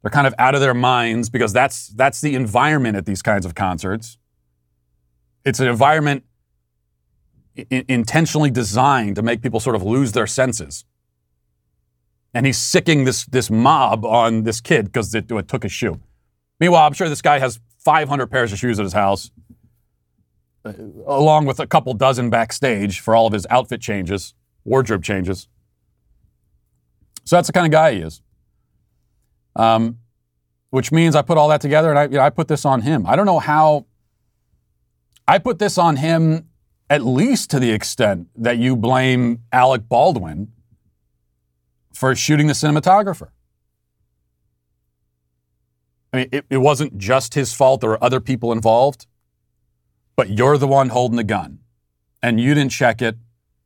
They're 0.01 0.11
kind 0.11 0.25
of 0.25 0.33
out 0.39 0.55
of 0.55 0.61
their 0.61 0.73
minds 0.73 1.29
because 1.29 1.53
that's, 1.53 1.89
that's 1.89 2.21
the 2.21 2.35
environment 2.35 2.95
at 2.95 3.05
these 3.05 3.21
kinds 3.21 3.45
of 3.45 3.55
concerts. 3.55 4.17
It's 5.43 5.59
an 5.59 5.67
environment 5.67 6.23
I- 7.57 7.85
intentionally 7.87 8.49
designed 8.49 9.15
to 9.15 9.21
make 9.21 9.41
people 9.41 9.59
sort 9.59 9.75
of 9.75 9.83
lose 9.83 10.13
their 10.13 10.27
senses. 10.27 10.85
And 12.35 12.45
he's 12.45 12.57
sicking 12.57 13.05
this, 13.05 13.25
this 13.25 13.49
mob 13.49 14.05
on 14.05 14.43
this 14.43 14.59
kid 14.59 14.85
because 14.85 15.15
it, 15.15 15.31
it 15.31 15.47
took 15.47 15.63
his 15.63 15.71
shoe. 15.71 16.01
Meanwhile, 16.59 16.85
I'm 16.85 16.93
sure 16.93 17.07
this 17.07 17.21
guy 17.21 17.39
has 17.39 17.61
500 17.79 18.27
pairs 18.27 18.51
of 18.51 18.59
shoes 18.59 18.77
at 18.77 18.83
his 18.83 18.91
house, 18.93 19.31
uh, 20.65 20.73
along 21.07 21.45
with 21.45 21.61
a 21.61 21.65
couple 21.65 21.93
dozen 21.93 22.29
backstage 22.29 22.99
for 22.99 23.15
all 23.15 23.25
of 23.25 23.31
his 23.31 23.47
outfit 23.49 23.79
changes, 23.79 24.33
wardrobe 24.65 25.01
changes. 25.01 25.47
So 27.23 27.37
that's 27.37 27.47
the 27.47 27.53
kind 27.53 27.65
of 27.65 27.71
guy 27.71 27.93
he 27.93 28.01
is. 28.01 28.21
Um, 29.55 29.99
which 30.71 30.91
means 30.91 31.15
I 31.15 31.21
put 31.21 31.37
all 31.37 31.47
that 31.47 31.61
together 31.61 31.89
and 31.89 31.97
I, 31.97 32.03
you 32.03 32.09
know, 32.17 32.21
I 32.21 32.29
put 32.29 32.49
this 32.49 32.65
on 32.65 32.81
him. 32.81 33.05
I 33.07 33.15
don't 33.15 33.25
know 33.25 33.39
how. 33.39 33.85
I 35.25 35.37
put 35.39 35.57
this 35.57 35.77
on 35.77 35.95
him 35.95 36.49
at 36.89 37.01
least 37.01 37.49
to 37.51 37.59
the 37.59 37.71
extent 37.71 38.27
that 38.35 38.57
you 38.57 38.75
blame 38.75 39.39
Alec 39.53 39.87
Baldwin 39.87 40.51
for 41.95 42.13
shooting 42.15 42.47
the 42.47 42.53
cinematographer. 42.53 43.29
I 46.13 46.17
mean, 46.17 46.29
it, 46.31 46.45
it 46.49 46.57
wasn't 46.57 46.97
just 46.97 47.33
his 47.33 47.53
fault. 47.53 47.81
There 47.81 47.89
were 47.89 48.03
other 48.03 48.19
people 48.19 48.51
involved, 48.51 49.07
but 50.15 50.29
you're 50.29 50.57
the 50.57 50.67
one 50.67 50.89
holding 50.89 51.17
the 51.17 51.23
gun 51.23 51.59
and 52.21 52.39
you 52.39 52.53
didn't 52.53 52.71
check 52.71 53.01
it. 53.01 53.17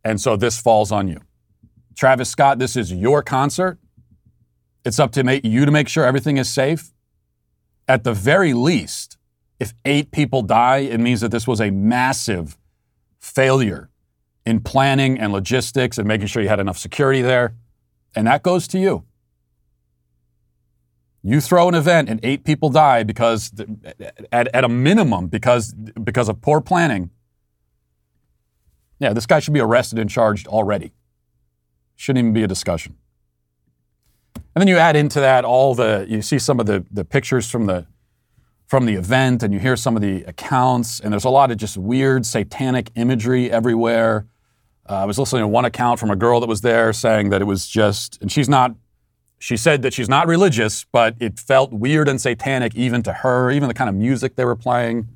And 0.04 0.20
so 0.22 0.36
this 0.36 0.60
falls 0.60 0.92
on 0.92 1.08
you. 1.08 1.22
Travis 1.96 2.30
Scott, 2.30 2.60
this 2.60 2.76
is 2.76 2.92
your 2.94 3.22
concert. 3.22 3.78
It's 4.86 5.00
up 5.00 5.12
to 5.12 5.24
make, 5.24 5.44
you 5.44 5.65
to 5.65 5.72
make 5.72 5.88
sure 5.88 6.06
everything 6.06 6.38
is 6.38 6.50
safe. 6.50 6.92
At 7.88 8.04
the 8.04 8.13
very 8.13 8.54
least, 8.54 9.18
if 9.60 9.74
eight 9.86 10.12
people 10.12 10.42
die, 10.42 10.78
it 10.78 11.00
means 11.00 11.22
that 11.22 11.32
this 11.32 11.48
was 11.48 11.60
a 11.60 11.70
massive 11.72 12.58
failure 13.20 13.89
in 14.46 14.62
planning 14.62 15.20
and 15.20 15.34
logistics 15.34 15.98
and 15.98 16.08
making 16.08 16.28
sure 16.28 16.42
you 16.42 16.50
had 16.50 16.60
enough 16.60 16.78
security 16.78 17.22
there. 17.22 17.56
And 18.15 18.28
that 18.28 18.43
goes 18.43 18.67
to 18.69 18.80
you. 18.80 19.04
You 21.22 21.41
throw 21.41 21.67
an 21.67 21.76
event 21.76 22.10
and 22.10 22.19
eight 22.24 22.43
people 22.43 22.69
die 22.69 23.04
because, 23.04 23.52
at, 24.32 24.48
at 24.54 24.63
a 24.63 24.69
minimum, 24.69 25.28
because, 25.28 25.74
because 25.74 26.30
of 26.30 26.41
poor 26.41 26.62
planning. 26.62 27.10
Yeah, 29.00 29.13
this 29.13 29.26
guy 29.26 29.39
should 29.39 29.54
be 29.54 29.60
arrested 29.60 30.00
and 30.00 30.10
charged 30.10 30.48
already. 30.48 30.93
Shouldn't 31.95 32.24
even 32.24 32.34
be 32.34 32.43
a 32.43 32.48
discussion. 32.48 32.95
And 34.36 34.62
then 34.62 34.67
you 34.67 34.78
add 34.78 34.95
into 34.95 35.19
that 35.19 35.45
all 35.45 35.76
the, 35.76 36.06
you 36.10 36.22
see 36.22 36.39
some 36.39 36.60
of 36.60 36.65
the, 36.65 36.86
the 36.89 37.06
pictures 37.06 37.50
from 37.50 37.65
the, 37.65 37.86
from 38.65 38.86
the 38.86 38.93
event 38.93 39.43
and 39.43 39.54
you 39.54 39.60
hear 39.60 39.76
some 39.76 39.95
of 39.95 40.02
the 40.02 40.24
accounts, 40.24 41.00
and 41.00 41.12
there's 41.12 41.26
a 41.26 41.30
lot 41.30 41.52
of 41.52 41.58
just 41.58 41.78
weird 41.78 42.26
satanic 42.26 42.91
imagery 42.95 43.52
everywhere. 43.52 44.26
Uh, 44.89 44.95
I 44.95 45.06
was 45.06 45.19
listening 45.19 45.43
to 45.43 45.47
one 45.47 45.65
account 45.65 45.99
from 45.99 46.10
a 46.10 46.15
girl 46.15 46.39
that 46.39 46.47
was 46.47 46.62
there 46.62 46.91
saying 46.93 47.30
that 47.30 47.41
it 47.41 47.45
was 47.45 47.67
just, 47.67 48.19
and 48.21 48.32
she's 48.32 48.49
not 48.49 48.75
she 49.39 49.56
said 49.56 49.82
that 49.84 49.93
she's 49.93 50.10
not 50.10 50.28
religious, 50.28 50.86
but 50.91 51.15
it 51.19 51.39
felt 51.39 51.71
weird 51.71 52.10
and 52.10 52.19
satanic 52.19 52.75
even 52.75 53.02
to 53.04 53.13
her, 53.13 53.49
even 53.49 53.69
the 53.69 53.73
kind 53.73 53.89
of 53.89 53.95
music 53.95 54.36
they 54.36 54.43
were 54.43 54.56
playing. 54.56 55.08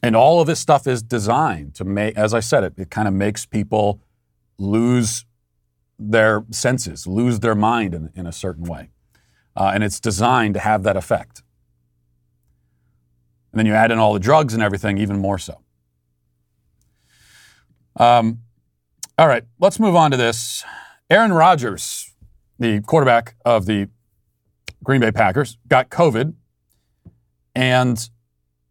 And 0.00 0.14
all 0.14 0.40
of 0.40 0.46
this 0.46 0.60
stuff 0.60 0.86
is 0.86 1.02
designed 1.02 1.74
to 1.74 1.84
make, 1.84 2.16
as 2.16 2.32
I 2.32 2.38
said, 2.38 2.62
it, 2.62 2.74
it 2.76 2.90
kind 2.90 3.08
of 3.08 3.14
makes 3.14 3.44
people 3.44 4.00
lose 4.58 5.26
their 5.98 6.44
senses, 6.52 7.08
lose 7.08 7.40
their 7.40 7.56
mind 7.56 7.94
in, 7.94 8.10
in 8.14 8.26
a 8.28 8.32
certain 8.32 8.62
way. 8.62 8.90
Uh, 9.56 9.72
and 9.74 9.82
it's 9.82 9.98
designed 9.98 10.54
to 10.54 10.60
have 10.60 10.84
that 10.84 10.96
effect. 10.96 11.42
And 13.52 13.58
then 13.58 13.66
you 13.66 13.72
add 13.74 13.90
in 13.90 13.98
all 13.98 14.12
the 14.12 14.20
drugs 14.20 14.54
and 14.54 14.62
everything, 14.62 14.98
even 14.98 15.18
more 15.18 15.38
so. 15.38 15.62
Um, 17.98 18.40
all 19.18 19.26
right, 19.26 19.44
let's 19.58 19.80
move 19.80 19.96
on 19.96 20.12
to 20.12 20.16
this. 20.16 20.64
Aaron 21.10 21.32
Rodgers, 21.32 22.14
the 22.58 22.80
quarterback 22.82 23.34
of 23.44 23.66
the 23.66 23.88
Green 24.84 25.00
Bay 25.00 25.10
Packers, 25.10 25.58
got 25.66 25.90
COVID. 25.90 26.34
And 27.54 28.08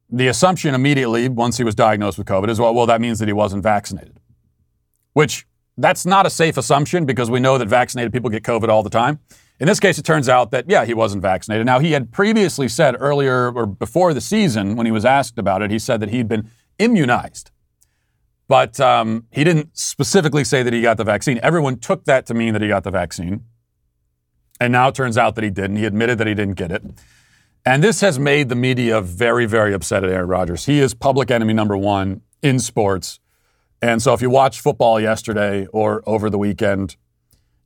the 0.09 0.29
assumption 0.29 0.73
immediately, 0.73 1.27
once 1.27 1.57
he 1.57 1.65
was 1.65 1.75
diagnosed 1.75 2.17
with 2.17 2.27
COVID, 2.27 2.49
is 2.49 2.59
well, 2.59 2.73
well, 2.73 2.85
that 2.85 3.01
means 3.01 3.19
that 3.19 3.27
he 3.27 3.33
wasn't 3.33 3.63
vaccinated. 3.63 4.19
Which 5.11 5.45
that's 5.77 6.05
not 6.05 6.25
a 6.25 6.29
safe 6.29 6.57
assumption 6.57 7.05
because 7.05 7.29
we 7.29 7.41
know 7.41 7.57
that 7.57 7.67
vaccinated 7.67 8.13
people 8.13 8.29
get 8.29 8.43
COVID 8.43 8.69
all 8.69 8.83
the 8.83 8.89
time. 8.89 9.19
In 9.59 9.67
this 9.67 9.79
case, 9.79 9.97
it 9.97 10.05
turns 10.05 10.29
out 10.29 10.51
that, 10.51 10.69
yeah, 10.69 10.85
he 10.85 10.93
wasn't 10.93 11.21
vaccinated. 11.21 11.65
Now, 11.65 11.79
he 11.79 11.91
had 11.91 12.11
previously 12.11 12.69
said 12.69 12.95
earlier 12.97 13.51
or 13.51 13.65
before 13.65 14.13
the 14.13 14.21
season, 14.21 14.75
when 14.75 14.85
he 14.85 14.91
was 14.91 15.03
asked 15.03 15.37
about 15.37 15.61
it, 15.61 15.71
he 15.71 15.79
said 15.79 15.99
that 15.99 16.09
he'd 16.09 16.27
been 16.27 16.49
immunized. 16.79 17.51
But 18.47 18.79
um, 18.79 19.25
he 19.31 19.43
didn't 19.43 19.77
specifically 19.77 20.43
say 20.43 20.63
that 20.63 20.71
he 20.71 20.81
got 20.81 20.97
the 20.97 21.03
vaccine. 21.03 21.39
Everyone 21.43 21.77
took 21.79 22.05
that 22.05 22.25
to 22.27 22.33
mean 22.33 22.53
that 22.53 22.62
he 22.62 22.67
got 22.67 22.83
the 22.83 22.91
vaccine. 22.91 23.43
And 24.60 24.71
now 24.71 24.88
it 24.88 24.95
turns 24.95 25.17
out 25.17 25.36
that 25.36 25.43
he 25.43 25.49
didn't. 25.49 25.75
He 25.75 25.86
admitted 25.86 26.17
that 26.17 26.27
he 26.27 26.33
didn't 26.33 26.55
get 26.55 26.71
it. 26.71 26.83
And 27.65 27.83
this 27.83 27.99
has 28.01 28.17
made 28.17 28.47
the 28.47 28.55
media 28.55 29.01
very, 29.01 29.45
very 29.45 29.73
upset 29.73 30.03
at 30.03 30.10
Aaron 30.10 30.29
Rodgers. 30.29 30.65
He 30.65 30.79
is 30.79 30.93
public 30.93 31.29
enemy 31.29 31.53
number 31.53 31.75
one 31.75 32.21
in 32.41 32.60
sports. 32.60 33.19
And 33.81 34.01
so 34.01 34.13
if 34.13 34.21
you 34.21 34.29
watched 34.29 34.62
football 34.62 34.99
yesterday 34.99 35.67
or 35.67 36.01
over 36.05 36.29
the 36.29 36.38
weekend, 36.38 36.95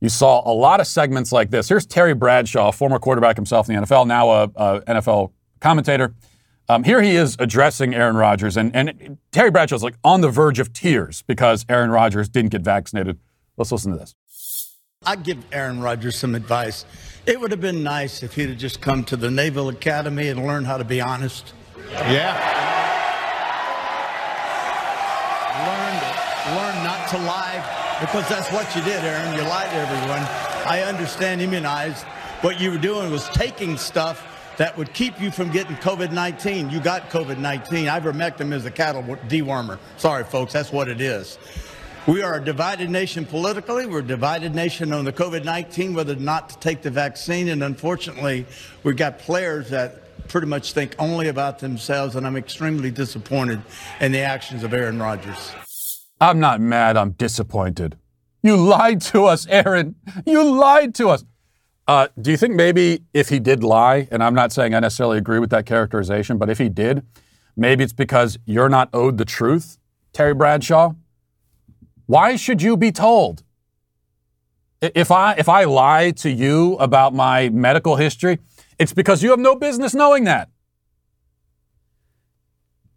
you 0.00 0.08
saw 0.08 0.42
a 0.44 0.52
lot 0.52 0.80
of 0.80 0.88
segments 0.88 1.30
like 1.30 1.50
this. 1.50 1.68
Here's 1.68 1.86
Terry 1.86 2.14
Bradshaw, 2.14 2.72
former 2.72 2.98
quarterback 2.98 3.36
himself 3.36 3.70
in 3.70 3.76
the 3.76 3.82
NFL, 3.82 4.08
now 4.08 4.30
a, 4.30 4.42
a 4.56 4.80
NFL 4.80 5.30
commentator. 5.60 6.14
Um, 6.68 6.84
here 6.84 7.02
he 7.02 7.16
is 7.16 7.36
addressing 7.38 7.94
Aaron 7.94 8.16
Rodgers, 8.16 8.56
and, 8.56 8.74
and 8.74 9.18
Terry 9.32 9.50
Bradshaw's 9.50 9.82
like 9.82 9.96
on 10.04 10.20
the 10.20 10.30
verge 10.30 10.58
of 10.58 10.72
tears 10.72 11.22
because 11.22 11.66
Aaron 11.68 11.90
Rodgers 11.90 12.28
didn't 12.28 12.50
get 12.50 12.62
vaccinated. 12.62 13.18
Let's 13.56 13.72
listen 13.72 13.92
to 13.92 13.98
this. 13.98 14.14
I'd 15.04 15.24
give 15.24 15.38
Aaron 15.52 15.80
Rodgers 15.80 16.16
some 16.16 16.34
advice. 16.34 16.84
It 17.26 17.40
would 17.40 17.50
have 17.50 17.60
been 17.60 17.82
nice 17.82 18.22
if 18.22 18.34
he'd 18.34 18.50
have 18.50 18.58
just 18.58 18.80
come 18.80 19.04
to 19.04 19.16
the 19.16 19.30
Naval 19.30 19.68
Academy 19.68 20.28
and 20.28 20.46
learned 20.46 20.66
how 20.66 20.76
to 20.78 20.84
be 20.84 21.00
honest. 21.00 21.52
Yeah. 21.90 22.38
Learn, 25.66 26.56
learn 26.56 26.84
not 26.84 27.08
to 27.10 27.18
lie 27.18 27.98
because 28.00 28.28
that's 28.28 28.50
what 28.52 28.74
you 28.74 28.82
did, 28.82 29.04
Aaron. 29.04 29.34
You 29.34 29.42
lied 29.42 29.70
to 29.70 29.76
everyone. 29.76 30.22
I 30.66 30.84
understand 30.86 31.40
immunized. 31.40 32.04
What 32.40 32.60
you 32.60 32.70
were 32.70 32.78
doing 32.78 33.10
was 33.10 33.28
taking 33.30 33.76
stuff 33.76 34.31
that 34.58 34.76
would 34.76 34.92
keep 34.92 35.20
you 35.20 35.30
from 35.30 35.50
getting 35.50 35.76
COVID-19. 35.76 36.70
You 36.70 36.80
got 36.80 37.10
COVID-19. 37.10 37.90
Ivermectin 37.90 38.52
is 38.52 38.64
a 38.66 38.70
cattle 38.70 39.02
dewormer. 39.02 39.78
Sorry, 39.96 40.24
folks, 40.24 40.52
that's 40.52 40.72
what 40.72 40.88
it 40.88 41.00
is. 41.00 41.38
We 42.06 42.20
are 42.22 42.34
a 42.34 42.44
divided 42.44 42.90
nation 42.90 43.24
politically. 43.24 43.86
We're 43.86 44.00
a 44.00 44.02
divided 44.02 44.54
nation 44.54 44.92
on 44.92 45.04
the 45.04 45.12
COVID-19, 45.12 45.94
whether 45.94 46.14
or 46.14 46.16
not 46.16 46.48
to 46.50 46.58
take 46.58 46.82
the 46.82 46.90
vaccine. 46.90 47.48
And 47.48 47.62
unfortunately, 47.62 48.44
we've 48.82 48.96
got 48.96 49.20
players 49.20 49.70
that 49.70 50.28
pretty 50.28 50.48
much 50.48 50.72
think 50.72 50.96
only 50.98 51.28
about 51.28 51.60
themselves. 51.60 52.16
And 52.16 52.26
I'm 52.26 52.36
extremely 52.36 52.90
disappointed 52.90 53.62
in 54.00 54.10
the 54.10 54.20
actions 54.20 54.64
of 54.64 54.74
Aaron 54.74 54.98
Rodgers. 54.98 55.52
I'm 56.20 56.40
not 56.40 56.60
mad. 56.60 56.96
I'm 56.96 57.12
disappointed. 57.12 57.96
You 58.42 58.56
lied 58.56 59.00
to 59.02 59.26
us, 59.26 59.46
Aaron. 59.46 59.94
You 60.26 60.42
lied 60.42 60.96
to 60.96 61.08
us. 61.08 61.24
Uh, 61.88 62.08
do 62.20 62.30
you 62.30 62.36
think 62.36 62.54
maybe 62.54 63.02
if 63.12 63.28
he 63.28 63.38
did 63.40 63.64
lie, 63.64 64.08
and 64.10 64.22
I'm 64.22 64.34
not 64.34 64.52
saying 64.52 64.74
I 64.74 64.80
necessarily 64.80 65.18
agree 65.18 65.38
with 65.38 65.50
that 65.50 65.66
characterization, 65.66 66.38
but 66.38 66.48
if 66.48 66.58
he 66.58 66.68
did, 66.68 67.04
maybe 67.56 67.82
it's 67.82 67.92
because 67.92 68.38
you're 68.46 68.68
not 68.68 68.88
owed 68.92 69.18
the 69.18 69.24
truth, 69.24 69.78
Terry 70.12 70.34
Bradshaw? 70.34 70.94
Why 72.06 72.36
should 72.36 72.62
you 72.62 72.76
be 72.76 72.92
told? 72.92 73.42
If 74.80 75.10
I 75.10 75.34
if 75.34 75.48
I 75.48 75.64
lie 75.64 76.10
to 76.12 76.30
you 76.30 76.74
about 76.74 77.14
my 77.14 77.48
medical 77.50 77.96
history, 77.96 78.40
it's 78.78 78.92
because 78.92 79.22
you 79.22 79.30
have 79.30 79.38
no 79.38 79.54
business 79.54 79.94
knowing 79.94 80.24
that. 80.24 80.50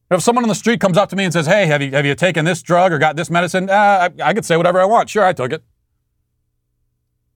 If 0.09 0.21
someone 0.21 0.43
on 0.43 0.49
the 0.49 0.55
street 0.55 0.79
comes 0.79 0.97
up 0.97 1.09
to 1.09 1.15
me 1.15 1.23
and 1.23 1.33
says, 1.33 1.45
"Hey, 1.45 1.67
have 1.67 1.81
you 1.81 1.91
have 1.91 2.05
you 2.05 2.15
taken 2.15 2.45
this 2.45 2.61
drug 2.63 2.91
or 2.91 2.97
got 2.97 3.15
this 3.15 3.29
medicine?" 3.29 3.69
Uh, 3.69 4.09
I, 4.19 4.29
I 4.29 4.33
could 4.33 4.45
say 4.45 4.57
whatever 4.57 4.79
I 4.81 4.85
want. 4.85 5.09
Sure, 5.09 5.23
I 5.23 5.33
took 5.33 5.51
it. 5.51 5.63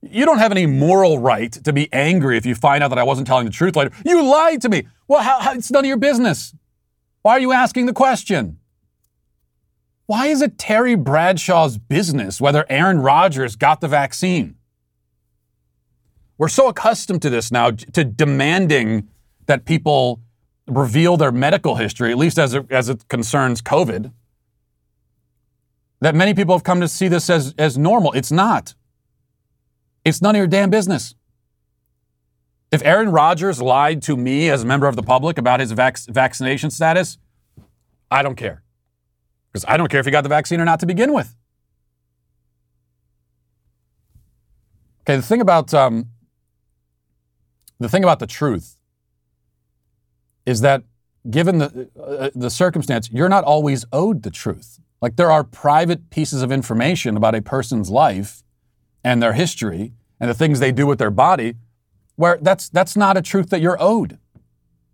You 0.01 0.25
don't 0.25 0.39
have 0.39 0.51
any 0.51 0.65
moral 0.65 1.19
right 1.19 1.51
to 1.51 1.73
be 1.73 1.91
angry 1.91 2.37
if 2.37 2.45
you 2.45 2.55
find 2.55 2.83
out 2.83 2.89
that 2.89 2.99
I 2.99 3.03
wasn't 3.03 3.27
telling 3.27 3.45
the 3.45 3.51
truth 3.51 3.75
later. 3.75 3.91
You 4.05 4.23
lied 4.23 4.61
to 4.61 4.69
me. 4.69 4.87
Well, 5.07 5.21
how, 5.21 5.39
how, 5.39 5.53
it's 5.53 5.69
none 5.71 5.83
of 5.83 5.87
your 5.87 5.97
business. 5.97 6.53
Why 7.21 7.33
are 7.33 7.39
you 7.39 7.51
asking 7.51 7.85
the 7.85 7.93
question? 7.93 8.59
Why 10.05 10.27
is 10.27 10.41
it 10.41 10.57
Terry 10.57 10.95
Bradshaw's 10.95 11.77
business 11.77 12.39
whether 12.39 12.65
Aaron 12.69 12.99
Rodgers 12.99 13.55
got 13.55 13.81
the 13.81 13.87
vaccine? 13.87 14.55
we're 16.39 16.47
so 16.47 16.69
accustomed 16.69 17.21
to 17.21 17.29
this 17.29 17.51
now, 17.51 17.69
to 17.69 18.03
demanding 18.03 19.09
that 19.45 19.65
people 19.65 20.21
reveal 20.67 21.17
their 21.17 21.33
medical 21.33 21.75
history, 21.75 22.11
at 22.11 22.17
least 22.17 22.39
as 22.39 22.53
it, 22.53 22.71
as 22.71 22.87
it 22.87 23.07
concerns 23.09 23.61
COVID, 23.61 24.13
that 25.99 26.15
many 26.15 26.33
people 26.33 26.55
have 26.55 26.63
come 26.63 26.79
to 26.79 26.87
see 26.87 27.09
this 27.09 27.29
as, 27.29 27.53
as 27.57 27.77
normal. 27.77 28.13
It's 28.13 28.31
not. 28.31 28.73
It's 30.05 30.21
none 30.21 30.35
of 30.35 30.39
your 30.39 30.47
damn 30.47 30.69
business. 30.69 31.15
If 32.71 32.83
Aaron 32.83 33.09
Rodgers 33.09 33.61
lied 33.61 34.01
to 34.03 34.15
me 34.15 34.49
as 34.49 34.63
a 34.63 34.65
member 34.65 34.87
of 34.87 34.95
the 34.95 35.03
public 35.03 35.37
about 35.37 35.59
his 35.59 35.71
vac- 35.71 36.05
vaccination 36.07 36.69
status, 36.69 37.17
I 38.11 38.21
don't 38.21 38.35
care. 38.35 38.63
Because 39.51 39.65
I 39.67 39.77
don't 39.77 39.89
care 39.89 39.99
if 39.99 40.05
he 40.05 40.11
got 40.11 40.21
the 40.21 40.29
vaccine 40.29 40.59
or 40.61 40.65
not 40.65 40.79
to 40.81 40.85
begin 40.85 41.13
with. 41.13 41.35
Okay, 45.01 45.15
the 45.15 45.23
thing 45.23 45.41
about 45.41 45.73
um, 45.73 46.09
the 47.79 47.89
thing 47.89 48.03
about 48.03 48.19
the 48.19 48.27
truth 48.27 48.77
is 50.45 50.61
that 50.61 50.83
given 51.29 51.57
the 51.57 51.89
uh, 51.99 52.29
the 52.35 52.51
circumstance, 52.51 53.09
you're 53.11 53.29
not 53.29 53.43
always 53.43 53.85
owed 53.91 54.21
the 54.21 54.29
truth. 54.29 54.79
Like 55.01 55.15
there 55.15 55.31
are 55.31 55.43
private 55.43 56.11
pieces 56.11 56.43
of 56.43 56.51
information 56.51 57.17
about 57.17 57.33
a 57.33 57.41
person's 57.41 57.89
life 57.89 58.43
and 59.03 59.21
their 59.21 59.33
history 59.33 59.93
and 60.19 60.29
the 60.29 60.33
things 60.33 60.59
they 60.59 60.71
do 60.71 60.85
with 60.85 60.99
their 60.99 61.11
body 61.11 61.55
where 62.15 62.37
that's 62.41 62.69
that's 62.69 62.97
not 62.97 63.15
a 63.17 63.21
truth 63.21 63.49
that 63.49 63.61
you're 63.61 63.77
owed. 63.79 64.17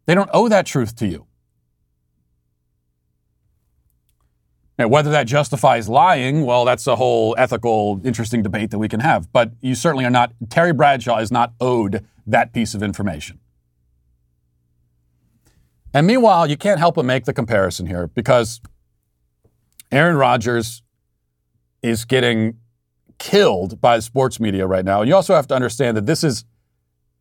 They 0.06 0.14
don't 0.14 0.30
owe 0.32 0.48
that 0.48 0.66
truth 0.66 0.96
to 0.98 1.08
you. 1.08 1.26
Now, 4.78 4.90
whether 4.90 5.10
that 5.12 5.26
justifies 5.26 5.88
lying, 5.88 6.46
well, 6.46 6.66
that's 6.66 6.86
a 6.86 6.98
whole 6.98 7.34
ethical, 7.38 8.02
interesting 8.04 8.44
debate 8.44 8.72
that 8.72 8.78
we 8.78 8.90
can 8.90 9.00
have. 9.00 9.32
But 9.32 9.52
you 9.62 9.74
certainly 9.74 10.04
are 10.06 10.10
not, 10.10 10.34
Terry 10.50 10.74
Bradshaw 10.74 11.18
is 11.20 11.32
not 11.32 11.54
owed 11.62 12.06
that 12.28 12.52
piece 12.52 12.74
of 12.76 12.84
information. 12.84 13.40
And 15.94 16.06
meanwhile, 16.06 16.46
you 16.46 16.58
can't 16.58 16.78
help 16.78 16.96
but 16.96 17.06
make 17.06 17.24
the 17.24 17.34
comparison 17.34 17.86
here 17.86 18.08
because 18.08 18.60
Aaron 19.94 20.18
Rodgers 20.18 20.82
is 21.82 22.04
getting 22.04 22.58
killed 23.18 23.80
by 23.82 24.00
sports 24.00 24.40
media 24.40 24.68
right 24.68 24.86
now. 24.86 25.02
And 25.02 25.10
you 25.10 25.16
also 25.16 25.36
have 25.36 25.48
to 25.48 25.56
understand 25.56 25.98
that 25.98 26.06
this 26.06 26.24
is, 26.24 26.46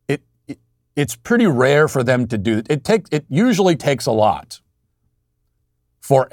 it, 0.07 0.21
it 0.47 0.59
it's 0.95 1.15
pretty 1.15 1.47
rare 1.47 1.87
for 1.87 2.03
them 2.03 2.27
to 2.27 2.37
do 2.37 2.57
it. 2.59 2.67
It, 2.69 2.83
take, 2.83 3.07
it 3.11 3.25
usually 3.29 3.75
takes 3.75 4.05
a 4.05 4.11
lot 4.11 4.61
for 6.01 6.29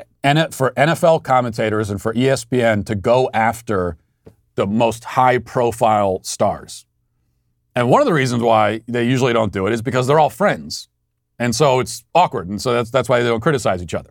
for 0.51 0.71
NFL 0.77 1.25
commentators 1.25 1.91
and 1.91 2.01
for 2.01 2.15
ESPN 2.15 2.85
to 2.87 2.95
go 2.95 3.29
after 3.35 3.97
the 4.55 4.67
most 4.67 5.05
high 5.05 5.39
profile 5.39 6.21
stars. 6.23 6.87
And 7.75 7.89
one 7.89 8.01
of 8.01 8.07
the 8.07 8.13
reasons 8.13 8.43
why 8.43 8.83
they 8.87 9.05
usually 9.05 9.33
don't 9.33 9.53
do 9.53 9.67
it 9.67 9.73
is 9.73 9.83
because 9.83 10.07
they're 10.07 10.19
all 10.19 10.31
friends. 10.31 10.89
And 11.39 11.55
so 11.55 11.81
it's 11.81 12.05
awkward. 12.15 12.49
And 12.49 12.61
so 12.61 12.73
that's, 12.73 12.91
that's 12.91 13.09
why 13.09 13.21
they 13.23 13.29
don't 13.29 13.41
criticize 13.41 13.83
each 13.83 13.95
other. 13.95 14.11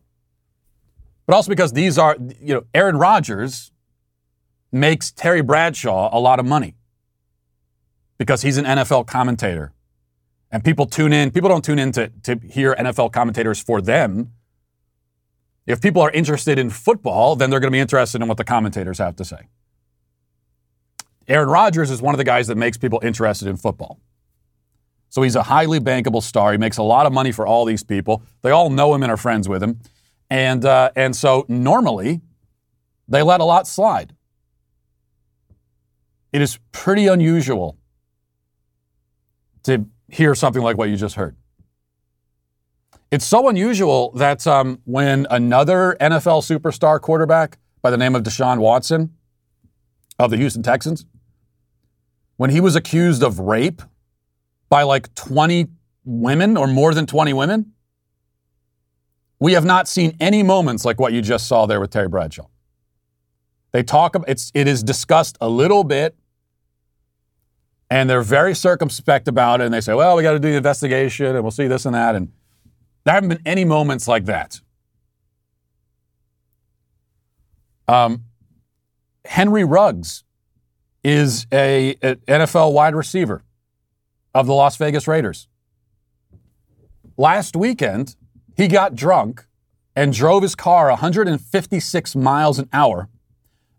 But 1.28 1.36
also 1.36 1.50
because 1.50 1.72
these 1.74 1.98
are, 1.98 2.18
you 2.42 2.56
know, 2.56 2.64
Aaron 2.74 2.98
Rodgers 2.98 3.71
makes 4.72 5.12
Terry 5.12 5.42
Bradshaw 5.42 6.10
a 6.12 6.20
lot 6.20 6.40
of 6.40 6.46
money 6.46 6.76
because 8.18 8.42
he's 8.42 8.58
an 8.58 8.66
NFL 8.66 9.08
commentator. 9.08 9.74
And 10.52 10.64
people 10.64 10.86
tune 10.86 11.14
in, 11.14 11.32
people 11.32 11.50
don't 11.50 11.64
tune 11.64 11.80
in 11.80 11.92
to, 11.94 12.10
to 12.24 12.36
hear 12.38 12.76
NFL 12.76 13.12
commentators 13.12 13.62
for 13.62 13.82
them. 13.82 14.34
If 15.66 15.82
people 15.82 16.02
are 16.02 16.12
interested 16.12 16.60
in 16.60 16.70
football, 16.70 17.36
then 17.36 17.50
they're 17.50 17.60
going 17.60 17.72
to 17.72 17.76
be 17.76 17.80
interested 17.80 18.22
in 18.22 18.28
what 18.28 18.38
the 18.38 18.44
commentators 18.44 18.98
have 18.98 19.16
to 19.18 19.26
say. 19.26 19.48
Aaron 21.28 21.50
Rodgers 21.50 21.90
is 21.92 22.02
one 22.02 22.14
of 22.14 22.18
the 22.18 22.24
guys 22.24 22.48
that 22.48 22.58
makes 22.58 22.78
people 22.78 23.00
interested 23.04 23.48
in 23.48 23.56
football. 23.56 24.00
So 25.10 25.22
he's 25.22 25.36
a 25.36 25.44
highly 25.44 25.80
bankable 25.80 26.24
star. 26.24 26.52
He 26.52 26.58
makes 26.58 26.78
a 26.78 26.84
lot 26.84 27.06
of 27.06 27.14
money 27.14 27.32
for 27.32 27.46
all 27.46 27.66
these 27.66 27.84
people. 27.84 28.24
They 28.42 28.52
all 28.52 28.70
know 28.70 28.94
him 28.94 29.04
and 29.04 29.12
are 29.12 29.18
friends 29.18 29.48
with 29.48 29.62
him. 29.62 29.80
And, 30.30 30.64
uh, 30.64 30.92
and 30.96 31.16
so 31.16 31.46
normally 31.48 32.22
they 33.08 33.22
let 33.22 33.42
a 33.42 33.44
lot 33.44 33.68
slide. 33.68 34.16
It 36.32 36.42
is 36.42 36.60
pretty 36.72 37.08
unusual 37.08 37.78
to 39.64 39.86
hear 40.08 40.34
something 40.36 40.62
like 40.62 40.78
what 40.78 40.90
you 40.90 40.98
just 40.98 41.16
heard. 41.16 41.36
It's 43.12 43.26
so 43.26 43.50
unusual 43.50 44.12
that 44.12 44.48
um, 44.48 44.80
when 44.86 45.28
another 45.30 45.98
NFL 46.00 46.44
superstar 46.44 47.00
quarterback 47.02 47.58
by 47.82 47.92
the 47.92 47.98
name 47.98 48.16
of 48.16 48.24
Deshaun 48.24 48.60
Watson 48.60 49.14
of 50.18 50.32
the 50.32 50.38
Houston 50.38 50.64
Texans, 50.64 51.06
when 52.38 52.50
he 52.50 52.62
was 52.62 52.76
accused 52.76 53.22
of 53.22 53.40
rape 53.40 53.82
by 54.70 54.84
like 54.84 55.14
20 55.16 55.68
women 56.06 56.56
or 56.56 56.68
more 56.68 56.94
than 56.94 57.06
20 57.06 57.34
women, 57.34 57.74
we 59.40 59.54
have 59.54 59.66
not 59.66 59.88
seen 59.88 60.16
any 60.20 60.42
moments 60.42 60.86
like 60.86 61.00
what 61.00 61.14
you 61.14 61.22
just 61.22 61.48
saw 61.48 61.66
there 61.66 61.82
with 61.82 61.90
Terry 61.90 62.08
Bradshaw. 62.08 62.48
They 63.72 63.84
talk 63.84 64.16
about 64.16 64.30
it's 64.30 64.52
it 64.54 64.68
is 64.68 64.84
discussed 64.84 65.38
a 65.42 65.50
little 65.50 65.84
bit, 65.84 66.16
and 67.92 68.10
they're 68.10 68.22
very 68.22 68.56
circumspect 68.56 69.28
about 69.28 69.60
it. 69.60 69.66
And 69.66 69.74
they 69.74 69.82
say, 69.82 69.94
"Well, 69.94 70.16
we 70.16 70.24
got 70.24 70.32
to 70.32 70.40
do 70.40 70.50
the 70.50 70.58
investigation, 70.58 71.28
and 71.28 71.44
we'll 71.44 71.52
see 71.52 71.68
this 71.68 71.86
and 71.86 71.94
that." 71.94 72.16
And 72.16 72.32
there 73.04 73.14
haven't 73.14 73.30
been 73.30 73.42
any 73.46 73.66
moments 73.66 74.08
like 74.08 74.26
that. 74.26 74.62
Um, 77.90 78.24
Henry 79.26 79.66
Ruggs 79.66 80.24
is 81.04 81.46
a, 81.52 81.98
a 82.02 82.16
NFL 82.28 82.72
wide 82.72 82.96
receiver 82.96 83.44
of 84.34 84.48
the 84.48 84.54
Las 84.54 84.78
Vegas 84.78 85.08
Raiders. 85.08 85.50
Last 87.18 87.58
weekend, 87.58 88.16
he 88.56 88.70
got 88.70 88.96
drunk 88.96 89.46
and 89.98 90.14
drove 90.14 90.44
his 90.44 90.56
car 90.56 90.88
156 90.88 92.16
miles 92.16 92.58
an 92.58 92.70
hour 92.72 93.10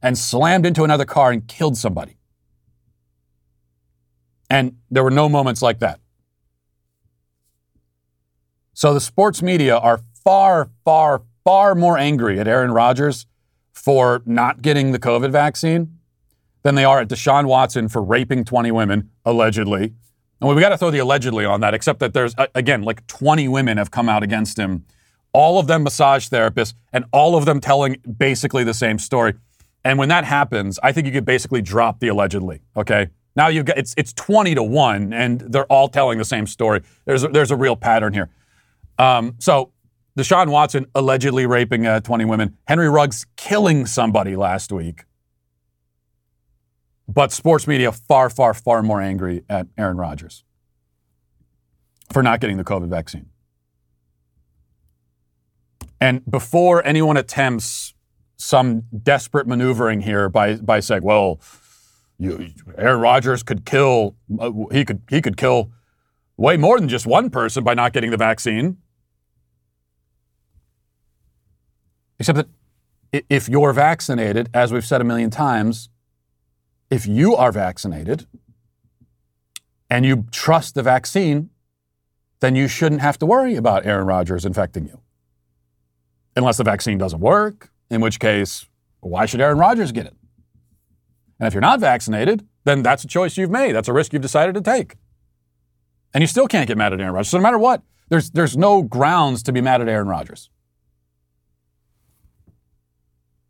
and 0.02 0.18
slammed 0.18 0.66
into 0.66 0.84
another 0.84 1.06
car 1.06 1.30
and 1.30 1.48
killed 1.48 1.78
somebody. 1.78 2.18
And 4.52 4.76
there 4.90 5.02
were 5.02 5.10
no 5.10 5.30
moments 5.30 5.62
like 5.62 5.78
that. 5.78 5.98
So 8.74 8.92
the 8.92 9.00
sports 9.00 9.40
media 9.40 9.78
are 9.78 10.00
far, 10.22 10.68
far, 10.84 11.22
far 11.42 11.74
more 11.74 11.96
angry 11.96 12.38
at 12.38 12.46
Aaron 12.46 12.70
Rodgers 12.70 13.26
for 13.72 14.20
not 14.26 14.60
getting 14.60 14.92
the 14.92 14.98
COVID 14.98 15.32
vaccine 15.32 15.96
than 16.64 16.74
they 16.74 16.84
are 16.84 17.00
at 17.00 17.08
Deshaun 17.08 17.46
Watson 17.46 17.88
for 17.88 18.02
raping 18.02 18.44
20 18.44 18.70
women, 18.72 19.10
allegedly. 19.24 19.94
And 20.38 20.50
we've 20.50 20.60
got 20.60 20.68
to 20.68 20.76
throw 20.76 20.90
the 20.90 20.98
allegedly 20.98 21.46
on 21.46 21.62
that, 21.62 21.72
except 21.72 22.00
that 22.00 22.12
there's, 22.12 22.34
again, 22.54 22.82
like 22.82 23.06
20 23.06 23.48
women 23.48 23.78
have 23.78 23.90
come 23.90 24.10
out 24.10 24.22
against 24.22 24.58
him, 24.58 24.84
all 25.32 25.58
of 25.58 25.66
them 25.66 25.82
massage 25.82 26.28
therapists, 26.28 26.74
and 26.92 27.06
all 27.10 27.36
of 27.36 27.46
them 27.46 27.58
telling 27.58 27.96
basically 28.18 28.64
the 28.64 28.74
same 28.74 28.98
story. 28.98 29.32
And 29.82 29.98
when 29.98 30.10
that 30.10 30.24
happens, 30.24 30.78
I 30.82 30.92
think 30.92 31.06
you 31.06 31.12
could 31.12 31.24
basically 31.24 31.62
drop 31.62 32.00
the 32.00 32.08
allegedly, 32.08 32.60
okay? 32.76 33.08
Now 33.34 33.48
you've 33.48 33.64
got, 33.64 33.78
it's, 33.78 33.94
it's 33.96 34.12
20 34.12 34.54
to 34.56 34.62
1, 34.62 35.12
and 35.12 35.40
they're 35.40 35.66
all 35.66 35.88
telling 35.88 36.18
the 36.18 36.24
same 36.24 36.46
story. 36.46 36.82
There's 37.04 37.24
a, 37.24 37.28
there's 37.28 37.50
a 37.50 37.56
real 37.56 37.76
pattern 37.76 38.12
here. 38.12 38.30
Um, 38.98 39.36
so 39.38 39.72
Deshaun 40.18 40.50
Watson 40.50 40.86
allegedly 40.94 41.46
raping 41.46 41.86
uh, 41.86 42.00
20 42.00 42.24
women, 42.26 42.58
Henry 42.66 42.88
Ruggs 42.88 43.26
killing 43.36 43.86
somebody 43.86 44.36
last 44.36 44.70
week. 44.70 45.04
But 47.08 47.32
sports 47.32 47.66
media 47.66 47.92
far, 47.92 48.30
far, 48.30 48.54
far 48.54 48.82
more 48.82 49.00
angry 49.00 49.44
at 49.48 49.66
Aaron 49.76 49.96
Rodgers 49.96 50.44
for 52.12 52.22
not 52.22 52.40
getting 52.40 52.58
the 52.58 52.64
COVID 52.64 52.88
vaccine. 52.88 53.26
And 56.00 56.28
before 56.30 56.84
anyone 56.86 57.16
attempts 57.16 57.94
some 58.36 58.82
desperate 59.02 59.46
maneuvering 59.46 60.00
here 60.00 60.28
by, 60.28 60.56
by 60.56 60.80
saying, 60.80 61.02
well, 61.02 61.38
you, 62.22 62.48
Aaron 62.78 63.00
Rodgers 63.00 63.42
could 63.42 63.64
kill, 63.64 64.14
uh, 64.38 64.52
he 64.70 64.84
could, 64.84 65.02
he 65.10 65.20
could 65.20 65.36
kill 65.36 65.70
way 66.36 66.56
more 66.56 66.78
than 66.78 66.88
just 66.88 67.06
one 67.06 67.30
person 67.30 67.64
by 67.64 67.74
not 67.74 67.92
getting 67.92 68.10
the 68.10 68.16
vaccine. 68.16 68.78
Except 72.18 72.36
that 72.36 72.48
if 73.28 73.48
you're 73.48 73.72
vaccinated, 73.72 74.48
as 74.54 74.72
we've 74.72 74.84
said 74.84 75.00
a 75.00 75.04
million 75.04 75.30
times, 75.30 75.88
if 76.90 77.06
you 77.06 77.34
are 77.34 77.52
vaccinated 77.52 78.26
and 79.90 80.06
you 80.06 80.26
trust 80.30 80.74
the 80.74 80.82
vaccine, 80.82 81.50
then 82.40 82.54
you 82.54 82.68
shouldn't 82.68 83.00
have 83.00 83.18
to 83.18 83.26
worry 83.26 83.56
about 83.56 83.84
Aaron 83.86 84.06
Rodgers 84.06 84.44
infecting 84.44 84.86
you. 84.86 85.00
Unless 86.36 86.56
the 86.56 86.64
vaccine 86.64 86.98
doesn't 86.98 87.20
work, 87.20 87.70
in 87.90 88.00
which 88.00 88.18
case, 88.18 88.66
why 89.00 89.26
should 89.26 89.40
Aaron 89.40 89.58
Rodgers 89.58 89.92
get 89.92 90.06
it? 90.06 90.14
And 91.42 91.48
if 91.48 91.54
you're 91.54 91.60
not 91.60 91.80
vaccinated, 91.80 92.46
then 92.62 92.84
that's 92.84 93.02
a 93.02 93.08
choice 93.08 93.36
you've 93.36 93.50
made. 93.50 93.72
That's 93.72 93.88
a 93.88 93.92
risk 93.92 94.12
you've 94.12 94.22
decided 94.22 94.54
to 94.54 94.60
take. 94.60 94.94
And 96.14 96.22
you 96.22 96.28
still 96.28 96.46
can't 96.46 96.68
get 96.68 96.78
mad 96.78 96.92
at 96.92 97.00
Aaron 97.00 97.14
Rodgers. 97.14 97.30
So 97.30 97.38
no 97.38 97.42
matter 97.42 97.58
what, 97.58 97.82
there's, 98.10 98.30
there's 98.30 98.56
no 98.56 98.82
grounds 98.82 99.42
to 99.42 99.52
be 99.52 99.60
mad 99.60 99.80
at 99.80 99.88
Aaron 99.88 100.06
Rodgers 100.06 100.50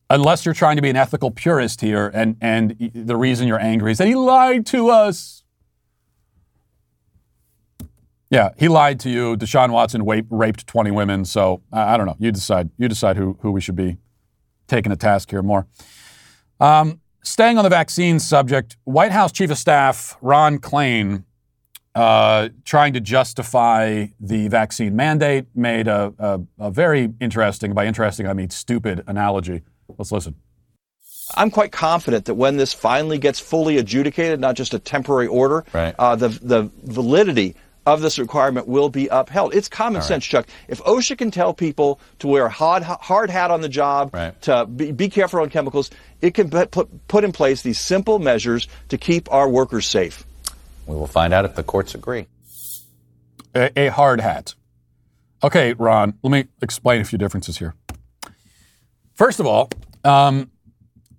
unless 0.08 0.46
you're 0.46 0.54
trying 0.54 0.76
to 0.76 0.82
be 0.82 0.88
an 0.88 0.96
ethical 0.96 1.30
purist 1.30 1.82
here, 1.82 2.10
and, 2.14 2.36
and 2.40 2.90
the 2.94 3.16
reason 3.16 3.46
you're 3.46 3.60
angry 3.60 3.92
is 3.92 3.98
that 3.98 4.06
he 4.06 4.14
lied 4.14 4.64
to 4.66 4.88
us. 4.88 5.42
Yeah, 8.30 8.50
he 8.58 8.68
lied 8.68 9.00
to 9.00 9.10
you. 9.10 9.36
Deshaun 9.36 9.70
Watson 9.70 10.06
raped, 10.06 10.28
raped 10.30 10.66
20 10.66 10.90
women. 10.90 11.26
So 11.26 11.60
I, 11.70 11.94
I, 11.94 11.96
don't 11.98 12.06
know. 12.06 12.16
You 12.18 12.32
decide. 12.32 12.70
You 12.78 12.88
decide 12.88 13.16
who, 13.16 13.36
who 13.40 13.52
we 13.52 13.60
should 13.60 13.76
be 13.76 13.98
taking 14.66 14.90
a 14.92 14.96
task 14.96 15.30
here 15.30 15.42
more. 15.42 15.66
Um, 16.58 17.01
staying 17.22 17.58
on 17.58 17.64
the 17.64 17.70
vaccine 17.70 18.18
subject, 18.18 18.76
White 18.84 19.12
House 19.12 19.32
Chief 19.32 19.50
of 19.50 19.58
Staff 19.58 20.16
Ron 20.20 20.58
Klain, 20.58 21.24
uh, 21.94 22.48
trying 22.64 22.92
to 22.94 23.00
justify 23.00 24.06
the 24.18 24.48
vaccine 24.48 24.96
mandate, 24.96 25.46
made 25.54 25.88
a, 25.88 26.12
a, 26.18 26.40
a 26.58 26.70
very 26.70 27.12
interesting, 27.20 27.74
by 27.74 27.86
interesting 27.86 28.26
I 28.26 28.32
mean 28.32 28.50
stupid 28.50 29.04
analogy. 29.06 29.62
Let's 29.98 30.12
listen. 30.12 30.34
I'm 31.34 31.50
quite 31.50 31.72
confident 31.72 32.24
that 32.26 32.34
when 32.34 32.56
this 32.56 32.72
finally 32.72 33.18
gets 33.18 33.40
fully 33.40 33.78
adjudicated, 33.78 34.40
not 34.40 34.54
just 34.54 34.74
a 34.74 34.78
temporary 34.78 35.26
order, 35.26 35.64
right. 35.72 35.94
uh, 35.98 36.16
the 36.16 36.28
the 36.28 36.70
validity 36.82 37.54
of 37.86 38.00
this 38.00 38.18
requirement 38.18 38.68
will 38.68 38.88
be 38.88 39.08
upheld. 39.08 39.54
It's 39.54 39.68
common 39.68 40.00
right. 40.00 40.06
sense, 40.06 40.24
Chuck. 40.24 40.46
If 40.68 40.80
OSHA 40.82 41.18
can 41.18 41.30
tell 41.30 41.52
people 41.52 42.00
to 42.20 42.28
wear 42.28 42.46
a 42.46 42.50
hard, 42.50 42.82
hard 42.82 43.30
hat 43.30 43.50
on 43.50 43.60
the 43.60 43.68
job, 43.68 44.14
right. 44.14 44.40
to 44.42 44.66
be, 44.66 44.92
be, 44.92 45.08
careful 45.08 45.40
on 45.40 45.50
chemicals, 45.50 45.90
it 46.20 46.34
can 46.34 46.50
put, 46.50 46.88
put 47.08 47.24
in 47.24 47.32
place 47.32 47.62
these 47.62 47.80
simple 47.80 48.18
measures 48.18 48.68
to 48.88 48.98
keep 48.98 49.30
our 49.32 49.48
workers 49.48 49.86
safe. 49.86 50.24
We 50.86 50.94
will 50.94 51.06
find 51.06 51.32
out 51.32 51.44
if 51.44 51.54
the 51.54 51.62
courts 51.62 51.94
agree. 51.94 52.26
A, 53.54 53.86
a 53.86 53.88
hard 53.88 54.20
hat. 54.20 54.54
Okay, 55.44 55.72
Ron, 55.74 56.14
let 56.22 56.30
me 56.30 56.44
explain 56.60 57.00
a 57.00 57.04
few 57.04 57.18
differences 57.18 57.58
here. 57.58 57.74
First 59.14 59.40
of 59.40 59.46
all, 59.46 59.70
um, 60.04 60.50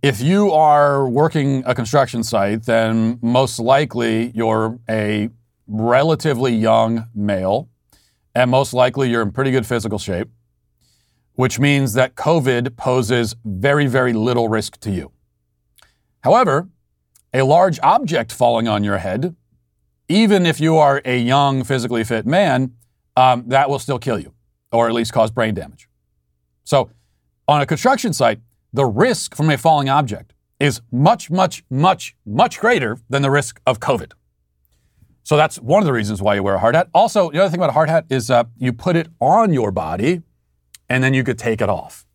if 0.02 0.22
you 0.22 0.52
are 0.52 1.08
working 1.08 1.64
a 1.66 1.76
construction 1.76 2.24
site, 2.24 2.64
then 2.64 3.20
most 3.22 3.60
likely 3.60 4.32
you're 4.34 4.80
a 4.90 5.30
relatively 5.68 6.54
young 6.54 7.08
male, 7.14 7.70
and 8.36 8.50
most 8.50 8.74
likely 8.74 9.10
you're 9.10 9.22
in 9.22 9.32
pretty 9.32 9.52
good 9.52 9.66
physical 9.66 10.00
shape, 10.00 10.30
which 11.34 11.60
means 11.60 11.94
that 11.94 12.16
COVID 12.16 12.76
poses 12.76 13.36
very, 13.44 13.88
very 13.88 14.14
little 14.14 14.50
risk 14.50 14.80
to 14.82 14.92
you. 14.92 15.12
However, 16.22 16.70
a 17.34 17.42
large 17.44 17.80
object 17.82 18.32
falling 18.32 18.68
on 18.68 18.84
your 18.84 19.00
head, 19.00 19.36
even 20.08 20.46
if 20.46 20.60
you 20.60 20.78
are 20.78 21.02
a 21.06 21.18
young, 21.18 21.64
physically 21.64 22.04
fit 22.04 22.26
man, 22.26 22.74
um, 23.16 23.44
that 23.48 23.70
will 23.70 23.80
still 23.80 24.00
kill 24.00 24.20
you, 24.20 24.34
or 24.72 24.88
at 24.88 24.94
least 24.94 25.14
cause 25.14 25.32
brain 25.32 25.54
damage. 25.54 25.88
So, 26.64 26.92
on 27.48 27.62
a 27.62 27.66
construction 27.66 28.14
site, 28.14 28.40
the 28.72 28.86
risk 28.86 29.36
from 29.36 29.50
a 29.50 29.58
falling 29.58 29.90
object 29.90 30.34
is 30.60 30.82
much, 30.92 31.30
much, 31.30 31.64
much, 31.70 32.16
much 32.26 32.60
greater 32.60 32.98
than 33.10 33.22
the 33.22 33.30
risk 33.30 33.60
of 33.66 33.80
COVID. 33.80 34.14
So 35.24 35.38
that's 35.38 35.58
one 35.58 35.82
of 35.82 35.86
the 35.86 35.94
reasons 35.94 36.22
why 36.22 36.36
you 36.36 36.44
wear 36.44 36.56
a 36.56 36.60
hard 36.60 36.76
hat. 36.76 36.90
Also, 36.94 37.32
the 37.32 37.40
other 37.40 37.50
thing 37.50 37.60
about 37.60 37.70
a 37.70 37.74
hard 37.74 37.90
hat 37.90 38.06
is 38.10 38.30
uh, 38.30 38.44
you 38.58 38.74
put 38.74 38.96
it 38.96 39.08
on 39.20 39.54
your 39.54 39.72
body 39.72 40.22
and 40.90 41.04
then 41.04 41.14
you 41.14 41.24
could 41.24 41.40
take 41.40 41.62
it 41.62 41.70
off. 41.70 42.06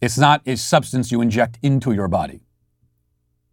It's 0.00 0.18
not 0.18 0.40
a 0.46 0.56
substance 0.56 1.12
you 1.12 1.20
inject 1.20 1.58
into 1.62 1.92
your 1.92 2.08
body. 2.08 2.40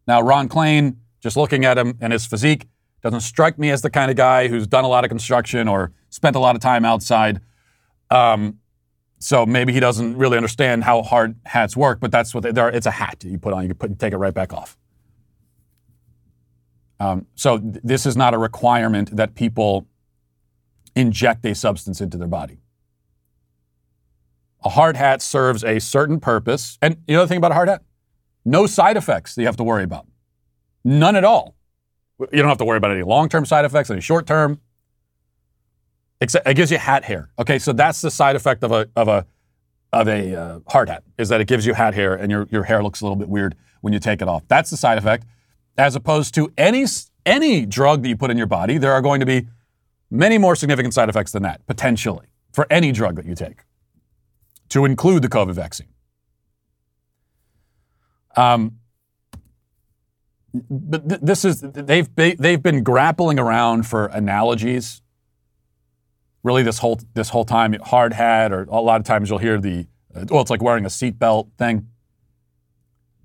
Now, 0.08 0.22
Ron 0.22 0.50
Klain, 0.50 0.98
just 1.22 1.38
looking 1.38 1.66
at 1.66 1.78
him 1.78 1.98
and 2.02 2.14
his 2.14 2.26
physique, 2.26 2.68
doesn't 3.02 3.22
strike 3.22 3.60
me 3.60 3.70
as 3.70 3.82
the 3.82 3.90
kind 3.90 4.10
of 4.10 4.16
guy 4.18 4.48
who's 4.48 4.66
done 4.66 4.86
a 4.86 4.88
lot 4.88 5.04
of 5.04 5.10
construction 5.10 5.68
or 5.68 5.92
spent 6.10 6.36
a 6.36 6.40
lot 6.40 6.56
of 6.56 6.62
time 6.62 6.86
outside. 6.86 7.42
Um, 8.10 8.60
so 9.20 9.46
maybe 9.46 9.74
he 9.74 9.80
doesn't 9.80 10.18
really 10.18 10.38
understand 10.38 10.84
how 10.84 11.02
hard 11.02 11.36
hats 11.46 11.76
work, 11.76 12.00
but 12.00 12.12
that's 12.12 12.34
what 12.34 12.44
they, 12.44 12.62
are. 12.62 12.70
It's 12.70 12.86
a 12.86 12.92
hat 12.92 13.24
you 13.24 13.38
put 13.38 13.54
on. 13.54 13.64
You 13.64 13.70
can 13.70 13.78
put, 13.78 14.00
take 14.00 14.14
it 14.14 14.18
right 14.18 14.34
back 14.34 14.54
off. 14.54 14.78
Um, 17.04 17.28
so 17.36 17.60
th- 17.60 17.82
this 17.84 18.06
is 18.06 18.16
not 18.16 18.34
a 18.34 18.38
requirement 18.38 19.16
that 19.16 19.36
people 19.36 19.86
inject 20.96 21.46
a 21.46 21.54
substance 21.54 22.00
into 22.00 22.18
their 22.18 22.30
body. 22.30 22.60
A 24.64 24.70
hard 24.70 24.96
hat 24.96 25.22
serves 25.22 25.66
a 25.66 25.80
certain 25.80 26.22
purpose. 26.22 26.78
And 26.82 26.98
you 27.08 27.16
know 27.16 27.24
the 27.24 27.28
thing 27.28 27.40
about 27.40 27.52
a 27.52 27.56
hard 27.56 27.68
hat? 27.68 27.82
No 28.46 28.68
side 28.68 28.96
effects 28.96 29.36
that 29.36 29.42
you 29.42 29.48
have 29.48 29.58
to 29.58 29.64
worry 29.64 29.84
about. 29.84 30.06
None 30.86 31.18
at 31.18 31.26
all. 31.26 31.56
You 32.20 32.40
don't 32.40 32.48
have 32.48 32.58
to 32.60 32.66
worry 32.66 32.78
about 32.78 32.92
any 32.92 33.04
long 33.04 33.28
term 33.28 33.46
side 33.46 33.66
effects, 33.66 33.90
any 33.92 34.00
short 34.00 34.26
term. 34.26 34.62
Except 36.22 36.48
it 36.48 36.54
gives 36.54 36.72
you 36.72 36.78
hat 36.78 37.04
hair. 37.04 37.32
Okay, 37.38 37.60
so 37.60 37.74
that's 37.74 38.00
the 38.00 38.12
side 38.12 38.38
effect 38.38 38.64
of 38.64 38.72
a, 38.72 38.88
of 38.96 39.10
a, 39.10 39.26
of 39.92 40.08
a 40.08 40.36
uh, 40.36 40.60
hard 40.70 40.88
hat, 40.88 41.04
is 41.18 41.28
that 41.30 41.42
it 41.42 41.48
gives 41.48 41.66
you 41.66 41.74
hat 41.74 41.94
hair 41.94 42.16
and 42.16 42.32
your, 42.32 42.48
your 42.50 42.64
hair 42.64 42.82
looks 42.82 43.02
a 43.02 43.04
little 43.04 43.18
bit 43.18 43.28
weird 43.28 43.56
when 43.82 43.92
you 43.92 44.00
take 44.00 44.22
it 44.22 44.30
off. 44.30 44.44
That's 44.48 44.70
the 44.70 44.78
side 44.78 44.98
effect 44.98 45.26
as 45.78 45.96
opposed 45.96 46.34
to 46.36 46.52
any 46.58 46.86
any 47.26 47.66
drug 47.66 48.04
that 48.04 48.10
you 48.10 48.18
put 48.18 48.32
in 48.32 48.38
your 48.38 48.48
body, 48.48 48.78
there 48.78 48.92
are 48.92 49.02
going 49.02 49.20
to 49.20 49.26
be 49.26 49.48
many 50.12 50.38
more 50.38 50.56
significant 50.56 50.94
side 50.94 51.10
effects 51.10 51.32
than 51.32 51.44
that 51.44 51.66
potentially 51.66 52.28
for 52.52 52.68
any 52.70 52.92
drug 52.92 53.16
that 53.16 53.26
you 53.26 53.36
take, 53.36 53.64
to 54.70 54.86
include 54.86 55.24
the 55.24 55.30
COVID 55.30 55.54
vaccine. 55.54 55.88
Um, 58.36 58.80
but 60.54 61.08
th- 61.10 61.22
this 61.22 61.46
is 61.46 61.62
they've 61.62 62.08
they've 62.16 62.62
been 62.62 62.84
grappling 62.84 63.40
around 63.40 63.88
for 63.88 64.08
analogies. 64.08 65.02
Really, 66.44 66.62
this 66.62 66.80
whole 66.80 67.00
this 67.14 67.30
whole 67.30 67.46
time, 67.46 67.74
hard 67.74 68.14
hat, 68.14 68.52
or 68.52 68.64
a 68.64 68.82
lot 68.82 69.00
of 69.00 69.06
times 69.06 69.30
you'll 69.30 69.40
hear 69.40 69.60
the 69.60 69.88
well, 70.30 70.42
it's 70.42 70.52
like 70.52 70.62
wearing 70.62 70.86
a 70.86 70.90
seatbelt 70.90 71.52
thing. 71.58 71.88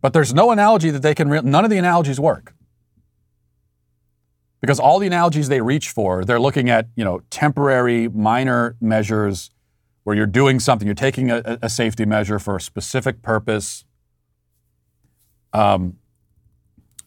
But 0.01 0.13
there's 0.13 0.33
no 0.33 0.51
analogy 0.51 0.91
that 0.91 1.03
they 1.03 1.15
can, 1.15 1.29
re- 1.29 1.41
none 1.43 1.65
of 1.65 1.71
the 1.71 1.79
analogies 1.79 2.21
work. 2.21 2.55
Because 4.61 4.81
all 4.81 4.99
the 4.99 5.07
analogies 5.07 5.49
they 5.49 5.61
reach 5.61 5.91
for, 5.91 6.25
they're 6.25 6.41
looking 6.41 6.69
at, 6.69 6.89
you 6.97 7.05
know, 7.05 7.23
temporary 7.31 8.09
minor 8.09 8.77
measures 8.81 9.51
where 10.05 10.17
you're 10.17 10.27
doing 10.27 10.59
something, 10.59 10.87
you're 10.87 10.95
taking 10.95 11.31
a, 11.31 11.59
a 11.63 11.69
safety 11.69 12.05
measure 12.05 12.39
for 12.39 12.57
a 12.57 12.61
specific 12.61 13.23
purpose. 13.23 13.85
Um, 15.53 15.99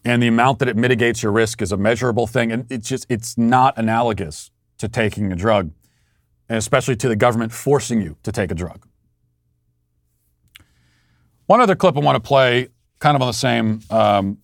and 0.04 0.22
the 0.22 0.28
amount 0.28 0.58
that 0.60 0.68
it 0.68 0.76
mitigates 0.76 1.22
your 1.22 1.32
risk 1.32 1.62
is 1.62 1.72
a 1.72 1.76
measurable 1.76 2.26
thing. 2.26 2.52
And 2.52 2.70
it's 2.70 2.88
just, 2.88 3.06
it's 3.08 3.36
not 3.36 3.76
analogous 3.76 4.50
to 4.78 4.88
taking 4.88 5.30
a 5.30 5.36
drug, 5.36 5.72
and 6.48 6.58
especially 6.58 6.96
to 6.96 7.08
the 7.08 7.16
government 7.16 7.52
forcing 7.52 8.02
you 8.02 8.16
to 8.22 8.32
take 8.32 8.50
a 8.50 8.54
drug. 8.54 8.86
One 11.46 11.60
other 11.60 11.76
clip 11.76 11.96
I 11.96 12.00
want 12.00 12.16
to 12.16 12.26
play 12.26 12.68
kind 13.02 13.16
of 13.16 13.20
on 13.20 13.26
the 13.26 13.32
same 13.32 13.80
um, 13.90 14.38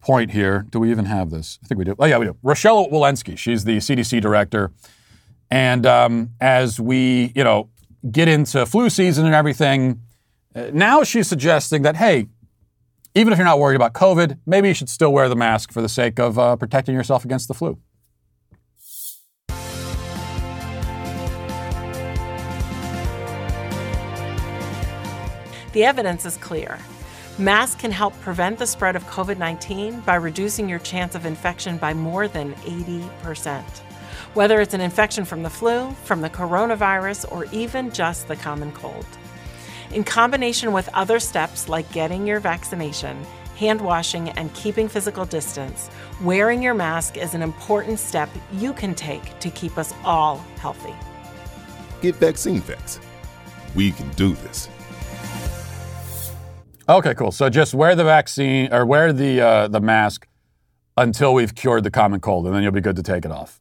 point 0.00 0.30
here. 0.30 0.66
Do 0.70 0.78
we 0.78 0.90
even 0.90 1.06
have 1.06 1.30
this? 1.30 1.58
I 1.64 1.66
think 1.66 1.78
we 1.78 1.84
do. 1.86 1.96
Oh, 1.98 2.04
yeah, 2.04 2.18
we 2.18 2.26
do. 2.26 2.36
Rochelle 2.42 2.88
Walensky, 2.90 3.38
she's 3.38 3.64
the 3.64 3.78
CDC 3.78 4.20
director. 4.20 4.70
And 5.50 5.86
um, 5.86 6.30
as 6.42 6.78
we, 6.78 7.32
you 7.34 7.42
know, 7.42 7.70
get 8.12 8.28
into 8.28 8.66
flu 8.66 8.90
season 8.90 9.24
and 9.24 9.34
everything, 9.34 10.02
uh, 10.54 10.70
now 10.74 11.02
she's 11.04 11.26
suggesting 11.26 11.82
that, 11.82 11.96
hey, 11.96 12.28
even 13.14 13.32
if 13.32 13.38
you're 13.38 13.46
not 13.46 13.58
worried 13.58 13.76
about 13.76 13.94
COVID, 13.94 14.38
maybe 14.44 14.68
you 14.68 14.74
should 14.74 14.90
still 14.90 15.12
wear 15.12 15.30
the 15.30 15.36
mask 15.36 15.72
for 15.72 15.80
the 15.80 15.88
sake 15.88 16.20
of 16.20 16.38
uh, 16.38 16.54
protecting 16.56 16.94
yourself 16.94 17.24
against 17.24 17.48
the 17.48 17.54
flu. 17.54 17.78
The 25.72 25.84
evidence 25.84 26.24
is 26.24 26.36
clear. 26.38 26.78
Masks 27.38 27.80
can 27.80 27.92
help 27.92 28.18
prevent 28.20 28.58
the 28.58 28.66
spread 28.66 28.96
of 28.96 29.04
COVID 29.04 29.38
19 29.38 30.00
by 30.00 30.16
reducing 30.16 30.68
your 30.68 30.80
chance 30.80 31.14
of 31.14 31.26
infection 31.26 31.76
by 31.76 31.94
more 31.94 32.26
than 32.26 32.54
80%. 32.54 33.62
Whether 34.34 34.60
it's 34.60 34.74
an 34.74 34.80
infection 34.80 35.24
from 35.24 35.42
the 35.42 35.50
flu, 35.50 35.90
from 36.04 36.20
the 36.20 36.30
coronavirus, 36.30 37.30
or 37.30 37.44
even 37.52 37.92
just 37.92 38.28
the 38.28 38.36
common 38.36 38.72
cold. 38.72 39.06
In 39.92 40.04
combination 40.04 40.72
with 40.72 40.88
other 40.94 41.20
steps 41.20 41.68
like 41.68 41.90
getting 41.92 42.26
your 42.26 42.40
vaccination, 42.40 43.24
hand 43.56 43.80
washing, 43.80 44.30
and 44.30 44.52
keeping 44.54 44.88
physical 44.88 45.24
distance, 45.24 45.90
wearing 46.22 46.62
your 46.62 46.74
mask 46.74 47.16
is 47.16 47.34
an 47.34 47.42
important 47.42 47.98
step 47.98 48.28
you 48.52 48.72
can 48.72 48.94
take 48.94 49.38
to 49.40 49.50
keep 49.50 49.78
us 49.78 49.94
all 50.04 50.38
healthy. 50.58 50.94
Get 52.00 52.16
Vaccine 52.16 52.60
Fix. 52.60 53.00
We 53.74 53.92
can 53.92 54.08
do 54.10 54.34
this. 54.34 54.68
Okay, 56.88 57.12
cool. 57.14 57.32
So 57.32 57.50
just 57.50 57.74
wear 57.74 57.94
the 57.94 58.04
vaccine 58.04 58.72
or 58.72 58.86
wear 58.86 59.12
the 59.12 59.40
uh, 59.40 59.68
the 59.68 59.80
mask 59.80 60.26
until 60.96 61.34
we've 61.34 61.54
cured 61.54 61.84
the 61.84 61.90
common 61.90 62.18
cold, 62.18 62.46
and 62.46 62.54
then 62.54 62.62
you'll 62.62 62.72
be 62.72 62.80
good 62.80 62.96
to 62.96 63.02
take 63.02 63.26
it 63.26 63.30
off. 63.30 63.60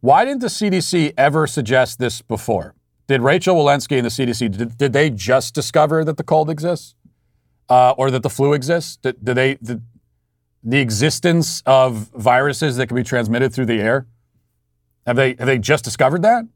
Why 0.00 0.24
didn't 0.24 0.40
the 0.40 0.48
CDC 0.48 1.14
ever 1.16 1.46
suggest 1.46 2.00
this 2.00 2.22
before? 2.22 2.74
Did 3.06 3.22
Rachel 3.22 3.56
Walensky 3.56 3.96
and 3.96 4.04
the 4.04 4.10
CDC 4.10 4.56
did, 4.56 4.76
did 4.76 4.92
they 4.92 5.10
just 5.10 5.54
discover 5.54 6.04
that 6.04 6.16
the 6.16 6.24
cold 6.24 6.50
exists, 6.50 6.96
uh, 7.68 7.92
or 7.92 8.10
that 8.10 8.22
the 8.22 8.30
flu 8.30 8.52
exists? 8.52 8.96
Did, 8.96 9.24
did 9.24 9.36
they 9.36 9.54
did 9.62 9.82
the 10.64 10.80
existence 10.80 11.62
of 11.66 12.10
viruses 12.14 12.76
that 12.76 12.88
can 12.88 12.96
be 12.96 13.04
transmitted 13.04 13.54
through 13.54 13.66
the 13.66 13.80
air? 13.80 14.08
Have 15.06 15.14
they 15.14 15.36
have 15.38 15.46
they 15.46 15.58
just 15.58 15.84
discovered 15.84 16.22
that, 16.22 16.46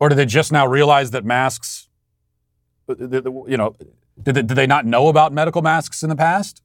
or 0.00 0.08
did 0.08 0.16
they 0.16 0.26
just 0.26 0.50
now 0.50 0.66
realize 0.66 1.12
that 1.12 1.24
masks 1.24 1.88
you 2.88 3.56
know, 3.56 3.74
did 4.22 4.34
they, 4.34 4.42
did 4.42 4.54
they 4.54 4.66
not 4.66 4.86
know 4.86 5.08
about 5.08 5.32
medical 5.32 5.62
masks 5.62 6.02
in 6.02 6.08
the 6.08 6.16
past? 6.16 6.62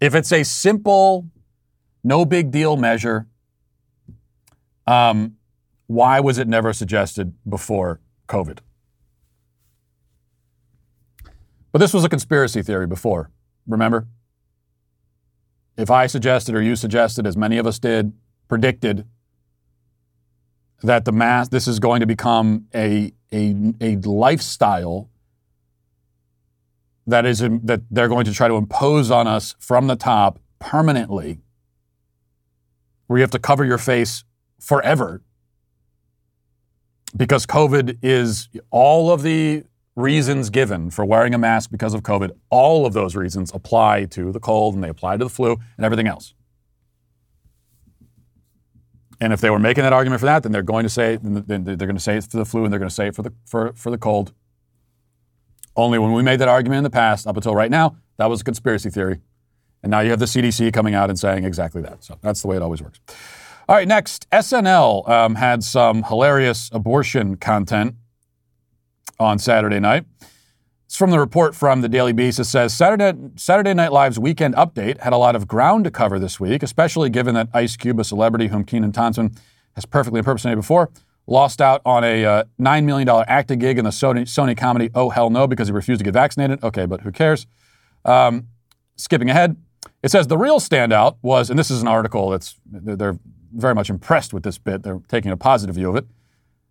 If 0.00 0.14
it's 0.14 0.32
a 0.32 0.44
simple 0.44 1.28
no 2.04 2.24
big 2.24 2.50
deal 2.50 2.76
measure. 2.76 3.26
Um, 4.86 5.36
why 5.86 6.20
was 6.20 6.38
it 6.38 6.48
never 6.48 6.72
suggested 6.72 7.34
before 7.48 8.00
COVID? 8.28 8.58
But 11.72 11.78
this 11.78 11.92
was 11.92 12.04
a 12.04 12.08
conspiracy 12.08 12.62
theory 12.62 12.86
before, 12.86 13.30
remember? 13.66 14.08
If 15.76 15.90
I 15.90 16.06
suggested 16.06 16.54
or 16.54 16.62
you 16.62 16.76
suggested, 16.76 17.26
as 17.26 17.36
many 17.36 17.58
of 17.58 17.66
us 17.66 17.78
did, 17.78 18.12
predicted 18.48 19.06
that 20.82 21.04
the 21.04 21.12
mask, 21.12 21.50
this 21.50 21.68
is 21.68 21.78
going 21.78 22.00
to 22.00 22.06
become 22.06 22.66
a, 22.74 23.12
a, 23.32 23.74
a 23.80 23.96
lifestyle 23.96 25.08
that 27.06 27.24
is 27.24 27.38
that 27.38 27.82
they're 27.90 28.08
going 28.08 28.24
to 28.26 28.32
try 28.32 28.48
to 28.48 28.54
impose 28.54 29.10
on 29.10 29.26
us 29.26 29.54
from 29.58 29.86
the 29.86 29.96
top 29.96 30.38
permanently, 30.58 31.40
where 33.06 33.18
you 33.18 33.22
have 33.22 33.30
to 33.30 33.38
cover 33.38 33.64
your 33.64 33.78
face 33.78 34.24
forever 34.60 35.22
because 37.16 37.46
COVID 37.46 37.98
is 38.02 38.48
all 38.70 39.10
of 39.10 39.22
the 39.22 39.64
reasons 39.96 40.50
given 40.50 40.90
for 40.90 41.04
wearing 41.04 41.34
a 41.34 41.38
mask 41.38 41.70
because 41.70 41.94
of 41.94 42.02
COVID, 42.02 42.30
all 42.50 42.86
of 42.86 42.92
those 42.92 43.16
reasons 43.16 43.50
apply 43.52 44.04
to 44.06 44.30
the 44.30 44.40
cold 44.40 44.74
and 44.74 44.84
they 44.84 44.88
apply 44.88 45.16
to 45.16 45.24
the 45.24 45.30
flu 45.30 45.58
and 45.76 45.84
everything 45.84 46.06
else. 46.06 46.34
And 49.20 49.32
if 49.32 49.40
they 49.40 49.50
were 49.50 49.58
making 49.58 49.82
that 49.82 49.92
argument 49.92 50.20
for 50.20 50.26
that, 50.26 50.42
then 50.42 50.52
they're 50.52 50.62
going 50.62 50.84
to 50.84 50.88
say 50.88 51.16
then 51.16 51.64
they're 51.64 51.76
going 51.76 51.96
to 51.96 52.00
say 52.00 52.16
it 52.16 52.24
for 52.24 52.36
the 52.36 52.44
flu 52.44 52.64
and 52.64 52.72
they're 52.72 52.78
going 52.78 52.88
to 52.88 52.94
say 52.94 53.08
it 53.08 53.14
for 53.14 53.22
the 53.22 53.32
for, 53.46 53.72
for 53.74 53.90
the 53.90 53.98
cold. 53.98 54.32
Only 55.76 55.98
when 55.98 56.12
we 56.12 56.22
made 56.22 56.40
that 56.40 56.48
argument 56.48 56.78
in 56.78 56.84
the 56.84 56.90
past, 56.90 57.26
up 57.26 57.36
until 57.36 57.54
right 57.54 57.70
now, 57.70 57.96
that 58.16 58.26
was 58.26 58.40
a 58.40 58.44
conspiracy 58.44 58.90
theory. 58.90 59.20
And 59.82 59.90
now 59.90 60.00
you 60.00 60.10
have 60.10 60.18
the 60.18 60.26
CDC 60.26 60.72
coming 60.72 60.94
out 60.94 61.08
and 61.08 61.18
saying 61.18 61.44
exactly 61.44 61.82
that. 61.82 62.02
So 62.02 62.18
that's 62.20 62.42
the 62.42 62.48
way 62.48 62.56
it 62.56 62.62
always 62.62 62.82
works. 62.82 63.00
All 63.68 63.76
right, 63.76 63.86
next, 63.86 64.28
SNL 64.30 65.08
um, 65.08 65.34
had 65.36 65.62
some 65.62 66.02
hilarious 66.02 66.70
abortion 66.72 67.36
content 67.36 67.94
on 69.20 69.38
Saturday 69.38 69.78
night. 69.78 70.06
It's 70.88 70.96
from 70.96 71.10
the 71.10 71.18
report 71.18 71.54
from 71.54 71.82
the 71.82 71.88
Daily 71.90 72.14
Beast. 72.14 72.38
It 72.38 72.44
says 72.44 72.72
Saturday, 72.72 73.12
Saturday 73.36 73.74
Night 73.74 73.92
Live's 73.92 74.18
weekend 74.18 74.54
update 74.54 74.98
had 75.00 75.12
a 75.12 75.18
lot 75.18 75.36
of 75.36 75.46
ground 75.46 75.84
to 75.84 75.90
cover 75.90 76.18
this 76.18 76.40
week, 76.40 76.62
especially 76.62 77.10
given 77.10 77.34
that 77.34 77.50
Ice 77.52 77.76
Cube, 77.76 78.00
a 78.00 78.04
celebrity 78.04 78.46
whom 78.46 78.64
Kenan 78.64 78.92
Thompson 78.92 79.36
has 79.74 79.84
perfectly 79.84 80.20
impersonated 80.20 80.60
before, 80.60 80.90
lost 81.26 81.60
out 81.60 81.82
on 81.84 82.04
a 82.04 82.24
uh, 82.24 82.44
$9 82.58 82.84
million 82.84 83.06
acting 83.28 83.58
gig 83.58 83.76
in 83.76 83.84
the 83.84 83.90
Sony, 83.90 84.22
Sony 84.22 84.56
comedy 84.56 84.88
Oh 84.94 85.10
Hell 85.10 85.28
No 85.28 85.46
because 85.46 85.68
he 85.68 85.74
refused 85.74 85.98
to 85.98 86.04
get 86.04 86.14
vaccinated. 86.14 86.64
Okay, 86.64 86.86
but 86.86 87.02
who 87.02 87.12
cares? 87.12 87.46
Um, 88.06 88.46
skipping 88.96 89.28
ahead, 89.28 89.58
it 90.02 90.10
says 90.10 90.28
the 90.28 90.38
real 90.38 90.58
standout 90.58 91.18
was, 91.20 91.50
and 91.50 91.58
this 91.58 91.70
is 91.70 91.82
an 91.82 91.88
article 91.88 92.30
that's, 92.30 92.56
they're 92.64 93.18
very 93.54 93.74
much 93.74 93.90
impressed 93.90 94.32
with 94.32 94.42
this 94.42 94.56
bit. 94.56 94.84
They're 94.84 95.02
taking 95.06 95.32
a 95.32 95.36
positive 95.36 95.74
view 95.74 95.90
of 95.90 95.96
it. 95.96 96.06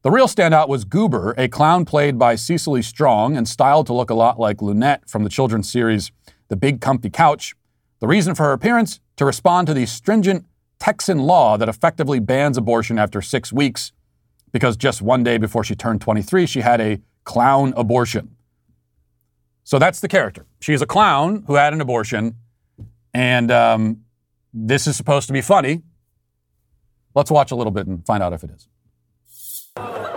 The 0.08 0.12
real 0.12 0.30
standout 0.30 0.70
was 0.70 0.86
Goober, 0.86 1.36
a 1.38 1.50
clown 1.50 1.84
played 1.84 2.18
by 2.18 2.36
Cecily 2.36 2.82
Strong 2.82 3.36
and 3.36 3.46
styled 3.46 3.88
to 3.88 3.94
look 3.94 4.10
a 4.10 4.14
lot 4.14 4.40
like 4.40 4.60
Loonette 4.60 5.10
from 5.10 5.26
the 5.26 5.30
children's 5.30 5.70
series 5.70 6.14
The 6.48 6.56
Big 6.56 6.80
Comfy 6.80 7.10
Couch. 7.10 7.56
The 8.00 8.08
reason 8.08 8.34
for 8.34 8.44
her 8.44 8.54
appearance? 8.54 9.02
To 9.18 9.26
respond 9.26 9.68
to 9.68 9.74
the 9.74 9.86
stringent 9.86 10.46
Texan 10.80 11.18
law 11.18 11.58
that 11.58 11.68
effectively 11.68 12.22
bans 12.22 12.58
abortion 12.58 12.98
after 12.98 13.22
six 13.22 13.52
weeks, 13.52 13.92
because 14.54 14.78
just 14.78 15.02
one 15.02 15.26
day 15.26 15.38
before 15.38 15.66
she 15.66 15.76
turned 15.76 16.00
23, 16.00 16.46
she 16.46 16.62
had 16.62 16.80
a 16.80 17.02
clown 17.26 17.74
abortion. 17.76 18.38
So 19.66 19.78
that's 19.78 20.00
the 20.00 20.08
character. 20.08 20.46
She's 20.62 20.82
a 20.82 20.88
clown 20.88 21.44
who 21.48 21.56
had 21.56 21.74
an 21.74 21.82
abortion, 21.82 22.38
and 23.14 23.52
um, 23.52 24.06
this 24.54 24.88
is 24.88 24.96
supposed 24.96 25.28
to 25.28 25.34
be 25.34 25.42
funny. 25.42 25.82
Let's 27.14 27.30
watch 27.30 27.52
a 27.52 27.56
little 27.56 27.72
bit 27.72 27.88
and 27.88 28.06
find 28.06 28.24
out 28.24 28.32
if 28.32 28.46
it 28.46 28.52
is. 28.52 28.70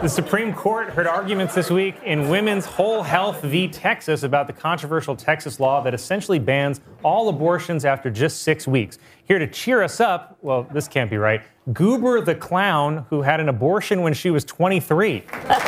The 0.03 0.09
Supreme 0.09 0.55
Court 0.55 0.89
heard 0.89 1.07
arguments 1.07 1.55
this 1.55 1.71
week 1.71 1.95
in 2.07 2.31
Women's 2.31 2.65
Whole 2.65 3.03
Health 3.03 3.43
v. 3.43 3.69
Texas 3.69 4.23
about 4.23 4.47
the 4.47 4.53
controversial 4.55 5.15
Texas 5.15 5.61
law 5.61 5.83
that 5.83 5.93
essentially 5.93 6.39
bans 6.39 6.81
all 7.03 7.29
abortions 7.29 7.85
after 7.85 8.11
just 8.11 8.41
six 8.41 8.67
weeks. 8.67 8.97
Here 9.25 9.39
to 9.39 9.47
cheer 9.47 9.83
us 9.83 10.01
up, 10.01 10.39
well, 10.41 10.63
this 10.73 10.89
can't 10.89 11.11
be 11.11 11.19
right, 11.19 11.43
Goober 11.75 12.23
the 12.23 12.35
clown 12.35 13.05
who 13.11 13.21
had 13.21 13.41
an 13.41 13.51
abortion 13.51 14.01
when 14.01 14.15
she 14.15 14.31
was 14.31 14.43
23. 14.47 15.13
hey, 15.13 15.25
hey, 15.29 15.59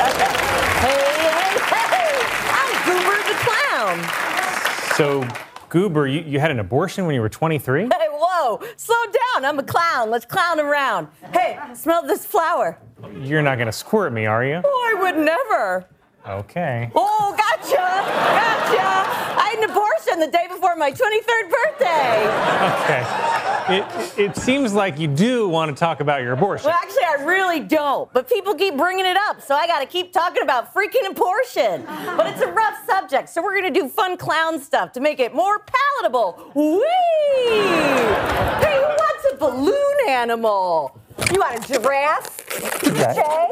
hey! 1.68 2.22
I'm 2.48 2.72
Goober 2.86 3.18
the 3.28 3.36
clown. 3.44 4.96
So, 4.96 5.28
Goober, 5.72 6.06
you, 6.06 6.20
you 6.20 6.38
had 6.38 6.50
an 6.50 6.60
abortion 6.60 7.06
when 7.06 7.14
you 7.14 7.22
were 7.22 7.30
23? 7.30 7.84
Hey, 7.92 8.08
whoa, 8.10 8.60
slow 8.76 8.96
down. 9.06 9.46
I'm 9.46 9.58
a 9.58 9.62
clown. 9.62 10.10
Let's 10.10 10.26
clown 10.26 10.60
around. 10.60 11.08
Hey, 11.32 11.58
smell 11.74 12.06
this 12.06 12.26
flower. 12.26 12.78
You're 13.22 13.40
not 13.40 13.56
going 13.56 13.66
to 13.66 13.72
squirt 13.72 14.12
me, 14.12 14.26
are 14.26 14.44
you? 14.44 14.60
Oh, 14.62 14.94
I 14.96 15.00
would 15.02 15.16
never. 15.16 15.86
Okay. 16.28 16.90
Oh, 16.94 17.34
gotcha. 17.38 17.76
Gotcha. 17.76 18.82
I 18.82 19.54
had 19.54 19.64
an 19.64 19.70
abortion 19.70 20.20
the 20.20 20.30
day 20.30 20.46
before 20.46 20.76
my 20.76 20.90
23rd 20.92 21.50
birthday. 21.50 22.28
Okay. 22.82 23.51
It, 23.68 24.18
it 24.18 24.36
seems 24.36 24.74
like 24.74 24.98
you 24.98 25.08
do 25.08 25.48
want 25.48 25.74
to 25.74 25.78
talk 25.78 26.00
about 26.00 26.22
your 26.22 26.32
abortion. 26.32 26.66
Well, 26.66 26.78
actually, 26.80 27.04
I 27.04 27.24
really 27.24 27.60
don't. 27.60 28.12
But 28.12 28.28
people 28.28 28.54
keep 28.54 28.76
bringing 28.76 29.06
it 29.06 29.16
up, 29.28 29.40
so 29.40 29.54
I 29.54 29.66
got 29.66 29.80
to 29.80 29.86
keep 29.86 30.12
talking 30.12 30.42
about 30.42 30.74
freaking 30.74 31.08
abortion. 31.10 31.84
But 32.16 32.26
it's 32.26 32.40
a 32.40 32.50
rough 32.50 32.84
subject, 32.86 33.28
so 33.28 33.42
we're 33.42 33.58
going 33.60 33.72
to 33.72 33.80
do 33.80 33.88
fun 33.88 34.16
clown 34.16 34.60
stuff 34.60 34.92
to 34.92 35.00
make 35.00 35.20
it 35.20 35.34
more 35.34 35.60
palatable. 35.60 36.52
Whee! 36.54 36.82
Hey, 38.60 38.76
who 38.76 38.88
wants 38.88 39.26
a 39.32 39.36
balloon 39.36 39.96
animal? 40.08 40.98
You 41.32 41.40
want 41.40 41.64
a 41.64 41.72
giraffe? 41.72 42.40
Okay. 42.84 43.48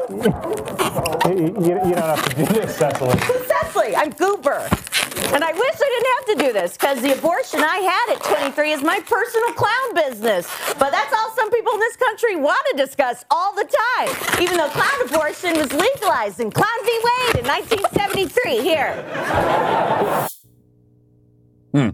You, 1.29 1.47
you 1.47 1.75
don't 1.75 1.97
have 1.97 2.29
to 2.29 2.35
do 2.35 2.45
this, 2.53 2.75
Cecily. 2.75 3.17
Cecily, 3.47 3.95
I'm 3.95 4.09
Goober. 4.09 4.67
And 5.33 5.43
I 5.43 5.51
wish 5.51 5.75
I 5.75 5.89
didn't 5.93 6.11
have 6.17 6.25
to 6.25 6.45
do 6.45 6.53
this 6.53 6.73
because 6.73 7.01
the 7.01 7.17
abortion 7.17 7.61
I 7.63 7.77
had 7.77 8.15
at 8.15 8.23
23 8.23 8.71
is 8.71 8.83
my 8.83 8.99
personal 8.99 9.53
clown 9.53 9.93
business. 9.95 10.49
But 10.79 10.91
that's 10.91 11.13
all 11.13 11.31
some 11.35 11.49
people 11.51 11.73
in 11.73 11.79
this 11.79 11.95
country 11.95 12.35
want 12.35 12.61
to 12.71 12.77
discuss 12.77 13.23
all 13.31 13.55
the 13.55 13.63
time, 13.63 14.41
even 14.41 14.57
though 14.57 14.69
clown 14.69 15.07
abortion 15.07 15.57
was 15.57 15.71
legalized 15.71 16.39
in 16.39 16.51
Clown 16.51 16.67
v. 16.83 16.91
Wade 16.91 17.39
in 17.39 17.47
1973. 17.47 18.61
Here. 18.61 18.93
Hmm. 21.73 21.89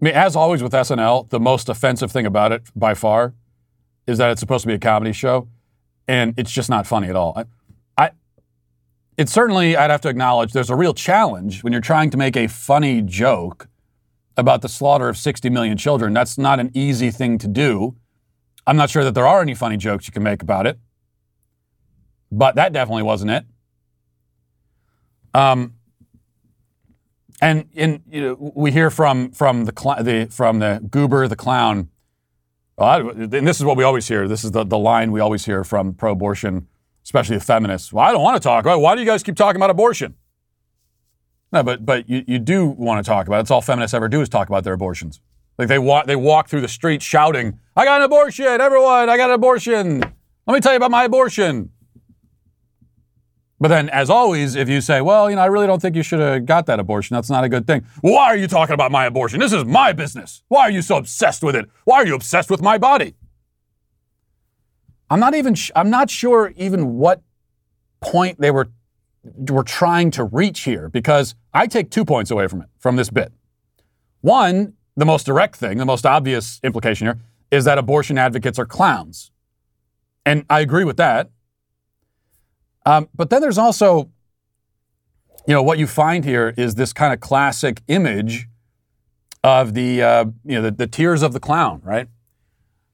I 0.00 0.04
mean, 0.04 0.14
as 0.14 0.36
always 0.36 0.62
with 0.62 0.72
SNL, 0.72 1.28
the 1.30 1.40
most 1.40 1.68
offensive 1.68 2.12
thing 2.12 2.26
about 2.26 2.52
it 2.52 2.62
by 2.76 2.94
far 2.94 3.34
is 4.06 4.18
that 4.18 4.30
it's 4.30 4.40
supposed 4.40 4.62
to 4.62 4.68
be 4.68 4.74
a 4.74 4.78
comedy 4.78 5.12
show, 5.12 5.48
and 6.06 6.34
it's 6.36 6.52
just 6.52 6.70
not 6.70 6.86
funny 6.86 7.08
at 7.08 7.16
all. 7.16 7.32
I, 7.36 7.44
it's 9.18 9.32
certainly 9.32 9.76
I'd 9.76 9.90
have 9.90 10.00
to 10.02 10.08
acknowledge 10.08 10.52
there's 10.52 10.70
a 10.70 10.76
real 10.76 10.94
challenge 10.94 11.62
when 11.64 11.72
you're 11.72 11.82
trying 11.82 12.08
to 12.10 12.16
make 12.16 12.36
a 12.36 12.46
funny 12.46 13.02
joke 13.02 13.68
about 14.36 14.62
the 14.62 14.68
slaughter 14.68 15.08
of 15.08 15.16
60 15.18 15.50
million 15.50 15.76
children. 15.76 16.14
That's 16.14 16.38
not 16.38 16.60
an 16.60 16.70
easy 16.72 17.10
thing 17.10 17.36
to 17.38 17.48
do. 17.48 17.96
I'm 18.66 18.76
not 18.76 18.90
sure 18.90 19.02
that 19.02 19.14
there 19.14 19.26
are 19.26 19.42
any 19.42 19.54
funny 19.54 19.76
jokes 19.76 20.06
you 20.06 20.12
can 20.12 20.22
make 20.22 20.40
about 20.40 20.66
it, 20.66 20.78
but 22.30 22.54
that 22.54 22.72
definitely 22.72 23.02
wasn't 23.02 23.32
it. 23.32 23.44
Um, 25.34 25.74
and 27.40 27.68
in 27.74 28.02
you 28.08 28.20
know, 28.20 28.52
we 28.54 28.70
hear 28.70 28.90
from 28.90 29.32
from 29.32 29.64
the, 29.64 29.72
cl- 29.76 30.02
the 30.02 30.28
from 30.30 30.60
the 30.60 30.80
goober 30.90 31.26
the 31.28 31.36
clown 31.36 31.88
well, 32.76 32.88
I, 32.88 32.98
and 33.00 33.46
this 33.46 33.58
is 33.58 33.64
what 33.64 33.76
we 33.76 33.82
always 33.82 34.06
hear. 34.06 34.28
This 34.28 34.44
is 34.44 34.52
the, 34.52 34.64
the 34.64 34.78
line 34.78 35.10
we 35.10 35.18
always 35.18 35.44
hear 35.44 35.64
from 35.64 35.94
pro 35.94 36.12
abortion, 36.12 36.68
especially 37.08 37.38
the 37.38 37.44
feminists. 37.44 37.90
Well, 37.90 38.04
I 38.04 38.12
don't 38.12 38.22
want 38.22 38.36
to 38.36 38.46
talk 38.46 38.62
about 38.62 38.76
it. 38.76 38.82
Why 38.82 38.94
do 38.94 39.00
you 39.00 39.06
guys 39.06 39.22
keep 39.22 39.34
talking 39.34 39.56
about 39.56 39.70
abortion? 39.70 40.14
No, 41.50 41.62
but 41.62 41.86
but 41.86 42.06
you, 42.06 42.22
you 42.26 42.38
do 42.38 42.66
want 42.66 43.02
to 43.02 43.08
talk 43.08 43.26
about 43.26 43.36
it. 43.36 43.38
That's 43.40 43.50
all 43.50 43.62
feminists 43.62 43.94
ever 43.94 44.10
do 44.10 44.20
is 44.20 44.28
talk 44.28 44.48
about 44.48 44.62
their 44.62 44.74
abortions. 44.74 45.22
Like 45.56 45.68
they 45.68 45.78
walk 45.78 46.04
they 46.04 46.16
walk 46.16 46.48
through 46.48 46.60
the 46.60 46.68
streets 46.68 47.06
shouting, 47.06 47.58
I 47.74 47.86
got 47.86 48.02
an 48.02 48.04
abortion, 48.04 48.60
everyone, 48.60 49.08
I 49.08 49.16
got 49.16 49.30
an 49.30 49.36
abortion. 49.36 50.00
Let 50.00 50.54
me 50.54 50.60
tell 50.60 50.72
you 50.72 50.76
about 50.76 50.90
my 50.90 51.04
abortion. 51.04 51.70
But 53.58 53.68
then, 53.68 53.88
as 53.88 54.08
always, 54.08 54.54
if 54.54 54.68
you 54.68 54.80
say, 54.80 55.00
well, 55.00 55.30
you 55.30 55.34
know, 55.34 55.42
I 55.42 55.46
really 55.46 55.66
don't 55.66 55.80
think 55.80 55.96
you 55.96 56.04
should 56.04 56.20
have 56.20 56.44
got 56.44 56.66
that 56.66 56.78
abortion, 56.78 57.14
that's 57.14 57.30
not 57.30 57.42
a 57.42 57.48
good 57.48 57.66
thing. 57.66 57.84
Why 58.02 58.26
are 58.26 58.36
you 58.36 58.46
talking 58.46 58.74
about 58.74 58.92
my 58.92 59.06
abortion? 59.06 59.40
This 59.40 59.52
is 59.52 59.64
my 59.64 59.92
business. 59.92 60.42
Why 60.48 60.60
are 60.62 60.70
you 60.70 60.82
so 60.82 60.98
obsessed 60.98 61.42
with 61.42 61.56
it? 61.56 61.64
Why 61.84 61.96
are 61.96 62.06
you 62.06 62.14
obsessed 62.14 62.50
with 62.50 62.62
my 62.62 62.76
body? 62.78 63.14
I'm 65.10 65.20
not 65.20 65.34
even, 65.34 65.54
sh- 65.54 65.70
I'm 65.74 65.90
not 65.90 66.10
sure 66.10 66.52
even 66.56 66.96
what 66.98 67.22
point 68.00 68.40
they 68.40 68.50
were, 68.50 68.68
were 69.24 69.62
trying 69.62 70.10
to 70.12 70.24
reach 70.24 70.60
here 70.60 70.88
because 70.88 71.34
I 71.52 71.66
take 71.66 71.90
two 71.90 72.04
points 72.04 72.30
away 72.30 72.46
from 72.46 72.62
it, 72.62 72.68
from 72.78 72.96
this 72.96 73.10
bit. 73.10 73.32
One, 74.20 74.74
the 74.96 75.06
most 75.06 75.26
direct 75.26 75.56
thing, 75.56 75.78
the 75.78 75.86
most 75.86 76.04
obvious 76.04 76.60
implication 76.62 77.06
here 77.06 77.18
is 77.50 77.64
that 77.64 77.78
abortion 77.78 78.18
advocates 78.18 78.58
are 78.58 78.66
clowns. 78.66 79.30
And 80.26 80.44
I 80.50 80.60
agree 80.60 80.84
with 80.84 80.98
that. 80.98 81.30
Um, 82.84 83.08
but 83.14 83.30
then 83.30 83.40
there's 83.40 83.58
also, 83.58 84.10
you 85.46 85.54
know, 85.54 85.62
what 85.62 85.78
you 85.78 85.86
find 85.86 86.24
here 86.24 86.52
is 86.56 86.74
this 86.74 86.92
kind 86.92 87.12
of 87.12 87.20
classic 87.20 87.82
image 87.88 88.48
of 89.44 89.74
the 89.74 90.02
uh, 90.02 90.24
you 90.44 90.56
know 90.56 90.62
the, 90.62 90.70
the 90.70 90.86
tears 90.86 91.22
of 91.22 91.32
the 91.32 91.40
clown, 91.40 91.80
right? 91.84 92.08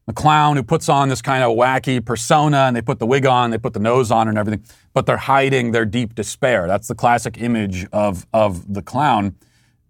The 0.07 0.13
clown 0.13 0.57
who 0.57 0.63
puts 0.63 0.89
on 0.89 1.09
this 1.09 1.23
kind 1.23 1.43
of 1.43 1.57
wacky 1.57 2.05
persona 2.05 2.59
and 2.59 2.77
they 2.77 2.83
put 2.83 2.99
the 2.99 3.07
wig 3.07 3.25
on, 3.25 3.51
they 3.51 3.59
put 3.59 3.73
the 3.73 3.81
nose 3.81 4.11
on 4.11 4.29
and 4.29 4.37
everything, 4.37 4.63
but 4.93 5.07
they're 5.07 5.17
hiding 5.17 5.73
their 5.73 5.87
deep 5.87 6.15
despair. 6.15 6.67
That's 6.67 6.89
the 6.89 6.95
classic 6.95 7.41
image 7.41 7.87
of, 7.91 8.27
of 8.33 8.75
the 8.75 8.83
clown. 8.83 9.37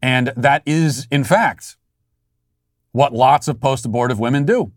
And 0.01 0.33
that 0.37 0.63
is, 0.67 1.09
in 1.11 1.25
fact, 1.25 1.77
what 2.93 3.13
lots 3.13 3.49
of 3.49 3.61
post 3.61 3.85
abortive 3.85 4.21
women 4.21 4.45
do. 4.45 4.71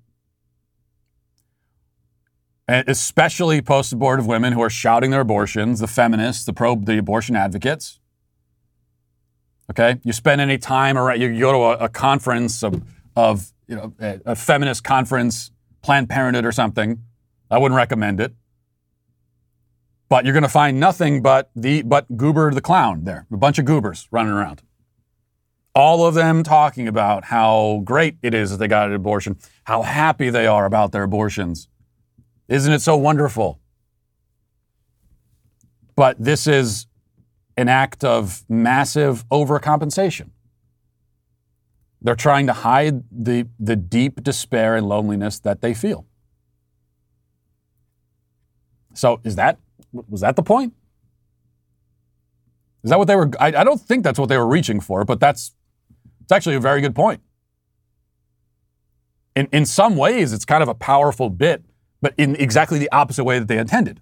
And 2.68 2.90
especially 2.90 3.62
post 3.62 3.94
abortive 3.94 4.26
women 4.26 4.54
who 4.54 4.62
are 4.62 4.70
shouting 4.70 5.12
their 5.12 5.22
abortions, 5.22 5.80
the 5.80 5.88
feminists, 5.88 6.46
the 6.46 6.54
pro 6.54 6.76
the 6.76 6.98
abortion 6.98 7.36
advocates. 7.36 8.00
Okay? 9.70 10.00
You 10.04 10.14
spend 10.14 10.42
any 10.42 10.58
time 10.58 10.98
around, 10.98 11.22
you 11.22 11.40
go 11.40 11.52
to 11.52 11.58
a, 11.58 11.86
a 11.86 11.90
conference 11.90 12.64
of, 12.64 12.82
of 13.16 13.54
you 13.68 13.76
know, 13.76 13.93
a, 13.99 14.20
a 14.26 14.36
feminist 14.36 14.84
conference, 14.84 15.51
Planned 15.82 16.09
Parenthood 16.09 16.45
or 16.45 16.51
something. 16.51 17.03
I 17.49 17.57
wouldn't 17.57 17.78
recommend 17.78 18.20
it. 18.20 18.34
But 20.09 20.24
you're 20.24 20.34
going 20.34 20.43
to 20.43 20.49
find 20.49 20.80
nothing 20.80 21.22
but 21.22 21.51
the 21.55 21.82
but 21.82 22.15
Goober 22.15 22.53
the 22.53 22.61
clown 22.61 23.03
there, 23.03 23.26
a 23.32 23.38
bunch 23.38 23.59
of 23.59 23.65
goobers 23.65 24.07
running 24.09 24.32
around. 24.32 24.63
All 25.76 26.05
of 26.05 26.15
them 26.15 26.43
talking 26.43 26.88
about 26.88 27.26
how 27.26 27.82
great 27.84 28.18
it 28.24 28.34
is 28.34 28.51
that 28.51 28.57
they 28.57 28.68
got 28.68 28.88
an 28.88 28.95
abortion, 28.95 29.38
how 29.65 29.84
happy 29.84 30.30
they 30.30 30.47
are 30.47 30.65
about 30.65 30.91
their 30.91 31.03
abortions. 31.03 31.68
Isn't 32.47 32.74
it 32.74 32.82
so 32.82 32.95
wonderful? 32.95 33.59
But 35.95 36.15
this 36.18 36.47
is 36.47 36.88
an 37.57 37.68
act 37.68 38.03
of 38.03 38.43
massive 38.47 39.28
overcompensation. 39.30 40.30
They're 42.08 42.16
trying 42.16 42.47
to 42.47 42.53
hide 42.53 43.03
the, 43.12 43.49
the 43.60 43.76
deep 43.76 44.24
despair 44.24 44.78
and 44.78 44.88
loneliness 44.88 45.39
that 45.39 45.60
they 45.60 45.74
feel. 45.74 46.05
So 48.93 49.20
is 49.26 49.36
that 49.36 49.60
was 49.91 50.22
that 50.22 50.38
the 50.38 50.41
point? 50.41 50.74
Is 52.86 52.91
that 52.91 52.97
what 52.97 53.10
they 53.10 53.16
were? 53.18 53.30
I, 53.41 53.47
I 53.47 53.64
don't 53.66 53.82
think 53.82 54.05
that's 54.05 54.18
what 54.18 54.30
they 54.30 54.38
were 54.38 54.47
reaching 54.47 54.80
for, 54.80 55.03
but 55.03 55.20
that's 55.20 55.53
it's 56.22 56.32
actually 56.32 56.55
a 56.55 56.62
very 56.62 56.80
good 56.80 56.95
point. 56.95 57.20
In 59.36 59.49
in 59.51 59.66
some 59.66 59.97
ways, 59.97 60.32
it's 60.32 60.45
kind 60.45 60.64
of 60.64 60.70
a 60.70 60.76
powerful 60.76 61.30
bit, 61.30 61.66
but 62.01 62.14
in 62.18 62.38
exactly 62.38 62.80
the 62.80 62.89
opposite 62.93 63.26
way 63.26 63.38
that 63.38 63.49
they 63.49 63.58
intended. 63.58 63.99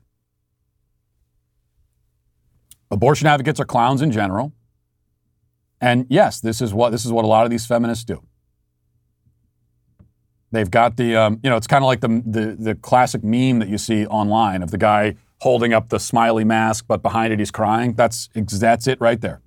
Abortion 2.92 3.26
advocates 3.26 3.60
are 3.60 3.66
clowns 3.66 4.04
in 4.04 4.12
general. 4.12 4.54
And 5.86 6.08
yes, 6.10 6.40
this 6.40 6.62
is 6.62 6.74
what 6.74 6.90
this 6.90 7.06
is 7.06 7.12
what 7.12 7.26
a 7.26 7.28
lot 7.28 7.46
of 7.46 7.52
these 7.52 7.68
feminists 7.68 8.04
do. 8.04 8.24
They've 10.52 10.72
got 10.72 10.98
the 10.98 11.16
um, 11.16 11.40
you 11.44 11.50
know 11.50 11.58
it's 11.58 11.68
kind 11.68 11.84
of 11.84 11.86
like 11.86 12.02
the, 12.02 12.24
the 12.26 12.56
the 12.60 12.74
classic 12.74 13.24
meme 13.24 13.60
that 13.60 13.70
you 13.70 13.78
see 13.78 14.08
online 14.08 14.64
of 14.64 14.72
the 14.72 14.80
guy 14.80 15.16
holding 15.42 15.74
up 15.74 15.90
the 15.90 16.00
smiley 16.00 16.44
mask, 16.44 16.86
but 16.88 17.04
behind 17.04 17.32
it 17.34 17.38
he's 17.38 17.52
crying. 17.52 17.94
That's 17.94 18.30
that's 18.34 18.88
it 18.88 19.00
right 19.00 19.22
there. 19.22 19.42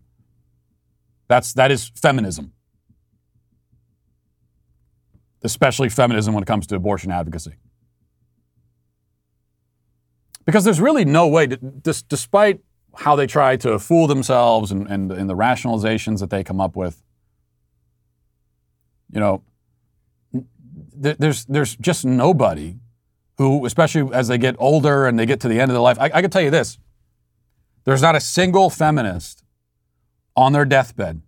That's 1.26 1.52
that 1.54 1.72
is 1.72 1.90
feminism, 1.96 2.52
especially 5.42 5.88
feminism 5.88 6.34
when 6.34 6.44
it 6.44 6.46
comes 6.46 6.68
to 6.68 6.76
abortion 6.76 7.10
advocacy. 7.10 7.56
Because 10.46 10.62
there's 10.62 10.80
really 10.80 11.04
no 11.04 11.26
way, 11.26 11.48
to, 11.48 11.56
despite 12.08 12.60
how 12.96 13.16
they 13.16 13.26
try 13.26 13.56
to 13.56 13.78
fool 13.78 14.06
themselves 14.06 14.72
and, 14.72 14.86
and, 14.88 15.12
and 15.12 15.30
the 15.30 15.36
rationalizations 15.36 16.20
that 16.20 16.30
they 16.30 16.42
come 16.42 16.60
up 16.60 16.76
with. 16.76 17.02
You 19.12 19.20
know, 19.20 19.42
th- 21.02 21.16
there's, 21.18 21.44
there's 21.46 21.76
just 21.76 22.04
nobody 22.04 22.76
who, 23.36 23.64
especially 23.64 24.12
as 24.12 24.28
they 24.28 24.38
get 24.38 24.56
older 24.58 25.06
and 25.06 25.18
they 25.18 25.26
get 25.26 25.40
to 25.40 25.48
the 25.48 25.60
end 25.60 25.70
of 25.70 25.74
their 25.74 25.82
life, 25.82 25.98
I, 26.00 26.10
I 26.12 26.20
can 26.20 26.30
tell 26.30 26.42
you 26.42 26.50
this 26.50 26.78
there's 27.84 28.02
not 28.02 28.14
a 28.14 28.20
single 28.20 28.68
feminist 28.68 29.44
on 30.36 30.52
their 30.52 30.64
deathbed 30.64 31.22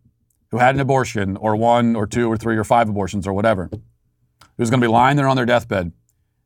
who 0.50 0.58
had 0.58 0.74
an 0.74 0.80
abortion 0.80 1.36
or 1.36 1.56
one 1.56 1.96
or 1.96 2.06
two 2.06 2.30
or 2.30 2.36
three 2.36 2.56
or 2.56 2.64
five 2.64 2.88
abortions 2.88 3.26
or 3.26 3.32
whatever 3.32 3.70
who's 4.56 4.68
going 4.68 4.80
to 4.80 4.84
be 4.84 4.90
lying 4.92 5.16
there 5.16 5.28
on 5.28 5.36
their 5.36 5.46
deathbed 5.46 5.92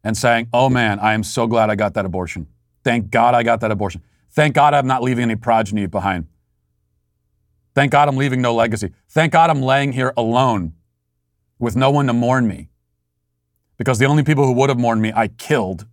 and 0.05 0.17
saying, 0.17 0.49
Oh 0.53 0.69
man, 0.69 1.01
I 1.01 1.15
am 1.15 1.25
so 1.25 1.47
glad 1.47 1.71
I 1.71 1.75
got 1.75 1.95
that 1.95 2.05
abortion. 2.05 2.47
Thank 2.85 3.11
God 3.11 3.35
I 3.35 3.43
got 3.43 3.61
that 3.61 3.71
abortion. 3.71 4.03
Thank 4.35 4.55
God 4.55 4.75
I'm 4.75 4.87
not 4.89 5.03
leaving 5.03 5.23
any 5.23 5.37
progeny 5.37 5.87
behind. 5.87 6.27
Thank 7.75 7.93
God 7.93 8.09
I'm 8.09 8.17
leaving 8.17 8.43
no 8.43 8.55
legacy. 8.55 8.91
Thank 9.09 9.33
God 9.33 9.49
I'm 9.49 9.63
laying 9.63 9.93
here 9.93 10.13
alone 10.17 10.75
with 11.61 11.77
no 11.77 11.91
one 11.91 12.09
to 12.09 12.13
mourn 12.13 12.49
me. 12.49 12.69
Because 13.77 13.99
the 13.99 14.07
only 14.07 14.25
people 14.25 14.45
who 14.45 14.53
would 14.53 14.71
have 14.71 14.79
mourned 14.79 15.03
me, 15.03 15.13
I 15.15 15.29
killed. 15.29 15.87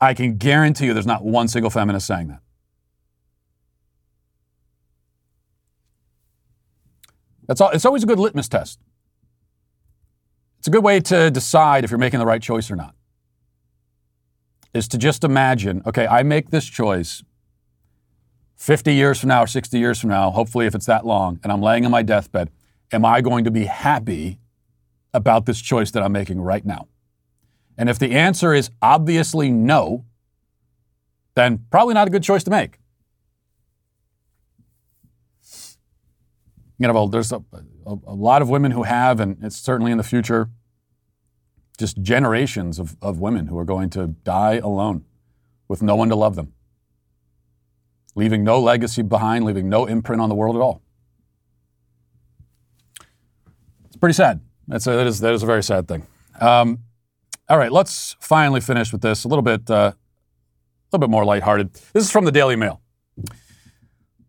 I 0.00 0.14
can 0.14 0.36
guarantee 0.36 0.86
you 0.86 0.94
there's 0.94 1.06
not 1.06 1.22
one 1.22 1.48
single 1.48 1.70
feminist 1.70 2.06
saying 2.06 2.28
that. 2.28 2.40
That's 7.46 7.60
all, 7.60 7.70
it's 7.70 7.84
always 7.84 8.02
a 8.02 8.06
good 8.06 8.18
litmus 8.18 8.48
test. 8.48 8.80
It's 10.58 10.68
a 10.68 10.70
good 10.70 10.82
way 10.82 11.00
to 11.00 11.30
decide 11.30 11.84
if 11.84 11.90
you're 11.90 11.98
making 11.98 12.20
the 12.20 12.26
right 12.26 12.40
choice 12.40 12.70
or 12.70 12.76
not 12.76 12.94
is 14.74 14.88
to 14.88 14.98
just 14.98 15.24
imagine 15.24 15.82
okay, 15.86 16.06
I 16.06 16.22
make 16.22 16.50
this 16.50 16.66
choice 16.66 17.22
50 18.56 18.94
years 18.94 19.20
from 19.20 19.28
now 19.28 19.42
or 19.42 19.46
60 19.46 19.78
years 19.78 20.00
from 20.00 20.10
now, 20.10 20.30
hopefully, 20.30 20.66
if 20.66 20.74
it's 20.74 20.86
that 20.86 21.04
long, 21.04 21.38
and 21.42 21.52
I'm 21.52 21.60
laying 21.60 21.84
on 21.84 21.90
my 21.90 22.02
deathbed, 22.02 22.50
am 22.92 23.04
I 23.04 23.20
going 23.20 23.44
to 23.44 23.50
be 23.50 23.64
happy 23.64 24.38
about 25.12 25.46
this 25.46 25.60
choice 25.60 25.90
that 25.90 26.02
I'm 26.02 26.12
making 26.12 26.40
right 26.40 26.64
now? 26.64 26.88
And 27.76 27.88
if 27.88 27.98
the 27.98 28.12
answer 28.12 28.54
is 28.54 28.70
obviously 28.80 29.50
no, 29.50 30.04
then 31.34 31.66
probably 31.70 31.94
not 31.94 32.06
a 32.06 32.10
good 32.10 32.22
choice 32.22 32.44
to 32.44 32.50
make. 32.50 32.78
You 36.78 36.88
know, 36.88 37.06
there's 37.06 37.32
a, 37.32 37.42
a, 37.86 37.96
a 38.06 38.14
lot 38.14 38.42
of 38.42 38.48
women 38.48 38.72
who 38.72 38.84
have, 38.84 39.20
and 39.20 39.36
it's 39.42 39.56
certainly 39.56 39.92
in 39.92 39.98
the 39.98 40.04
future, 40.04 40.48
just 41.78 42.00
generations 42.02 42.78
of, 42.78 42.96
of 43.02 43.18
women 43.18 43.46
who 43.46 43.58
are 43.58 43.64
going 43.64 43.90
to 43.90 44.08
die 44.08 44.54
alone 44.54 45.04
with 45.68 45.82
no 45.82 45.96
one 45.96 46.08
to 46.08 46.16
love 46.16 46.36
them, 46.36 46.52
leaving 48.14 48.44
no 48.44 48.60
legacy 48.60 49.02
behind, 49.02 49.44
leaving 49.44 49.68
no 49.68 49.86
imprint 49.86 50.22
on 50.22 50.28
the 50.28 50.34
world 50.34 50.54
at 50.54 50.62
all. 50.62 50.82
It's 53.86 53.96
pretty 53.96 54.14
sad. 54.14 54.40
That's 54.68 54.86
a, 54.86 54.92
that, 54.92 55.06
is, 55.06 55.20
that 55.20 55.34
is 55.34 55.42
a 55.42 55.46
very 55.46 55.62
sad 55.62 55.88
thing. 55.88 56.06
Um, 56.40 56.80
all 57.48 57.58
right, 57.58 57.72
let's 57.72 58.16
finally 58.20 58.60
finish 58.60 58.92
with 58.92 59.02
this 59.02 59.24
a 59.24 59.28
little 59.28 59.42
bit, 59.42 59.68
uh, 59.70 59.92
a 59.92 59.94
little 60.92 61.06
bit 61.06 61.10
more 61.10 61.24
lighthearted. 61.24 61.74
This 61.92 62.04
is 62.04 62.10
from 62.10 62.24
the 62.24 62.32
Daily 62.32 62.56
Mail. 62.56 62.80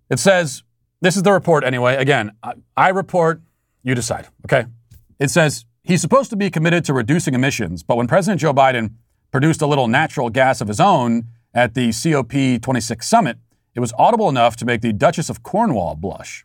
It 0.09 0.19
says, 0.19 0.63
this 1.01 1.15
is 1.15 1.23
the 1.23 1.31
report 1.31 1.63
anyway. 1.63 1.95
Again, 1.95 2.31
I, 2.43 2.53
I 2.75 2.89
report, 2.89 3.41
you 3.83 3.95
decide, 3.95 4.27
okay? 4.45 4.65
It 5.19 5.29
says, 5.29 5.65
He's 5.86 6.01
supposed 6.01 6.31
to 6.31 6.36
be 6.36 6.49
committed 6.49 6.83
to 6.86 6.93
reducing 6.93 7.36
emissions, 7.36 7.83
but 7.83 7.95
when 7.95 8.07
President 8.07 8.41
Joe 8.41 8.55
Biden 8.55 8.95
produced 9.31 9.61
a 9.61 9.67
little 9.67 9.88
natural 9.88 10.31
gas 10.31 10.59
of 10.59 10.67
his 10.67 10.79
own 10.79 11.27
at 11.53 11.75
the 11.75 11.89
COP26 11.89 13.03
summit, 13.03 13.38
it 13.75 13.79
was 13.79 13.93
audible 13.95 14.27
enough 14.27 14.55
to 14.55 14.65
make 14.65 14.81
the 14.81 14.91
Duchess 14.91 15.29
of 15.29 15.43
Cornwall 15.43 15.93
blush. 15.93 16.43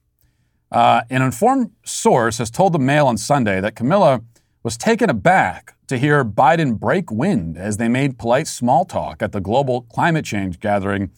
Uh, 0.71 1.03
an 1.09 1.23
informed 1.23 1.71
source 1.87 2.37
has 2.37 2.51
told 2.51 2.75
the 2.75 2.79
Mail 2.79 3.07
on 3.07 3.17
Sunday 3.17 3.63
that 3.63 3.75
Camilla 3.75 4.21
was 4.63 4.77
taken 4.77 5.09
aback 5.09 5.75
to 5.87 5.97
hear 5.97 6.23
Biden 6.23 6.79
break 6.79 7.11
wind 7.11 7.57
as 7.57 7.79
they 7.79 7.89
made 7.89 8.19
polite 8.19 8.47
small 8.47 8.85
talk 8.85 9.23
at 9.23 9.33
the 9.33 9.41
global 9.41 9.83
climate 9.83 10.27
change 10.27 10.61
gathering 10.61 11.13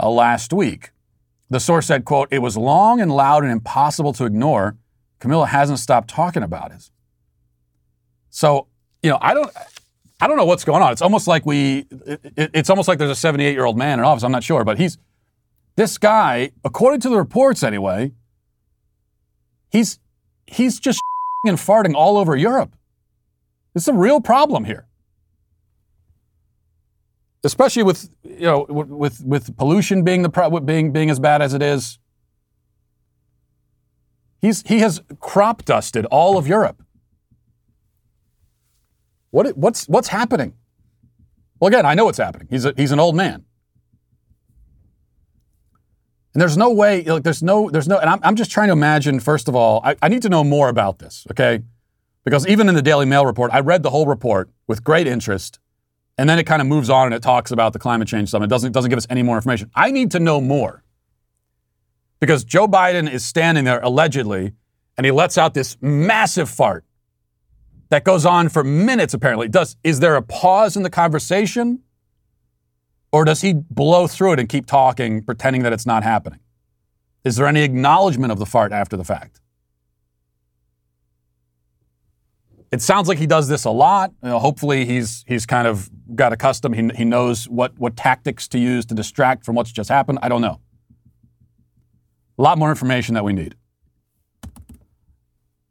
uh, 0.00 0.08
last 0.08 0.54
week. 0.54 0.92
The 1.50 1.60
source 1.60 1.86
said, 1.86 2.06
quote, 2.06 2.28
it 2.30 2.38
was 2.38 2.56
long 2.56 2.98
and 2.98 3.10
loud 3.10 3.42
and 3.42 3.52
impossible 3.52 4.14
to 4.14 4.24
ignore. 4.24 4.78
Camilla 5.18 5.46
hasn't 5.48 5.80
stopped 5.80 6.08
talking 6.08 6.42
about 6.42 6.72
it. 6.72 6.90
So, 8.30 8.66
you 9.02 9.10
know, 9.10 9.18
I 9.20 9.34
don't. 9.34 9.50
I 10.20 10.26
don't 10.26 10.36
know 10.36 10.46
what's 10.46 10.64
going 10.64 10.82
on. 10.82 10.90
It's 10.92 11.02
almost 11.02 11.28
like 11.28 11.46
we. 11.46 11.86
It, 12.06 12.50
it's 12.52 12.70
almost 12.70 12.88
like 12.88 12.98
there's 12.98 13.10
a 13.10 13.14
78 13.14 13.52
year 13.52 13.64
old 13.64 13.78
man 13.78 14.00
in 14.00 14.04
office. 14.04 14.24
I'm 14.24 14.32
not 14.32 14.42
sure, 14.42 14.64
but 14.64 14.78
he's 14.78 14.98
this 15.76 15.96
guy, 15.96 16.50
according 16.64 17.00
to 17.02 17.08
the 17.08 17.16
reports 17.16 17.62
anyway. 17.62 18.12
He's 19.70 20.00
he's 20.46 20.80
just 20.80 21.00
and 21.46 21.56
farting 21.56 21.94
all 21.94 22.18
over 22.18 22.36
Europe. 22.36 22.74
It's 23.74 23.86
a 23.86 23.92
real 23.92 24.20
problem 24.20 24.64
here, 24.64 24.88
especially 27.44 27.84
with 27.84 28.10
you 28.24 28.40
know 28.40 28.66
with 28.68 29.22
with 29.24 29.56
pollution 29.56 30.02
being 30.02 30.22
the 30.22 30.62
being 30.64 30.92
being 30.92 31.10
as 31.10 31.20
bad 31.20 31.42
as 31.42 31.54
it 31.54 31.62
is. 31.62 32.00
He's 34.40 34.62
he 34.66 34.80
has 34.80 35.00
crop 35.20 35.64
dusted 35.64 36.06
all 36.06 36.36
of 36.36 36.48
Europe. 36.48 36.82
What, 39.30 39.56
what's, 39.56 39.86
what's 39.86 40.08
happening? 40.08 40.54
Well, 41.60 41.68
again, 41.68 41.84
I 41.84 41.94
know 41.94 42.04
what's 42.04 42.18
happening. 42.18 42.48
He's, 42.50 42.64
a, 42.64 42.72
he's 42.76 42.92
an 42.92 43.00
old 43.00 43.16
man. 43.16 43.44
And 46.34 46.42
there's 46.42 46.56
no 46.56 46.70
way, 46.72 47.02
like, 47.02 47.24
there's 47.24 47.42
no, 47.42 47.68
there's 47.68 47.88
no, 47.88 47.98
and 47.98 48.08
I'm, 48.08 48.20
I'm 48.22 48.36
just 48.36 48.50
trying 48.50 48.68
to 48.68 48.72
imagine, 48.72 49.18
first 49.18 49.48
of 49.48 49.56
all, 49.56 49.80
I, 49.82 49.96
I 50.02 50.08
need 50.08 50.22
to 50.22 50.28
know 50.28 50.44
more 50.44 50.68
about 50.68 50.98
this, 50.98 51.26
okay? 51.30 51.62
Because 52.24 52.46
even 52.46 52.68
in 52.68 52.74
the 52.74 52.82
Daily 52.82 53.06
Mail 53.06 53.26
report, 53.26 53.50
I 53.52 53.60
read 53.60 53.82
the 53.82 53.90
whole 53.90 54.06
report 54.06 54.50
with 54.66 54.84
great 54.84 55.06
interest, 55.06 55.58
and 56.16 56.28
then 56.28 56.38
it 56.38 56.44
kind 56.44 56.60
of 56.60 56.68
moves 56.68 56.90
on 56.90 57.06
and 57.06 57.14
it 57.14 57.22
talks 57.22 57.50
about 57.50 57.72
the 57.72 57.78
climate 57.78 58.06
change 58.06 58.28
summit. 58.28 58.46
It 58.46 58.50
doesn't, 58.50 58.72
doesn't 58.72 58.90
give 58.90 58.98
us 58.98 59.06
any 59.10 59.22
more 59.22 59.36
information. 59.36 59.70
I 59.74 59.90
need 59.90 60.10
to 60.12 60.20
know 60.20 60.40
more. 60.40 60.84
Because 62.20 62.44
Joe 62.44 62.68
Biden 62.68 63.10
is 63.10 63.24
standing 63.24 63.64
there 63.64 63.80
allegedly, 63.80 64.52
and 64.96 65.04
he 65.04 65.10
lets 65.10 65.38
out 65.38 65.54
this 65.54 65.76
massive 65.80 66.50
fart 66.50 66.84
that 67.90 68.04
goes 68.04 68.26
on 68.26 68.48
for 68.48 68.62
minutes, 68.64 69.14
apparently. 69.14 69.48
Does 69.48 69.76
is 69.82 70.00
there 70.00 70.16
a 70.16 70.22
pause 70.22 70.76
in 70.76 70.82
the 70.82 70.90
conversation? 70.90 71.80
Or 73.10 73.24
does 73.24 73.40
he 73.40 73.54
blow 73.54 74.06
through 74.06 74.34
it 74.34 74.40
and 74.40 74.48
keep 74.48 74.66
talking, 74.66 75.22
pretending 75.22 75.62
that 75.62 75.72
it's 75.72 75.86
not 75.86 76.02
happening? 76.02 76.40
Is 77.24 77.36
there 77.36 77.46
any 77.46 77.62
acknowledgement 77.62 78.32
of 78.32 78.38
the 78.38 78.44
fart 78.44 78.70
after 78.70 78.96
the 78.96 79.04
fact? 79.04 79.40
It 82.70 82.82
sounds 82.82 83.08
like 83.08 83.16
he 83.18 83.26
does 83.26 83.48
this 83.48 83.64
a 83.64 83.70
lot. 83.70 84.12
You 84.22 84.28
know, 84.28 84.38
hopefully, 84.38 84.84
he's 84.84 85.24
he's 85.26 85.46
kind 85.46 85.66
of 85.66 85.88
got 86.14 86.34
accustomed. 86.34 86.76
He, 86.76 86.88
he 86.96 87.04
knows 87.04 87.48
what 87.48 87.78
what 87.78 87.96
tactics 87.96 88.46
to 88.48 88.58
use 88.58 88.84
to 88.86 88.94
distract 88.94 89.46
from 89.46 89.54
what's 89.54 89.72
just 89.72 89.88
happened. 89.88 90.18
I 90.22 90.28
don't 90.28 90.42
know. 90.42 90.60
A 92.38 92.42
lot 92.42 92.58
more 92.58 92.68
information 92.68 93.14
that 93.14 93.24
we 93.24 93.32
need. 93.32 93.54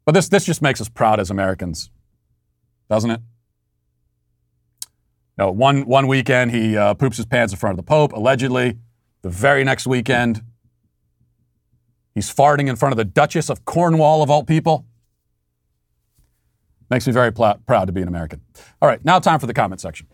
But 0.04 0.12
this 0.12 0.28
this 0.28 0.44
just 0.44 0.60
makes 0.60 0.80
us 0.80 0.88
proud 0.88 1.20
as 1.20 1.30
Americans, 1.30 1.90
doesn't 2.88 3.10
it? 3.10 3.20
No, 5.36 5.50
one 5.52 5.86
one 5.86 6.06
weekend 6.08 6.50
he 6.50 6.76
uh, 6.76 6.94
poops 6.94 7.16
his 7.16 7.26
pants 7.26 7.52
in 7.52 7.58
front 7.58 7.72
of 7.72 7.76
the 7.76 7.88
Pope, 7.88 8.12
allegedly. 8.12 8.78
The 9.22 9.30
very 9.30 9.64
next 9.64 9.86
weekend, 9.86 10.42
he's 12.14 12.32
farting 12.32 12.68
in 12.68 12.76
front 12.76 12.92
of 12.92 12.96
the 12.96 13.04
Duchess 13.04 13.48
of 13.48 13.64
Cornwall, 13.64 14.22
of 14.22 14.30
all 14.30 14.44
people. 14.44 14.86
Makes 16.90 17.06
me 17.06 17.12
very 17.12 17.32
pl- 17.32 17.60
proud 17.66 17.86
to 17.86 17.92
be 17.92 18.00
an 18.02 18.08
American. 18.08 18.40
All 18.80 18.88
right, 18.88 19.04
now 19.04 19.18
time 19.18 19.38
for 19.38 19.46
the 19.46 19.54
comment 19.54 19.80
section. 19.80 20.08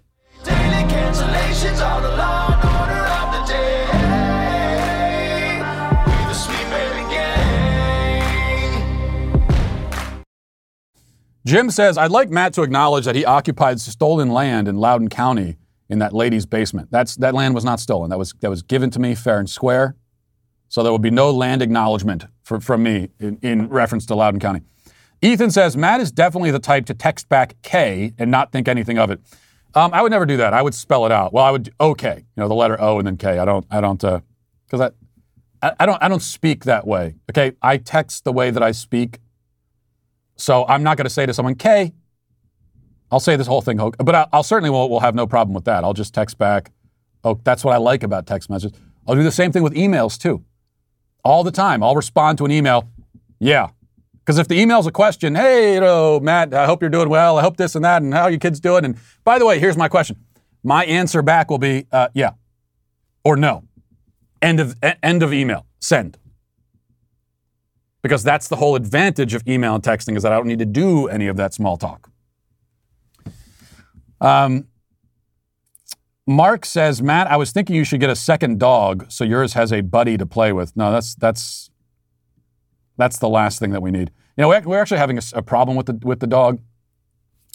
Jim 11.47 11.71
says, 11.71 11.99
I'd 11.99 12.11
like 12.11 12.31
Matt 12.31 12.55
to 12.55 12.63
acknowledge 12.63 13.05
that 13.05 13.15
he 13.15 13.25
occupied 13.25 13.81
stolen 13.81 14.31
land 14.31 14.67
in 14.67 14.77
Loudoun 14.79 15.09
County 15.09 15.59
in 15.91 15.99
that 15.99 16.15
lady's 16.15 16.47
basement. 16.47 16.91
That's, 16.91 17.17
that 17.17 17.35
land 17.35 17.55
was 17.55 17.65
not 17.65 17.81
stolen. 17.81 18.09
That 18.11 18.19
was, 18.19 18.35
that 18.41 18.49
was 18.49 18.63
given 18.63 18.91
to 18.91 18.99
me 18.99 19.15
fair 19.15 19.39
and 19.39 19.49
square. 19.49 19.95
So 20.69 20.83
there 20.83 20.91
will 20.91 20.99
be 20.99 21.11
no 21.11 21.31
land 21.31 21.61
acknowledgement 21.61 22.25
for, 22.43 22.61
from 22.61 22.83
me 22.83 23.11
in, 23.21 23.39
in 23.43 23.69
reference 23.69 24.07
to 24.07 24.15
Loudoun 24.15 24.41
County. 24.41 24.63
Ethan 25.21 25.51
says, 25.51 25.77
Matt 25.77 26.01
is 26.01 26.11
definitely 26.11 26.51
the 26.51 26.59
type 26.59 26.87
to 26.87 26.95
text 26.95 27.29
back 27.29 27.57
K 27.63 28.15
and 28.19 28.31
not 28.31 28.51
think 28.51 28.67
anything 28.67 28.99
of 28.99 29.11
it. 29.11 29.21
Um, 29.75 29.93
I 29.93 30.03
would 30.03 30.11
never 30.11 30.27
do 30.27 30.37
that. 30.39 30.55
I 30.55 30.63
would 30.63 30.75
spell 30.75 31.05
it 31.05 31.13
out. 31.13 31.33
Well, 31.33 31.45
I 31.45 31.51
would 31.51 31.73
okay, 31.81 32.17
you 32.19 32.41
know, 32.41 32.49
the 32.49 32.55
letter 32.55 32.81
O 32.81 32.99
and 32.99 33.07
then 33.07 33.17
K. 33.17 33.39
I 33.39 33.45
don't, 33.45 33.67
I 33.71 33.81
don't, 33.81 34.01
because 34.01 34.81
uh, 34.81 34.91
I, 35.63 35.73
I 35.81 35.87
don't, 35.87 36.03
I 36.03 36.09
don't 36.09 36.23
speak 36.23 36.65
that 36.65 36.87
way. 36.87 37.17
Okay, 37.31 37.53
I 37.61 37.77
text 37.77 38.25
the 38.25 38.33
way 38.33 38.51
that 38.51 38.63
I 38.63 38.73
speak. 38.73 39.19
So 40.37 40.67
I'm 40.67 40.83
not 40.83 40.97
going 40.97 41.05
to 41.05 41.11
say 41.11 41.27
to 41.27 41.35
someone, 41.35 41.55
K, 41.55 41.93
I'll 43.11 43.21
say 43.21 43.37
this 43.37 43.47
whole 43.47 43.63
thing, 43.63 43.79
but 43.99 44.15
I, 44.15 44.27
will 44.33 44.43
certainly 44.43 44.71
will, 44.71 44.89
will 44.91 45.01
have 45.01 45.15
no 45.15 45.27
problem 45.27 45.55
with 45.55 45.65
that. 45.65 45.85
I'll 45.85 45.93
just 45.93 46.15
text 46.15 46.39
back, 46.39 46.73
oh, 47.23 47.41
that's 47.45 47.65
what 47.65 47.75
I 47.75 47.77
like 47.77 48.03
about 48.03 48.27
text 48.27 48.51
messages. 48.51 48.77
I'll 49.07 49.15
do 49.15 49.23
the 49.23 49.31
same 49.31 49.53
thing 49.53 49.63
with 49.63 49.75
emails 49.75 50.19
too. 50.19 50.45
All 51.25 51.45
the 51.45 51.53
time. 51.53 51.83
I'll 51.83 51.95
respond 51.95 52.39
to 52.39 52.45
an 52.45 52.51
email, 52.51 52.89
yeah. 53.39 53.69
Because 54.19 54.39
if 54.39 54.49
the 54.49 54.59
email's 54.59 54.87
a 54.87 54.93
question, 54.93 55.35
hey, 55.35 55.75
you 55.75 55.81
know, 55.81 56.19
Matt, 56.19 56.55
I 56.55 56.67
hope 56.67 56.83
you're 56.83 56.91
doing 56.91 57.09
well. 57.09 57.39
I 57.39 57.43
hope 57.43 57.57
this 57.57 57.75
and 57.75 57.85
that, 57.85 58.03
and 58.03 58.13
how 58.13 58.23
are 58.23 58.31
your 58.31 58.41
kids 58.41 58.59
doing? 58.59 58.85
And 58.85 58.97
by 59.23 59.39
the 59.39 59.47
way, 59.47 59.59
here's 59.59 59.77
my 59.77 59.89
question. 59.89 60.17
My 60.63 60.85
answer 60.87 61.23
back 61.23 61.51
will 61.51 61.59
be, 61.59 61.87
uh, 61.93 62.09
yeah, 62.15 62.33
or 63.23 63.37
no. 63.37 63.65
End 64.41 64.61
of 64.61 64.77
end 65.03 65.23
of 65.23 65.33
email. 65.33 65.67
Send 65.81 66.19
because 68.05 68.23
that's 68.23 68.49
the 68.49 68.57
whole 68.57 68.77
advantage 68.77 69.33
of 69.33 69.43
email 69.49 69.75
and 69.75 69.83
texting 69.83 70.15
is 70.15 70.23
that 70.25 70.31
I 70.31 70.37
don't 70.37 70.47
need 70.47 70.59
to 70.59 70.67
do 70.67 71.09
any 71.09 71.27
of 71.27 71.39
that 71.39 71.55
small 71.55 71.79
talk. 71.79 72.11
Um, 74.21 74.69
Mark 76.27 76.67
says, 76.67 77.01
Matt, 77.01 77.29
I 77.29 77.39
was 77.39 77.51
thinking 77.51 77.75
you 77.75 77.83
should 77.83 78.01
get 78.01 78.11
a 78.11 78.17
second 78.17 78.61
dog 78.61 79.11
so 79.11 79.25
yours 79.25 79.55
has 79.55 79.73
a 79.73 79.81
buddy 79.81 80.19
to 80.19 80.27
play 80.27 80.53
with. 80.53 80.77
No, 80.77 80.93
that's 80.93 81.15
that's 81.15 81.71
that's 82.99 83.19
the 83.19 83.29
last 83.29 83.59
thing 83.59 83.71
that 83.71 83.81
we 83.81 83.91
need. 83.91 84.11
You 84.37 84.43
know, 84.43 84.49
we're 84.49 84.81
actually 84.81 84.99
having 84.99 85.17
a, 85.17 85.23
a 85.33 85.43
problem 85.43 85.75
with 85.75 85.87
the 85.87 85.99
with 86.03 86.21
the 86.21 86.27
dog. 86.27 86.61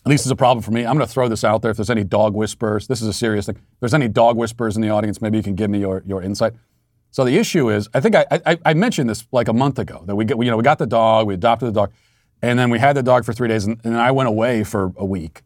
At 0.04 0.10
least 0.10 0.26
it's 0.26 0.32
a 0.32 0.36
problem 0.36 0.64
for 0.64 0.72
me. 0.72 0.84
I'm 0.84 0.96
going 0.96 1.08
to 1.08 1.14
throw 1.14 1.28
this 1.28 1.44
out 1.44 1.62
there. 1.62 1.70
If 1.70 1.78
there's 1.78 1.92
any 1.92 2.04
dog 2.04 2.34
whisperers, 2.34 2.88
this 2.88 3.04
is 3.04 3.08
a 3.08 3.14
serious 3.14 3.46
thing. 3.46 3.58
If 3.58 3.80
there's 3.82 3.94
any 3.94 4.08
dog 4.08 4.36
whisperers 4.36 4.76
in 4.76 4.82
the 4.82 4.90
audience, 4.90 5.22
maybe 5.22 5.38
you 5.38 5.44
can 5.44 5.54
give 5.54 5.70
me 5.70 5.80
your, 5.80 6.02
your 6.08 6.24
insight. 6.24 6.54
So 7.12 7.26
the 7.26 7.38
issue 7.38 7.70
is, 7.70 7.90
I 7.94 8.00
think 8.00 8.16
I, 8.16 8.26
I, 8.46 8.58
I, 8.66 8.74
mentioned 8.74 9.10
this 9.10 9.26
like 9.32 9.48
a 9.48 9.54
month 9.54 9.80
ago 9.80 10.04
that 10.06 10.16
we 10.16 10.26
get, 10.26 10.38
you 10.38 10.52
know, 10.52 10.58
we 10.58 10.64
got 10.64 10.78
the 10.78 10.86
dog, 10.86 11.26
we 11.26 11.34
adopted 11.34 11.70
the 11.70 11.74
dog, 11.74 11.92
and 12.42 12.58
then 12.58 12.70
we 12.70 12.78
had 12.78 12.96
the 12.96 13.04
dog 13.04 13.26
for 13.26 13.34
three 13.34 13.48
days, 13.48 13.66
and, 13.66 13.80
and 13.84 13.98
I 13.98 14.12
went 14.12 14.30
away 14.30 14.64
for 14.64 14.94
a 14.96 15.06
week, 15.06 15.42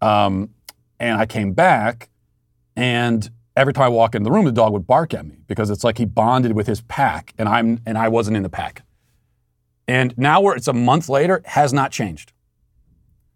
um, 0.00 0.50
and 0.98 1.20
I 1.20 1.26
came 1.26 1.52
back, 1.52 2.08
and 2.76 3.30
every 3.56 3.72
time 3.72 3.84
I 3.84 3.88
walk 3.88 4.14
in 4.14 4.22
the 4.22 4.30
room, 4.30 4.44
the 4.44 4.52
dog 4.52 4.72
would 4.72 4.86
bark 4.86 5.12
at 5.12 5.26
me 5.26 5.36
because 5.46 5.70
it's 5.70 5.84
like 5.84 5.98
he 5.98 6.04
bonded 6.04 6.52
with 6.52 6.66
his 6.66 6.80
pack, 6.82 7.34
and 7.38 7.48
I'm 7.48 7.80
and 7.84 7.98
I 7.98 8.08
wasn't 8.08 8.36
in 8.36 8.42
the 8.42 8.48
pack. 8.48 8.82
And 9.86 10.16
now 10.16 10.40
we're 10.40 10.56
it's 10.56 10.68
a 10.68 10.72
month 10.72 11.08
later, 11.08 11.42
has 11.44 11.72
not 11.72 11.92
changed. 11.92 12.32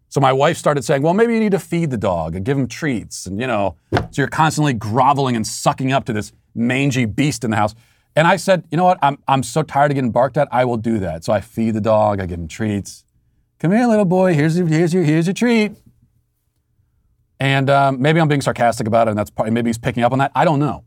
So 0.09 0.21
my 0.21 0.33
wife 0.33 0.57
started 0.57 0.83
saying, 0.83 1.01
"Well, 1.03 1.13
maybe 1.13 1.33
you 1.33 1.39
need 1.39 1.51
to 1.51 1.59
feed 1.59 1.91
the 1.91 1.97
dog 1.97 2.35
and 2.35 2.43
give 2.43 2.57
him 2.57 2.67
treats, 2.67 3.25
and 3.25 3.39
you 3.39 3.47
know, 3.47 3.75
so 3.93 4.07
you're 4.13 4.27
constantly 4.27 4.73
groveling 4.73 5.35
and 5.35 5.45
sucking 5.45 5.91
up 5.91 6.05
to 6.05 6.13
this." 6.13 6.31
Mangy 6.57 7.05
beast 7.05 7.43
in 7.43 7.51
the 7.51 7.57
house. 7.57 7.75
And 8.15 8.27
I 8.27 8.35
said, 8.35 8.65
you 8.71 8.77
know 8.77 8.85
what? 8.85 8.97
I'm, 9.01 9.19
I'm 9.27 9.43
so 9.43 9.61
tired 9.61 9.91
of 9.91 9.95
getting 9.95 10.11
barked 10.11 10.37
at. 10.37 10.47
I 10.51 10.65
will 10.65 10.77
do 10.77 10.99
that. 10.99 11.23
So 11.23 11.31
I 11.31 11.39
feed 11.39 11.75
the 11.75 11.81
dog. 11.81 12.19
I 12.19 12.25
give 12.25 12.39
him 12.39 12.47
treats. 12.47 13.05
Come 13.59 13.71
here, 13.71 13.85
little 13.85 14.05
boy. 14.05 14.33
Here's 14.33 14.57
your, 14.57 14.67
here's 14.67 14.93
your, 14.93 15.03
here's 15.03 15.27
your 15.27 15.33
treat. 15.33 15.73
And 17.39 17.69
um, 17.69 18.01
maybe 18.01 18.19
I'm 18.19 18.27
being 18.27 18.41
sarcastic 18.41 18.87
about 18.87 19.07
it, 19.07 19.11
and 19.11 19.19
that's 19.19 19.29
probably, 19.29 19.51
maybe 19.51 19.69
he's 19.69 19.77
picking 19.77 20.03
up 20.03 20.11
on 20.11 20.19
that. 20.19 20.31
I 20.33 20.45
don't 20.45 20.59
know. 20.59 20.83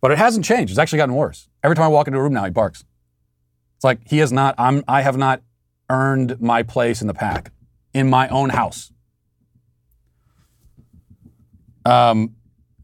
But 0.00 0.12
it 0.12 0.18
hasn't 0.18 0.44
changed. 0.44 0.70
It's 0.70 0.78
actually 0.78 0.98
gotten 0.98 1.14
worse. 1.14 1.48
Every 1.62 1.74
time 1.74 1.84
I 1.84 1.88
walk 1.88 2.06
into 2.06 2.18
a 2.18 2.22
room 2.22 2.32
now, 2.32 2.44
he 2.44 2.50
barks. 2.50 2.84
It's 3.76 3.84
like 3.84 4.00
he 4.06 4.18
has 4.18 4.32
not. 4.32 4.54
I'm. 4.58 4.84
I 4.86 5.02
have 5.02 5.16
not 5.16 5.42
earned 5.88 6.40
my 6.40 6.62
place 6.62 7.00
in 7.00 7.06
the 7.06 7.14
pack 7.14 7.50
in 7.92 8.08
my 8.08 8.28
own 8.28 8.50
house. 8.50 8.92
Um, 11.84 12.36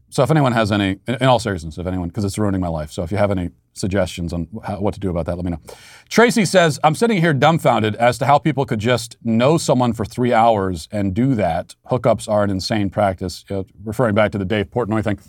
so 0.09 0.23
if 0.23 0.31
anyone 0.31 0.53
has 0.53 0.71
any, 0.71 0.99
in 1.07 1.23
all 1.23 1.39
seriousness, 1.39 1.77
if 1.77 1.85
anyone, 1.85 2.07
because 2.07 2.23
it's 2.23 2.37
ruining 2.37 2.61
my 2.61 2.69
life. 2.69 2.91
So 2.91 3.03
if 3.03 3.11
you 3.11 3.17
have 3.17 3.29
any 3.29 3.49
suggestions 3.73 4.31
on 4.31 4.47
how, 4.63 4.79
what 4.79 4.93
to 4.93 4.99
do 4.99 5.09
about 5.09 5.25
that, 5.25 5.35
let 5.35 5.43
me 5.43 5.51
know. 5.51 5.59
Tracy 6.07 6.45
says, 6.45 6.79
I'm 6.83 6.95
sitting 6.95 7.19
here 7.19 7.33
dumbfounded 7.33 7.95
as 7.95 8.17
to 8.19 8.25
how 8.25 8.37
people 8.39 8.65
could 8.65 8.79
just 8.79 9.17
know 9.23 9.57
someone 9.57 9.91
for 9.91 10.05
three 10.05 10.31
hours 10.31 10.87
and 10.91 11.13
do 11.13 11.35
that. 11.35 11.75
Hookups 11.91 12.29
are 12.29 12.43
an 12.43 12.49
insane 12.49 12.89
practice. 12.89 13.43
You 13.49 13.57
know, 13.57 13.65
referring 13.83 14.15
back 14.15 14.31
to 14.31 14.37
the 14.37 14.45
Dave 14.45 14.67
Portnoy 14.69 15.03
thing. 15.03 15.19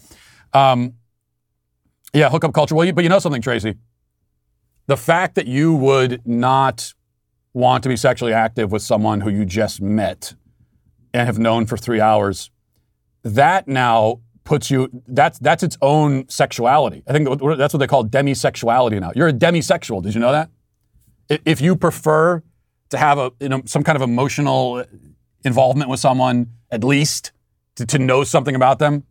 Um, 0.52 0.94
yeah, 2.14 2.30
hookup 2.30 2.54
culture. 2.54 2.74
Well, 2.74 2.86
you, 2.86 2.92
but 2.92 3.02
you 3.02 3.10
know 3.10 3.18
something, 3.18 3.42
Tracy? 3.42 3.74
The 4.86 4.96
fact 4.96 5.34
that 5.34 5.46
you 5.46 5.74
would 5.74 6.26
not 6.26 6.94
want 7.52 7.82
to 7.82 7.88
be 7.88 7.96
sexually 7.96 8.32
active 8.32 8.70
with 8.70 8.82
someone 8.82 9.20
who 9.20 9.30
you 9.30 9.44
just 9.44 9.80
met 9.82 10.34
and 11.12 11.26
have 11.26 11.38
known 11.38 11.66
for 11.66 11.76
three 11.76 12.00
hours, 12.00 12.50
that 13.22 13.66
now 13.66 14.20
puts 14.48 14.70
you 14.70 14.88
that's 15.06 15.38
that's 15.40 15.62
its 15.62 15.76
own 15.82 16.26
sexuality. 16.30 17.02
I 17.06 17.12
think 17.12 17.28
that's 17.28 17.74
what 17.74 17.78
they 17.78 17.86
call 17.86 18.06
demisexuality 18.06 18.98
now. 18.98 19.12
You're 19.14 19.28
a 19.28 19.32
demisexual. 19.32 20.02
Did 20.02 20.14
you 20.14 20.20
know 20.20 20.32
that? 20.32 20.48
If 21.28 21.60
you 21.60 21.76
prefer 21.76 22.42
to 22.88 22.96
have 22.96 23.18
a 23.18 23.30
you 23.40 23.50
know 23.50 23.60
some 23.66 23.84
kind 23.84 23.94
of 23.94 24.00
emotional 24.00 24.82
involvement 25.44 25.90
with 25.90 26.00
someone, 26.00 26.46
at 26.70 26.82
least 26.82 27.32
to, 27.76 27.84
to 27.84 27.98
know 27.98 28.24
something 28.24 28.54
about 28.54 28.78
them, 28.78 29.04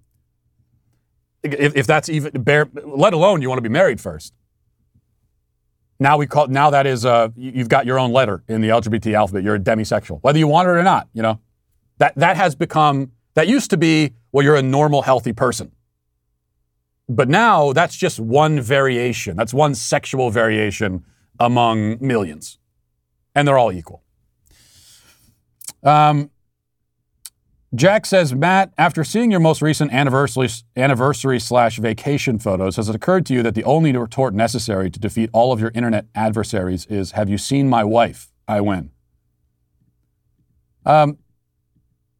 if, 1.43 1.75
if 1.75 1.85
that's 1.85 2.09
even 2.09 2.41
bare, 2.41 2.67
let 2.83 3.13
alone 3.13 3.43
you 3.43 3.47
want 3.47 3.59
to 3.59 3.69
be 3.69 3.69
married 3.69 4.01
first. 4.01 4.33
Now 5.99 6.17
we 6.17 6.25
call 6.25 6.47
now 6.47 6.71
that 6.71 6.87
is 6.87 7.05
uh, 7.05 7.29
you've 7.35 7.69
got 7.69 7.85
your 7.85 7.99
own 7.99 8.11
letter 8.11 8.43
in 8.47 8.61
the 8.61 8.69
LGBT 8.69 9.13
alphabet. 9.13 9.43
You're 9.43 9.55
a 9.55 9.59
demisexual, 9.59 10.17
whether 10.23 10.39
you 10.39 10.47
want 10.47 10.67
it 10.67 10.71
or 10.71 10.83
not. 10.83 11.07
You 11.13 11.21
know 11.21 11.39
that 11.99 12.15
that 12.15 12.37
has 12.37 12.55
become 12.55 13.11
that 13.35 13.47
used 13.47 13.69
to 13.69 13.77
be, 13.77 14.15
well, 14.37 14.43
you're 14.43 14.55
a 14.55 14.61
normal, 14.61 15.01
healthy 15.01 15.33
person. 15.33 15.71
But 17.09 17.27
now 17.27 17.73
that's 17.73 17.97
just 17.97 18.19
one 18.19 18.61
variation. 18.61 19.35
That's 19.35 19.51
one 19.51 19.73
sexual 19.73 20.29
variation 20.29 21.03
among 21.39 21.97
millions. 22.01 22.59
And 23.33 23.47
they're 23.47 23.57
all 23.57 23.71
equal. 23.71 24.03
Um, 25.81 26.29
Jack 27.73 28.05
says, 28.05 28.35
Matt, 28.35 28.73
after 28.77 29.03
seeing 29.03 29.31
your 29.31 29.39
most 29.39 29.63
recent 29.63 29.91
anniversary 29.91 30.49
anniversary 30.75 31.39
slash 31.39 31.79
vacation 31.79 32.37
photos, 32.37 32.75
has 32.75 32.89
it 32.89 32.93
occurred 32.93 33.25
to 33.25 33.33
you 33.33 33.41
that 33.41 33.55
the 33.55 33.63
only 33.63 33.91
retort 33.91 34.35
necessary 34.35 34.91
to 34.91 34.99
defeat 34.99 35.31
all 35.33 35.51
of 35.51 35.59
your 35.59 35.71
internet 35.73 36.05
adversaries 36.13 36.85
is, 36.85 37.13
"Have 37.13 37.27
you 37.27 37.39
seen 37.39 37.67
my 37.67 37.83
wife? 37.83 38.31
I 38.47 38.61
win." 38.61 38.91
Um, 40.85 41.17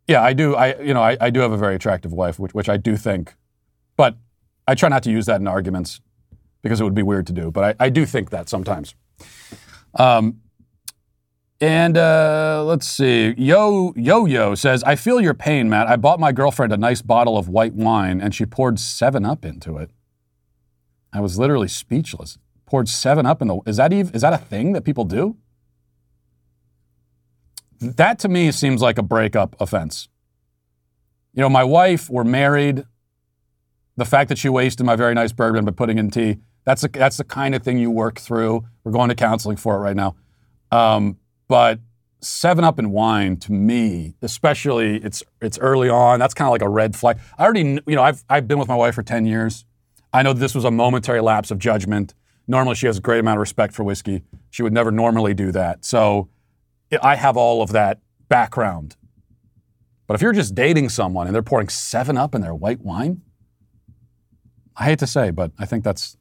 yeah, 0.08 0.24
I 0.24 0.34
do. 0.34 0.56
I 0.56 0.80
you 0.82 0.94
know 0.94 1.04
I, 1.04 1.18
I 1.20 1.30
do 1.30 1.40
have 1.42 1.52
a 1.52 1.58
very 1.58 1.76
attractive 1.76 2.14
wife, 2.14 2.40
which 2.40 2.54
which 2.54 2.70
I 2.70 2.78
do 2.78 2.98
think, 2.98 3.36
but 3.96 4.16
I 4.68 4.76
try 4.76 4.90
not 4.90 5.04
to 5.04 5.12
use 5.12 5.26
that 5.26 5.40
in 5.40 5.48
arguments 5.48 6.02
because 6.62 6.82
it 6.82 6.84
would 6.84 6.96
be 6.96 7.04
weird 7.04 7.28
to 7.28 7.34
do. 7.34 7.52
But 7.52 7.78
I, 7.80 7.86
I 7.86 7.90
do 7.90 8.06
think 8.06 8.30
that 8.32 8.50
sometimes. 8.50 8.96
Um, 9.96 10.42
and 11.60 11.98
uh, 11.98 12.64
let's 12.66 12.88
see. 12.88 13.34
Yo 13.38 13.94
Yo 13.96 14.26
Yo 14.26 14.54
says, 14.54 14.84
I 14.84 14.96
feel 14.96 15.20
your 15.20 15.34
pain, 15.34 15.70
Matt. 15.70 15.88
I 15.88 15.96
bought 15.96 16.20
my 16.20 16.32
girlfriend 16.32 16.72
a 16.72 16.78
nice 16.78 17.02
bottle 17.02 17.38
of 17.38 17.50
white 17.50 17.74
wine 17.74 18.22
and 18.22 18.36
she 18.36 18.46
poured 18.46 18.80
7 18.80 19.26
Up 19.26 19.44
into 19.44 19.78
it. 19.78 19.90
I 21.12 21.20
was 21.20 21.40
literally 21.40 21.68
speechless. 21.68 22.38
Poured 22.66 22.88
7 22.90 23.26
Up 23.26 23.42
in 23.42 23.48
the. 23.48 23.60
Is 23.66 23.78
that, 23.78 23.92
even, 23.92 24.14
is 24.14 24.22
that 24.22 24.34
a 24.34 24.38
thing 24.38 24.74
that 24.74 24.84
people 24.84 25.04
do? 25.04 25.38
That 27.80 28.20
to 28.20 28.30
me 28.30 28.52
seems 28.52 28.82
like 28.82 28.98
a 28.98 29.04
breakup 29.04 29.56
offense. 29.60 30.10
You 31.34 31.42
know, 31.42 31.50
my 31.50 31.64
wife, 31.64 32.10
we're 32.10 32.24
married. 32.24 32.86
The 33.96 34.06
fact 34.06 34.30
that 34.30 34.38
she 34.38 34.50
wasted 34.50 34.86
my 34.86 34.96
very 34.96 35.14
nice 35.14 35.32
bourbon 35.32 35.66
by 35.66 35.72
putting 35.72 35.98
in 35.98 36.10
tea, 36.10 36.38
that's, 36.66 36.84
a, 36.84 36.88
that's 36.88 37.18
the 37.18 37.24
kind 37.24 37.56
of 37.56 37.64
thing 37.64 37.78
you 37.78 37.90
work 37.92 38.20
through. 38.20 38.66
We're 38.84 38.92
going 38.92 39.10
to 39.10 39.16
counseling 39.16 39.58
for 39.58 39.76
it 39.76 39.80
right 39.80 39.96
now. 39.96 40.16
Um, 40.72 41.18
but 41.48 41.80
Seven 42.20 42.64
Up 42.64 42.80
and 42.80 42.92
wine, 42.92 43.38
to 43.38 43.52
me, 43.52 44.16
especially 44.22 44.98
it's 44.98 45.22
it's 45.40 45.60
early 45.60 45.88
on. 45.88 46.20
That's 46.20 46.34
kind 46.34 46.48
of 46.48 46.52
like 46.52 46.64
a 46.64 46.70
red 46.70 46.96
flag. 46.96 47.20
I 47.38 47.44
already, 47.44 47.80
you 47.86 47.96
know, 47.96 48.02
I've 48.02 48.24
I've 48.28 48.48
been 48.48 48.58
with 48.58 48.68
my 48.68 48.76
wife 48.76 48.96
for 48.96 49.04
ten 49.04 49.26
years. 49.26 49.66
I 50.12 50.24
know 50.24 50.34
this 50.34 50.56
was 50.56 50.66
a 50.66 50.72
momentary 50.72 51.22
lapse 51.22 51.52
of 51.52 51.60
judgment. 51.60 52.16
Normally, 52.48 52.76
she 52.76 52.88
has 52.88 52.98
a 52.98 53.02
great 53.02 53.20
amount 53.20 53.38
of 53.38 53.42
respect 53.42 53.76
for 53.76 53.84
whiskey. 53.84 54.24
She 54.50 54.64
would 54.64 54.74
never 54.74 54.92
normally 54.92 55.36
do 55.36 55.52
that. 55.52 55.86
So, 55.86 56.30
I 57.02 57.16
have 57.16 57.38
all 57.38 57.62
of 57.62 57.72
that 57.72 58.00
background. 58.30 58.96
But 60.08 60.16
if 60.16 60.22
you're 60.22 60.34
just 60.34 60.56
dating 60.56 60.90
someone 60.90 61.28
and 61.28 61.36
they're 61.36 61.44
pouring 61.44 61.70
Seven 61.70 62.18
Up 62.18 62.34
in 62.34 62.42
their 62.42 62.56
white 62.56 62.82
wine, 62.82 63.22
I 64.76 64.86
hate 64.86 65.00
to 65.00 65.08
say, 65.08 65.32
but 65.32 65.52
I 65.60 65.66
think 65.66 65.84
that's, 65.84 66.18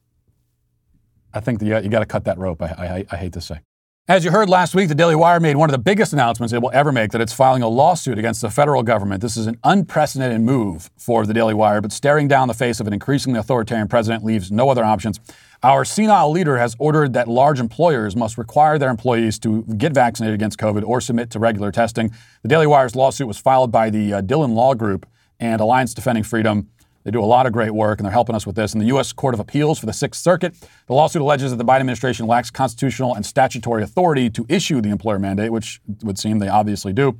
I 1.32 1.40
think 1.40 1.60
that 1.60 1.66
you, 1.66 1.76
you 1.78 1.88
got 1.88 2.00
to 2.00 2.06
cut 2.06 2.24
that 2.24 2.38
rope. 2.38 2.62
I, 2.62 2.66
I, 2.66 3.04
I 3.12 3.16
hate 3.16 3.32
to 3.34 3.40
say. 3.40 3.60
As 4.08 4.24
you 4.24 4.30
heard 4.30 4.48
last 4.48 4.74
week, 4.74 4.88
the 4.88 4.94
Daily 4.94 5.16
Wire 5.16 5.40
made 5.40 5.56
one 5.56 5.68
of 5.68 5.72
the 5.72 5.82
biggest 5.82 6.12
announcements 6.12 6.52
it 6.52 6.62
will 6.62 6.70
ever 6.72 6.92
make 6.92 7.10
that 7.10 7.20
it's 7.20 7.32
filing 7.32 7.62
a 7.62 7.68
lawsuit 7.68 8.18
against 8.18 8.40
the 8.40 8.50
federal 8.50 8.84
government. 8.84 9.20
This 9.20 9.36
is 9.36 9.48
an 9.48 9.58
unprecedented 9.64 10.40
move 10.42 10.90
for 10.96 11.26
the 11.26 11.34
Daily 11.34 11.54
Wire, 11.54 11.80
but 11.80 11.90
staring 11.90 12.28
down 12.28 12.46
the 12.46 12.54
face 12.54 12.78
of 12.78 12.86
an 12.86 12.92
increasingly 12.92 13.40
authoritarian 13.40 13.88
president 13.88 14.24
leaves 14.24 14.52
no 14.52 14.68
other 14.68 14.84
options. 14.84 15.18
Our 15.66 15.84
senile 15.84 16.30
leader 16.30 16.58
has 16.58 16.76
ordered 16.78 17.14
that 17.14 17.26
large 17.26 17.58
employers 17.58 18.14
must 18.14 18.38
require 18.38 18.78
their 18.78 18.88
employees 18.88 19.36
to 19.40 19.64
get 19.64 19.92
vaccinated 19.92 20.32
against 20.32 20.60
COVID 20.60 20.86
or 20.86 21.00
submit 21.00 21.28
to 21.30 21.40
regular 21.40 21.72
testing. 21.72 22.12
The 22.42 22.48
Daily 22.48 22.68
Wire's 22.68 22.94
lawsuit 22.94 23.26
was 23.26 23.36
filed 23.36 23.72
by 23.72 23.90
the 23.90 24.14
uh, 24.14 24.22
Dhillon 24.22 24.54
Law 24.54 24.74
Group 24.74 25.08
and 25.40 25.60
Alliance 25.60 25.92
Defending 25.92 26.22
Freedom. 26.22 26.68
They 27.02 27.10
do 27.10 27.20
a 27.20 27.26
lot 27.26 27.46
of 27.46 27.52
great 27.52 27.72
work, 27.72 27.98
and 27.98 28.04
they're 28.04 28.12
helping 28.12 28.36
us 28.36 28.46
with 28.46 28.54
this. 28.54 28.74
In 28.74 28.78
the 28.78 28.86
U.S. 28.86 29.12
Court 29.12 29.34
of 29.34 29.40
Appeals 29.40 29.80
for 29.80 29.86
the 29.86 29.92
Sixth 29.92 30.22
Circuit, 30.22 30.54
the 30.86 30.94
lawsuit 30.94 31.20
alleges 31.20 31.50
that 31.50 31.56
the 31.56 31.64
Biden 31.64 31.80
administration 31.80 32.28
lacks 32.28 32.48
constitutional 32.48 33.16
and 33.16 33.26
statutory 33.26 33.82
authority 33.82 34.30
to 34.30 34.46
issue 34.48 34.80
the 34.80 34.90
employer 34.90 35.18
mandate, 35.18 35.50
which 35.50 35.80
would 36.04 36.16
seem 36.16 36.38
they 36.38 36.46
obviously 36.46 36.92
do. 36.92 37.18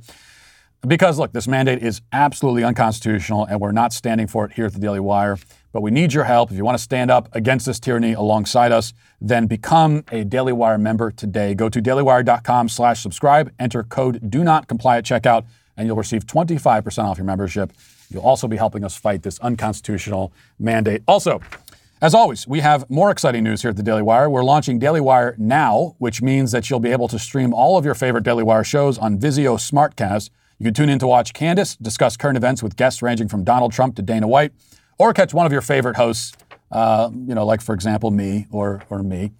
Because, 0.87 1.19
look, 1.19 1.33
this 1.33 1.49
mandate 1.49 1.83
is 1.83 1.99
absolutely 2.13 2.63
unconstitutional, 2.63 3.43
and 3.43 3.59
we're 3.59 3.73
not 3.73 3.91
standing 3.91 4.27
for 4.27 4.45
it 4.45 4.53
here 4.53 4.67
at 4.67 4.73
the 4.73 4.79
Daily 4.79 5.01
Wire. 5.01 5.37
But 5.71 5.81
we 5.81 5.91
need 5.91 6.13
your 6.13 6.23
help. 6.23 6.51
If 6.51 6.57
you 6.57 6.65
want 6.65 6.77
to 6.77 6.83
stand 6.83 7.11
up 7.11 7.33
against 7.35 7.65
this 7.65 7.79
tyranny 7.79 8.13
alongside 8.13 8.71
us, 8.71 8.93
then 9.21 9.47
become 9.47 10.03
a 10.11 10.23
Daily 10.23 10.53
Wire 10.53 10.77
member 10.77 11.11
today. 11.11 11.53
Go 11.53 11.69
to 11.69 11.81
dailywire.com 11.81 12.69
slash 12.69 13.01
subscribe, 13.01 13.51
enter 13.59 13.83
code 13.83 14.29
do 14.29 14.43
not 14.43 14.67
comply 14.67 14.97
at 14.97 15.05
checkout, 15.05 15.45
and 15.75 15.87
you'll 15.87 15.97
receive 15.97 16.25
25% 16.25 17.03
off 17.03 17.17
your 17.17 17.25
membership. 17.25 17.73
You'll 18.09 18.23
also 18.23 18.47
be 18.47 18.57
helping 18.57 18.83
us 18.83 18.95
fight 18.95 19.23
this 19.23 19.39
unconstitutional 19.39 20.31
mandate. 20.59 21.03
Also, 21.07 21.41
as 21.99 22.13
always, 22.13 22.47
we 22.47 22.59
have 22.59 22.87
more 22.91 23.09
exciting 23.09 23.43
news 23.43 23.63
here 23.63 23.71
at 23.71 23.75
the 23.75 23.81
Daily 23.81 24.03
Wire. 24.03 24.29
We're 24.29 24.43
launching 24.43 24.77
Daily 24.77 25.01
Wire 25.01 25.35
now, 25.39 25.95
which 25.97 26.21
means 26.21 26.51
that 26.51 26.69
you'll 26.69 26.79
be 26.79 26.91
able 26.91 27.07
to 27.07 27.17
stream 27.17 27.53
all 27.55 27.75
of 27.75 27.85
your 27.85 27.95
favorite 27.95 28.23
Daily 28.23 28.43
Wire 28.43 28.63
shows 28.63 28.99
on 28.99 29.17
Vizio 29.17 29.57
Smartcast. 29.57 30.29
You 30.59 30.65
can 30.65 30.75
tune 30.75 30.89
in 30.89 30.99
to 30.99 31.07
watch 31.07 31.33
Candace 31.33 31.75
discuss 31.75 32.15
current 32.15 32.37
events 32.37 32.61
with 32.61 32.75
guests 32.75 33.01
ranging 33.01 33.27
from 33.27 33.43
Donald 33.43 33.71
Trump 33.73 33.95
to 33.95 34.03
Dana 34.03 34.27
White, 34.27 34.53
or 34.97 35.13
catch 35.13 35.33
one 35.33 35.45
of 35.45 35.51
your 35.51 35.61
favorite 35.61 35.95
hosts, 35.95 36.33
uh, 36.71 37.09
you 37.13 37.35
know, 37.35 37.45
like 37.45 37.61
for 37.61 37.73
example 37.73 38.11
me 38.11 38.47
or 38.51 38.83
or 38.89 39.03
me. 39.03 39.31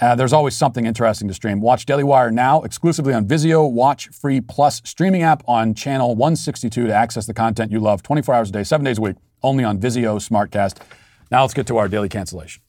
Uh, 0.00 0.16
there's 0.16 0.32
always 0.32 0.56
something 0.56 0.84
interesting 0.84 1.28
to 1.28 1.34
stream. 1.34 1.60
Watch 1.60 1.86
Daily 1.86 2.02
Wire 2.02 2.30
now 2.32 2.62
exclusively 2.62 3.14
on 3.14 3.26
Vizio 3.26 3.70
Watch 3.70 4.08
Free 4.08 4.40
Plus 4.40 4.82
streaming 4.84 5.22
app 5.22 5.44
on 5.46 5.74
channel 5.74 6.16
162 6.16 6.88
to 6.88 6.92
access 6.92 7.26
the 7.26 7.34
content 7.34 7.70
you 7.70 7.78
love 7.78 8.02
24 8.02 8.34
hours 8.34 8.48
a 8.48 8.52
day, 8.52 8.64
seven 8.64 8.84
days 8.84 8.98
a 8.98 9.00
week, 9.00 9.16
only 9.44 9.62
on 9.62 9.78
Vizio 9.78 10.16
Smartcast. 10.16 10.78
Now 11.30 11.42
let's 11.42 11.54
get 11.54 11.66
to 11.68 11.76
our 11.76 11.88
daily 11.88 12.08
cancellation. 12.08 12.62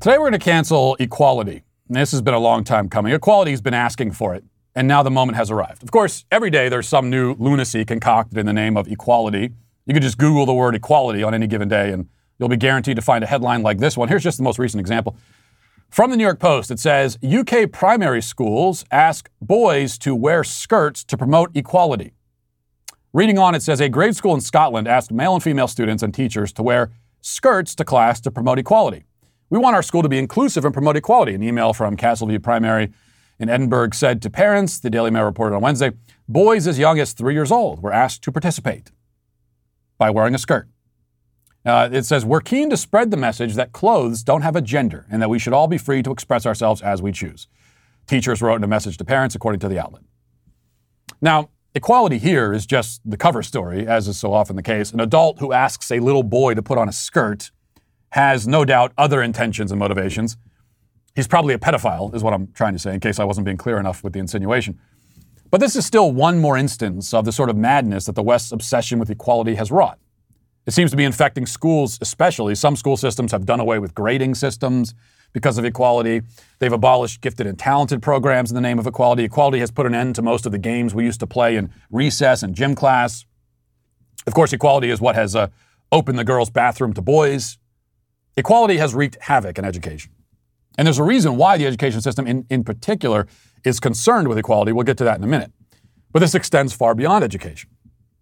Today 0.00 0.16
we're 0.16 0.30
going 0.30 0.32
to 0.32 0.38
cancel 0.38 0.96
equality. 0.98 1.62
This 1.88 2.10
has 2.12 2.22
been 2.22 2.34
a 2.34 2.38
long 2.38 2.64
time 2.64 2.88
coming. 2.88 3.12
Equality 3.12 3.50
has 3.50 3.60
been 3.60 3.74
asking 3.74 4.12
for 4.12 4.34
it, 4.34 4.44
and 4.74 4.86
now 4.86 5.02
the 5.02 5.10
moment 5.10 5.36
has 5.36 5.50
arrived. 5.50 5.82
Of 5.82 5.90
course, 5.90 6.24
every 6.30 6.50
day 6.50 6.68
there's 6.68 6.88
some 6.88 7.10
new 7.10 7.34
lunacy 7.38 7.84
concocted 7.84 8.38
in 8.38 8.46
the 8.46 8.52
name 8.52 8.76
of 8.76 8.88
equality. 8.88 9.50
You 9.86 9.94
could 9.94 10.02
just 10.02 10.18
Google 10.18 10.46
the 10.46 10.54
word 10.54 10.74
equality 10.74 11.22
on 11.22 11.34
any 11.34 11.46
given 11.46 11.68
day 11.68 11.92
and 11.92 12.08
You'll 12.40 12.48
be 12.48 12.56
guaranteed 12.56 12.96
to 12.96 13.02
find 13.02 13.22
a 13.22 13.26
headline 13.26 13.62
like 13.62 13.78
this 13.78 13.98
one. 13.98 14.08
Here's 14.08 14.22
just 14.22 14.38
the 14.38 14.42
most 14.42 14.58
recent 14.58 14.80
example. 14.80 15.14
From 15.90 16.10
the 16.10 16.16
New 16.16 16.24
York 16.24 16.40
Post, 16.40 16.70
it 16.70 16.78
says 16.78 17.18
UK 17.22 17.70
primary 17.70 18.22
schools 18.22 18.82
ask 18.90 19.28
boys 19.42 19.98
to 19.98 20.14
wear 20.16 20.42
skirts 20.42 21.04
to 21.04 21.18
promote 21.18 21.54
equality. 21.54 22.14
Reading 23.12 23.38
on, 23.38 23.54
it 23.54 23.62
says 23.62 23.80
a 23.80 23.90
grade 23.90 24.16
school 24.16 24.34
in 24.34 24.40
Scotland 24.40 24.88
asked 24.88 25.12
male 25.12 25.34
and 25.34 25.42
female 25.42 25.68
students 25.68 26.02
and 26.02 26.14
teachers 26.14 26.50
to 26.54 26.62
wear 26.62 26.92
skirts 27.20 27.74
to 27.74 27.84
class 27.84 28.22
to 28.22 28.30
promote 28.30 28.58
equality. 28.58 29.04
We 29.50 29.58
want 29.58 29.76
our 29.76 29.82
school 29.82 30.02
to 30.02 30.08
be 30.08 30.18
inclusive 30.18 30.64
and 30.64 30.72
promote 30.72 30.96
equality. 30.96 31.34
An 31.34 31.42
email 31.42 31.74
from 31.74 31.94
Castleview 31.94 32.42
Primary 32.42 32.90
in 33.40 33.48
Edinburgh 33.48 33.90
said 33.94 34.20
to 34.22 34.30
parents, 34.30 34.78
the 34.78 34.90
Daily 34.90 35.10
Mail 35.10 35.24
reported 35.24 35.56
on 35.56 35.62
Wednesday, 35.62 35.92
boys 36.28 36.66
as 36.66 36.78
young 36.78 37.00
as 37.00 37.14
three 37.14 37.32
years 37.32 37.50
old 37.50 37.82
were 37.82 37.92
asked 37.92 38.22
to 38.24 38.30
participate 38.30 38.92
by 39.98 40.10
wearing 40.10 40.34
a 40.34 40.38
skirt. 40.38 40.68
Uh, 41.64 41.88
it 41.90 42.04
says, 42.04 42.24
We're 42.24 42.40
keen 42.42 42.70
to 42.70 42.76
spread 42.76 43.10
the 43.10 43.16
message 43.16 43.54
that 43.54 43.72
clothes 43.72 44.22
don't 44.22 44.42
have 44.42 44.56
a 44.56 44.60
gender 44.60 45.06
and 45.10 45.20
that 45.22 45.30
we 45.30 45.38
should 45.38 45.54
all 45.54 45.68
be 45.68 45.78
free 45.78 46.02
to 46.02 46.10
express 46.10 46.44
ourselves 46.44 46.82
as 46.82 47.00
we 47.02 47.12
choose. 47.12 47.48
Teachers 48.06 48.42
wrote 48.42 48.56
in 48.56 48.64
a 48.64 48.68
message 48.68 48.98
to 48.98 49.04
parents, 49.04 49.34
according 49.34 49.60
to 49.60 49.68
the 49.68 49.78
outlet. 49.78 50.02
Now, 51.22 51.48
equality 51.74 52.18
here 52.18 52.52
is 52.52 52.66
just 52.66 53.00
the 53.08 53.16
cover 53.16 53.42
story, 53.42 53.86
as 53.86 54.06
is 54.06 54.18
so 54.18 54.32
often 54.34 54.56
the 54.56 54.62
case. 54.62 54.92
An 54.92 55.00
adult 55.00 55.38
who 55.38 55.52
asks 55.52 55.90
a 55.90 56.00
little 56.00 56.22
boy 56.22 56.54
to 56.54 56.62
put 56.62 56.76
on 56.76 56.88
a 56.88 56.92
skirt 56.92 57.50
has 58.10 58.46
no 58.46 58.64
doubt 58.64 58.92
other 58.98 59.22
intentions 59.22 59.70
and 59.70 59.78
motivations. 59.78 60.36
He's 61.14 61.26
probably 61.26 61.54
a 61.54 61.58
pedophile, 61.58 62.14
is 62.14 62.22
what 62.22 62.32
I'm 62.32 62.52
trying 62.52 62.72
to 62.72 62.78
say, 62.78 62.94
in 62.94 63.00
case 63.00 63.18
I 63.18 63.24
wasn't 63.24 63.44
being 63.44 63.56
clear 63.56 63.78
enough 63.78 64.04
with 64.04 64.12
the 64.12 64.20
insinuation. 64.20 64.78
But 65.50 65.60
this 65.60 65.74
is 65.74 65.84
still 65.84 66.12
one 66.12 66.38
more 66.38 66.56
instance 66.56 67.12
of 67.12 67.24
the 67.24 67.32
sort 67.32 67.50
of 67.50 67.56
madness 67.56 68.06
that 68.06 68.14
the 68.14 68.22
West's 68.22 68.52
obsession 68.52 68.98
with 68.98 69.10
equality 69.10 69.56
has 69.56 69.72
wrought. 69.72 69.98
It 70.66 70.72
seems 70.72 70.92
to 70.92 70.96
be 70.96 71.04
infecting 71.04 71.46
schools, 71.46 71.98
especially. 72.00 72.54
Some 72.54 72.76
school 72.76 72.96
systems 72.96 73.32
have 73.32 73.46
done 73.46 73.58
away 73.58 73.80
with 73.80 73.94
grading 73.94 74.36
systems 74.36 74.94
because 75.32 75.58
of 75.58 75.64
equality. 75.64 76.22
They've 76.60 76.72
abolished 76.72 77.20
gifted 77.20 77.46
and 77.46 77.58
talented 77.58 78.02
programs 78.02 78.50
in 78.50 78.54
the 78.54 78.60
name 78.60 78.78
of 78.78 78.86
equality. 78.86 79.24
Equality 79.24 79.58
has 79.58 79.70
put 79.70 79.86
an 79.86 79.94
end 79.94 80.14
to 80.16 80.22
most 80.22 80.46
of 80.46 80.52
the 80.52 80.58
games 80.58 80.94
we 80.94 81.04
used 81.04 81.20
to 81.20 81.26
play 81.26 81.56
in 81.56 81.72
recess 81.90 82.44
and 82.44 82.54
gym 82.54 82.76
class. 82.76 83.24
Of 84.26 84.34
course, 84.34 84.52
equality 84.52 84.90
is 84.90 85.00
what 85.00 85.16
has 85.16 85.34
uh, 85.34 85.48
opened 85.90 86.18
the 86.18 86.24
girls' 86.24 86.50
bathroom 86.50 86.92
to 86.92 87.02
boys. 87.02 87.58
Equality 88.36 88.76
has 88.76 88.94
wreaked 88.94 89.16
havoc 89.22 89.58
in 89.58 89.64
education. 89.64 90.12
And 90.78 90.86
there's 90.86 90.98
a 90.98 91.04
reason 91.04 91.36
why 91.36 91.58
the 91.58 91.66
education 91.66 92.00
system, 92.00 92.26
in, 92.26 92.46
in 92.48 92.64
particular, 92.64 93.26
is 93.64 93.80
concerned 93.80 94.28
with 94.28 94.38
equality. 94.38 94.72
We'll 94.72 94.84
get 94.84 94.96
to 94.98 95.04
that 95.04 95.18
in 95.18 95.24
a 95.24 95.26
minute. 95.26 95.52
But 96.12 96.20
this 96.20 96.34
extends 96.34 96.72
far 96.72 96.94
beyond 96.94 97.24
education. 97.24 97.70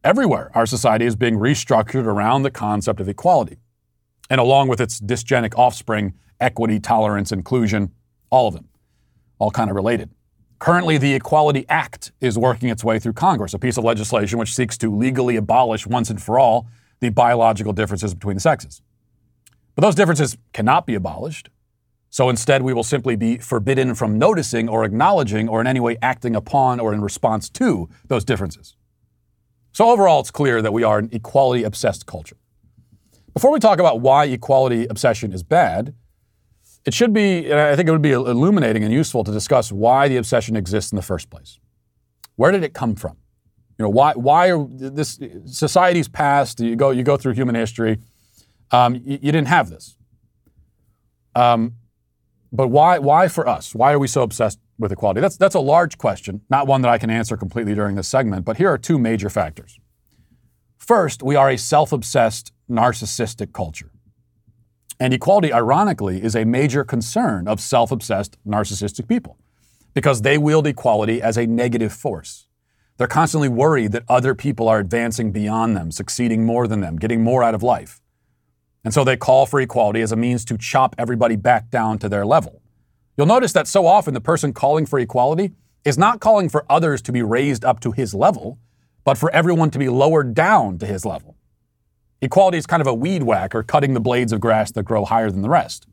Everywhere, 0.05 0.51
our 0.55 0.67
society 0.67 1.05
is 1.05 1.17
being 1.17 1.39
restructured 1.39 2.05
around 2.05 2.43
the 2.43 2.51
concept 2.51 3.01
of 3.01 3.09
equality. 3.09 3.59
And 4.31 4.41
along 4.41 4.69
with 4.69 4.81
its 4.81 5.01
dysgenic 5.01 5.57
offspring, 5.57 6.15
equity, 6.41 6.81
tolerance, 6.81 7.33
inclusion, 7.33 7.93
all 8.31 8.49
of 8.49 8.55
them, 8.55 8.69
all 9.39 9.51
kind 9.51 9.71
of 9.71 9.77
related. 9.77 10.11
Currently, 10.59 10.99
the 10.99 11.15
Equality 11.15 11.65
Act 11.69 12.13
is 12.21 12.37
working 12.37 12.69
its 12.69 12.83
way 12.83 12.99
through 12.99 13.13
Congress, 13.13 13.55
a 13.55 13.59
piece 13.59 13.77
of 13.77 13.85
legislation 13.85 14.39
which 14.39 14.55
seeks 14.55 14.77
to 14.79 14.95
legally 14.95 15.37
abolish 15.37 15.87
once 15.87 16.11
and 16.11 16.21
for 16.21 16.39
all 16.39 16.67
the 17.01 17.11
biological 17.11 17.73
differences 17.73 18.13
between 18.13 18.35
the 18.35 18.41
sexes. 18.41 18.83
But 19.77 19.83
those 19.83 19.95
differences 19.95 20.37
cannot 20.53 20.85
be 20.85 20.95
abolished. 20.95 21.49
So 22.11 22.29
instead, 22.31 22.63
we 22.63 22.73
will 22.73 22.85
simply 22.85 23.17
be 23.17 23.39
forbidden 23.39 23.95
from 23.95 24.19
noticing 24.19 24.69
or 24.69 24.85
acknowledging 24.85 25.49
or 25.49 25.61
in 25.61 25.67
any 25.67 25.81
way 25.81 25.97
acting 26.01 26.35
upon 26.35 26.81
or 26.81 26.93
in 26.93 27.03
response 27.03 27.51
to 27.51 27.89
those 28.07 28.25
differences. 28.25 28.77
So 29.73 29.91
overall, 29.91 30.21
it's 30.21 30.31
clear 30.31 30.63
that 30.63 30.73
we 30.73 30.83
are 30.83 30.99
an 30.99 31.11
equality 31.13 31.65
obsessed 31.65 32.07
culture. 32.07 32.37
Before 33.35 33.53
we 33.53 33.61
talk 33.61 33.79
about 33.79 34.01
why 34.01 34.25
equality 34.25 34.87
obsession 34.87 35.33
is 35.33 35.43
bad, 35.43 35.95
it 36.85 36.95
should 36.95 37.13
be, 37.13 37.51
and 37.51 37.61
I 37.61 37.77
think 37.77 37.89
it 37.89 37.93
would 37.93 38.03
be 38.03 38.13
illuminating 38.13 38.83
and 38.83 38.93
useful 38.93 39.23
to 39.25 39.31
discuss 39.31 39.71
why 39.71 40.09
the 40.09 40.17
obsession 40.17 40.57
exists 40.57 40.91
in 40.91 40.97
the 40.97 41.03
first 41.03 41.29
place. 41.29 41.61
Where 42.37 42.51
did 42.51 42.65
it 42.65 42.73
come 42.73 42.97
from? 42.97 43.19
You 43.79 43.85
know, 43.85 43.91
why, 43.91 44.15
why 44.15 44.51
are 44.51 44.67
this 44.69 45.21
society's 45.45 46.09
past, 46.09 46.61
you 46.61 46.75
go, 46.75 46.91
you 46.91 47.03
go 47.03 47.17
through 47.17 47.35
human 47.35 47.55
history, 47.55 47.99
um, 48.71 48.95
you, 48.95 49.19
you, 49.23 49.33
didn't 49.33 49.47
have 49.47 49.71
this. 49.71 49.97
Um, 51.35 51.75
but 52.53 52.69
why, 52.69 52.99
why 52.99 53.29
for 53.29 53.49
us? 53.49 53.75
Why 53.75 53.93
are 53.93 53.99
we 53.99 54.09
so 54.09 54.23
obsessed 54.23 54.59
with 54.79 54.93
equality? 54.93 55.21
That's, 55.21 55.37
that's 55.37 55.55
a 55.55 55.61
large 55.61 55.99
question, 55.99 56.41
not 56.49 56.67
one 56.67 56.83
that 56.83 56.91
I 56.91 56.99
can 56.99 57.11
answer 57.11 57.37
completely 57.37 57.75
during 57.75 57.97
this 57.97 58.09
segment, 58.09 58.45
but 58.45 58.57
here 58.57 58.71
are 58.71 58.79
two 58.79 58.99
major 58.99 59.29
factors. 59.29 59.79
First, 60.79 61.23
we 61.23 61.37
are 61.37 61.51
a 61.51 61.59
self 61.59 61.93
obsessed, 61.93 62.53
narcissistic 62.71 63.53
culture. 63.53 63.91
And 65.01 65.15
equality, 65.15 65.53
ironically, 65.53 66.23
is 66.23 66.35
a 66.35 66.45
major 66.45 66.85
concern 66.85 67.47
of 67.47 67.61
self 67.61 67.93
obsessed, 67.93 68.37
narcissistic 68.47 69.09
people 69.09 69.37
because 69.95 70.23
they 70.23 70.39
wield 70.39 70.67
equality 70.67 71.21
as 71.21 71.37
a 71.37 71.47
negative 71.47 71.93
force. 71.93 72.47
They're 72.97 73.07
constantly 73.07 73.49
worried 73.49 73.93
that 73.93 74.05
other 74.09 74.35
people 74.35 74.69
are 74.69 74.79
advancing 74.79 75.33
beyond 75.33 75.77
them, 75.77 75.91
succeeding 75.91 76.45
more 76.45 76.67
than 76.67 76.81
them, 76.81 76.97
getting 76.97 77.23
more 77.23 77.43
out 77.43 77.55
of 77.55 77.63
life. 77.63 78.01
And 78.85 78.95
so 78.95 79.05
they 79.05 79.17
call 79.17 79.47
for 79.47 79.61
equality 79.61 80.01
as 80.01 80.13
a 80.13 80.17
means 80.17 80.45
to 80.47 80.57
chop 80.57 80.95
everybody 80.99 81.37
back 81.37 81.71
down 81.71 81.99
to 81.99 82.09
their 82.09 82.25
level. 82.25 82.63
You'll 83.17 83.27
notice 83.27 83.53
that 83.53 83.67
so 83.67 83.87
often 83.87 84.15
the 84.15 84.21
person 84.21 84.53
calling 84.53 84.87
for 84.87 84.99
equality 84.99 85.53
is 85.85 85.99
not 85.99 86.21
calling 86.21 86.49
for 86.49 86.65
others 86.71 87.03
to 87.03 87.13
be 87.13 87.23
raised 87.23 87.65
up 87.65 87.81
to 87.81 87.93
his 87.93 88.15
level, 88.15 88.59
but 89.05 89.19
for 89.19 89.31
everyone 89.31 89.71
to 89.73 89.79
be 89.79 89.89
lowered 89.89 90.35
down 90.35 90.79
to 90.79 90.87
his 90.87 91.05
level. 91.05 91.37
Equality 92.21 92.59
is 92.59 92.67
kind 92.67 92.81
of 92.81 92.87
a 92.87 92.95
weed 92.95 93.23
whacker 93.23 93.63
cutting 93.63 93.95
the 93.95 94.01
blades 94.01 94.33
of 94.33 94.41
grass 94.41 94.71
that 94.73 94.85
grow 94.85 95.05
higher 95.05 95.31
than 95.31 95.43
the 95.43 95.49
rest. 95.49 95.87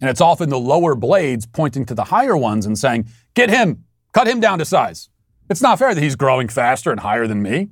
And 0.00 0.08
it's 0.08 0.20
often 0.20 0.48
the 0.48 0.58
lower 0.58 0.94
blades 0.94 1.46
pointing 1.46 1.84
to 1.86 1.94
the 1.94 2.04
higher 2.04 2.36
ones 2.36 2.66
and 2.66 2.78
saying, 2.78 3.08
Get 3.34 3.50
him, 3.50 3.84
cut 4.12 4.28
him 4.28 4.40
down 4.40 4.58
to 4.58 4.64
size. 4.64 5.08
It's 5.50 5.62
not 5.62 5.78
fair 5.78 5.94
that 5.94 6.02
he's 6.02 6.16
growing 6.16 6.48
faster 6.48 6.90
and 6.90 7.00
higher 7.00 7.26
than 7.26 7.42
me. 7.42 7.70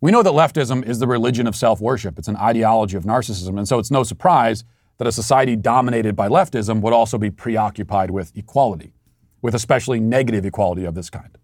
We 0.00 0.10
know 0.10 0.22
that 0.22 0.32
leftism 0.32 0.86
is 0.86 0.98
the 0.98 1.06
religion 1.06 1.46
of 1.46 1.56
self 1.56 1.80
worship. 1.80 2.18
It's 2.18 2.28
an 2.28 2.36
ideology 2.36 2.96
of 2.96 3.04
narcissism. 3.04 3.56
And 3.58 3.66
so 3.66 3.78
it's 3.78 3.90
no 3.90 4.02
surprise 4.02 4.64
that 4.98 5.06
a 5.06 5.12
society 5.12 5.56
dominated 5.56 6.16
by 6.16 6.28
leftism 6.28 6.80
would 6.80 6.92
also 6.92 7.18
be 7.18 7.30
preoccupied 7.30 8.10
with 8.10 8.32
equality, 8.36 8.92
with 9.42 9.54
especially 9.54 10.00
negative 10.00 10.44
equality 10.44 10.84
of 10.84 10.94
this 10.94 11.10
kind. 11.10 11.36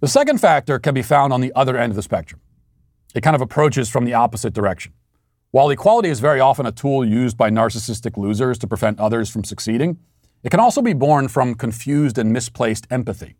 The 0.00 0.08
second 0.08 0.40
factor 0.40 0.78
can 0.78 0.94
be 0.94 1.02
found 1.02 1.32
on 1.32 1.40
the 1.40 1.52
other 1.54 1.76
end 1.76 1.90
of 1.90 1.96
the 1.96 2.02
spectrum. 2.02 2.40
It 3.14 3.22
kind 3.22 3.36
of 3.36 3.42
approaches 3.42 3.88
from 3.88 4.04
the 4.04 4.14
opposite 4.14 4.52
direction. 4.52 4.92
While 5.50 5.70
equality 5.70 6.08
is 6.08 6.18
very 6.18 6.40
often 6.40 6.66
a 6.66 6.72
tool 6.72 7.04
used 7.04 7.36
by 7.36 7.50
narcissistic 7.50 8.16
losers 8.16 8.58
to 8.58 8.66
prevent 8.66 8.98
others 8.98 9.30
from 9.30 9.44
succeeding, 9.44 9.98
it 10.42 10.50
can 10.50 10.60
also 10.60 10.82
be 10.82 10.94
born 10.94 11.28
from 11.28 11.54
confused 11.54 12.18
and 12.18 12.32
misplaced 12.32 12.86
empathy. 12.90 13.36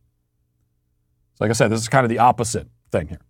So 1.35 1.45
like 1.45 1.51
I 1.51 1.55
said, 1.55 1.69
this 1.69 1.81
is 1.81 1.89
kind 1.89 2.05
of 2.05 2.11
the 2.11 2.19
opposite 2.19 2.69
thing 2.91 3.09
here. 3.09 3.21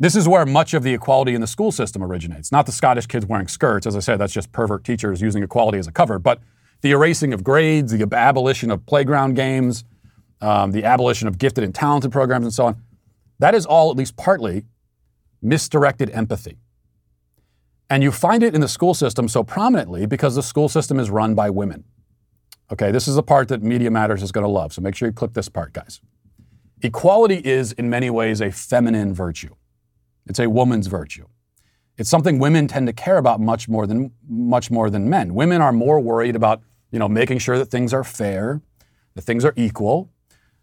This 0.00 0.14
is 0.14 0.28
where 0.28 0.46
much 0.46 0.74
of 0.74 0.84
the 0.84 0.94
equality 0.94 1.34
in 1.34 1.40
the 1.40 1.46
school 1.46 1.72
system 1.72 2.04
originates. 2.04 2.52
Not 2.52 2.66
the 2.66 2.72
Scottish 2.72 3.06
kids 3.06 3.26
wearing 3.26 3.48
skirts. 3.48 3.86
As 3.86 3.96
I 3.96 4.00
said, 4.00 4.18
that's 4.18 4.32
just 4.32 4.52
pervert 4.52 4.84
teachers 4.84 5.20
using 5.20 5.42
equality 5.42 5.78
as 5.78 5.88
a 5.88 5.92
cover. 5.92 6.20
But 6.20 6.40
the 6.82 6.92
erasing 6.92 7.32
of 7.32 7.42
grades, 7.42 7.90
the 7.90 8.06
abolition 8.12 8.70
of 8.70 8.86
playground 8.86 9.34
games, 9.34 9.84
um, 10.40 10.70
the 10.70 10.84
abolition 10.84 11.26
of 11.26 11.36
gifted 11.36 11.64
and 11.64 11.74
talented 11.74 12.12
programs, 12.12 12.44
and 12.44 12.54
so 12.54 12.66
on. 12.66 12.82
That 13.40 13.54
is 13.54 13.66
all, 13.66 13.90
at 13.90 13.96
least 13.96 14.16
partly, 14.16 14.64
misdirected 15.42 16.10
empathy. 16.10 16.58
And 17.90 18.02
you 18.02 18.12
find 18.12 18.42
it 18.42 18.54
in 18.54 18.60
the 18.60 18.68
school 18.68 18.94
system 18.94 19.28
so 19.28 19.42
prominently 19.42 20.06
because 20.06 20.36
the 20.36 20.42
school 20.42 20.68
system 20.68 21.00
is 21.00 21.10
run 21.10 21.34
by 21.34 21.50
women. 21.50 21.84
Okay, 22.70 22.92
this 22.92 23.08
is 23.08 23.14
the 23.14 23.22
part 23.22 23.48
that 23.48 23.62
Media 23.62 23.90
Matters 23.90 24.22
is 24.22 24.30
going 24.30 24.44
to 24.44 24.50
love. 24.50 24.72
So 24.72 24.82
make 24.82 24.94
sure 24.94 25.08
you 25.08 25.12
click 25.12 25.32
this 25.32 25.48
part, 25.48 25.72
guys. 25.72 26.00
Equality 26.82 27.40
is, 27.44 27.72
in 27.72 27.88
many 27.90 28.10
ways, 28.10 28.40
a 28.40 28.52
feminine 28.52 29.12
virtue. 29.14 29.54
It's 30.28 30.38
a 30.38 30.48
woman's 30.48 30.86
virtue. 30.86 31.26
It's 31.96 32.08
something 32.08 32.38
women 32.38 32.68
tend 32.68 32.86
to 32.86 32.92
care 32.92 33.18
about 33.18 33.40
much 33.40 33.68
more 33.68 33.86
than 33.86 34.12
much 34.28 34.70
more 34.70 34.88
than 34.88 35.10
men. 35.10 35.34
Women 35.34 35.60
are 35.60 35.72
more 35.72 35.98
worried 35.98 36.36
about, 36.36 36.62
you 36.92 36.98
know, 36.98 37.08
making 37.08 37.38
sure 37.38 37.58
that 37.58 37.66
things 37.66 37.92
are 37.92 38.04
fair, 38.04 38.62
that 39.14 39.22
things 39.22 39.44
are 39.44 39.54
equal, 39.56 40.10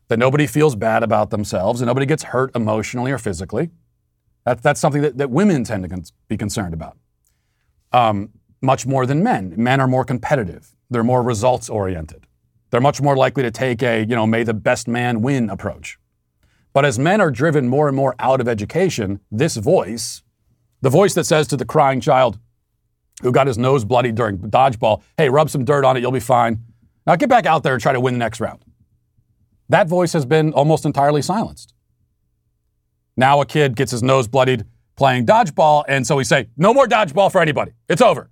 that 0.08 0.18
nobody 0.18 0.48
feels 0.48 0.76
bad 0.76 1.04
about 1.04 1.32
themselves, 1.32 1.82
and 1.82 1.88
nobody 1.88 2.06
gets 2.06 2.24
hurt 2.24 2.56
emotionally 2.56 3.12
or 3.12 3.18
physically. 3.18 3.70
That, 4.46 4.62
that's 4.62 4.80
something 4.80 5.02
that, 5.02 5.18
that 5.18 5.30
women 5.30 5.64
tend 5.64 5.90
to 5.90 6.14
be 6.28 6.38
concerned 6.38 6.74
about. 6.74 6.98
Um, 7.92 8.30
much 8.62 8.86
more 8.86 9.06
than 9.06 9.24
men. 9.24 9.54
Men 9.58 9.82
are 9.82 9.88
more 9.88 10.06
competitive. 10.06 10.76
They're 10.90 11.04
more 11.04 11.24
results 11.24 11.70
oriented. 11.70 12.28
They're 12.70 12.82
much 12.82 13.02
more 13.02 13.18
likely 13.18 13.44
to 13.44 13.52
take 13.52 13.82
a, 13.84 14.02
you 14.02 14.16
know, 14.16 14.28
may 14.28 14.44
the 14.44 14.54
best 14.54 14.88
man 14.88 15.22
win 15.22 15.50
approach. 15.50 15.98
But 16.76 16.84
as 16.84 17.00
men 17.00 17.22
are 17.22 17.32
driven 17.32 17.70
more 17.70 17.88
and 17.88 17.96
more 17.96 18.16
out 18.20 18.42
of 18.42 18.50
education, 18.50 19.22
this 19.32 19.56
voice, 19.56 20.24
the 20.82 20.90
voice 20.90 21.14
that 21.14 21.24
says 21.24 21.48
to 21.48 21.56
the 21.56 21.64
crying 21.64 22.02
child 22.02 22.38
who 23.22 23.32
got 23.32 23.48
his 23.48 23.58
nose 23.58 23.86
bloody 23.86 24.12
during 24.12 24.38
dodgeball, 24.40 25.02
hey, 25.18 25.30
rub 25.30 25.50
some 25.50 25.64
dirt 25.64 25.86
on 25.86 25.96
it, 25.96 26.02
you'll 26.02 26.12
be 26.12 26.20
fine. 26.20 26.66
Now 27.08 27.16
get 27.16 27.30
back 27.30 27.46
out 27.46 27.64
there 27.64 27.72
and 27.72 27.82
try 27.82 27.94
to 27.94 28.00
win 28.02 28.16
the 28.16 28.18
next 28.18 28.42
round. 28.42 28.62
That 29.70 29.88
voice 29.88 30.12
has 30.12 30.26
been 30.26 30.52
almost 30.52 30.86
entirely 30.86 31.22
silenced. 31.22 31.74
Now 33.16 33.40
a 33.40 33.46
kid 33.46 33.78
gets 33.78 33.92
his 33.94 34.04
nose 34.04 34.28
bloodied 34.28 34.66
playing 34.98 35.26
dodgeball, 35.26 35.86
and 35.88 36.06
so 36.06 36.18
we 36.18 36.26
say, 36.26 36.50
no 36.58 36.74
more 36.74 36.88
dodgeball 36.88 37.32
for 37.32 37.40
anybody. 37.40 37.72
It's 37.88 38.02
over. 38.02 38.30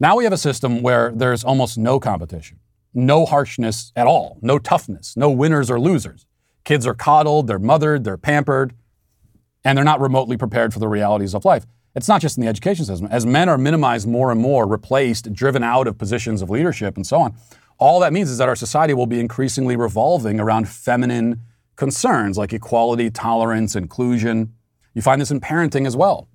Now 0.00 0.16
we 0.16 0.24
have 0.24 0.32
a 0.32 0.38
system 0.38 0.80
where 0.80 1.12
there's 1.14 1.44
almost 1.44 1.76
no 1.76 2.00
competition, 2.00 2.60
no 2.94 3.26
harshness 3.26 3.92
at 3.94 4.06
all, 4.06 4.38
no 4.40 4.58
toughness, 4.58 5.18
no 5.18 5.30
winners 5.30 5.70
or 5.70 5.78
losers. 5.78 6.24
Kids 6.64 6.86
are 6.86 6.94
coddled, 6.94 7.46
they're 7.46 7.58
mothered, 7.58 8.04
they're 8.04 8.16
pampered, 8.16 8.74
and 9.64 9.76
they're 9.76 9.84
not 9.84 10.00
remotely 10.00 10.36
prepared 10.36 10.72
for 10.72 10.78
the 10.78 10.88
realities 10.88 11.34
of 11.34 11.44
life. 11.44 11.66
It's 11.94 12.08
not 12.08 12.20
just 12.20 12.38
in 12.38 12.42
the 12.42 12.48
education 12.48 12.84
system. 12.84 13.08
As 13.10 13.26
men 13.26 13.48
are 13.48 13.58
minimized 13.58 14.08
more 14.08 14.30
and 14.30 14.40
more, 14.40 14.66
replaced, 14.66 15.32
driven 15.32 15.62
out 15.62 15.86
of 15.86 15.98
positions 15.98 16.40
of 16.40 16.48
leadership, 16.48 16.96
and 16.96 17.06
so 17.06 17.20
on, 17.20 17.34
all 17.78 18.00
that 18.00 18.12
means 18.12 18.30
is 18.30 18.38
that 18.38 18.48
our 18.48 18.56
society 18.56 18.94
will 18.94 19.06
be 19.06 19.20
increasingly 19.20 19.76
revolving 19.76 20.40
around 20.40 20.68
feminine 20.68 21.40
concerns 21.76 22.38
like 22.38 22.52
equality, 22.52 23.10
tolerance, 23.10 23.74
inclusion. 23.76 24.54
You 24.94 25.02
find 25.02 25.20
this 25.20 25.30
in 25.30 25.40
parenting 25.40 25.86
as 25.86 25.96
well. 25.96 26.28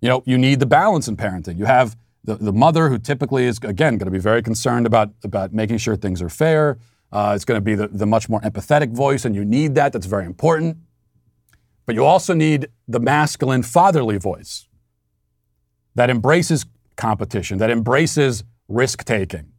You 0.00 0.08
know, 0.08 0.22
you 0.24 0.38
need 0.38 0.60
the 0.60 0.66
balance 0.66 1.08
in 1.08 1.16
parenting. 1.16 1.58
You 1.58 1.64
have 1.64 1.96
the, 2.24 2.36
the 2.36 2.52
mother 2.52 2.88
who 2.88 2.98
typically 2.98 3.44
is, 3.44 3.58
again, 3.58 3.98
going 3.98 4.06
to 4.06 4.10
be 4.12 4.18
very 4.18 4.42
concerned 4.42 4.86
about, 4.86 5.10
about 5.24 5.52
making 5.52 5.78
sure 5.78 5.96
things 5.96 6.22
are 6.22 6.28
fair, 6.28 6.78
uh, 7.12 7.32
it's 7.36 7.44
going 7.44 7.58
to 7.58 7.62
be 7.62 7.74
the, 7.74 7.88
the 7.88 8.06
much 8.06 8.28
more 8.28 8.40
empathetic 8.40 8.90
voice, 8.90 9.24
and 9.24 9.34
you 9.34 9.44
need 9.44 9.74
that. 9.74 9.92
That's 9.92 10.06
very 10.06 10.24
important. 10.24 10.78
But 11.84 11.94
you 11.94 12.04
also 12.04 12.32
need 12.32 12.68
the 12.88 13.00
masculine 13.00 13.62
fatherly 13.62 14.16
voice 14.16 14.68
that 15.94 16.08
embraces 16.08 16.64
competition, 16.96 17.58
that 17.58 17.70
embraces 17.70 18.44
risk 18.68 19.04
taking. 19.04 19.52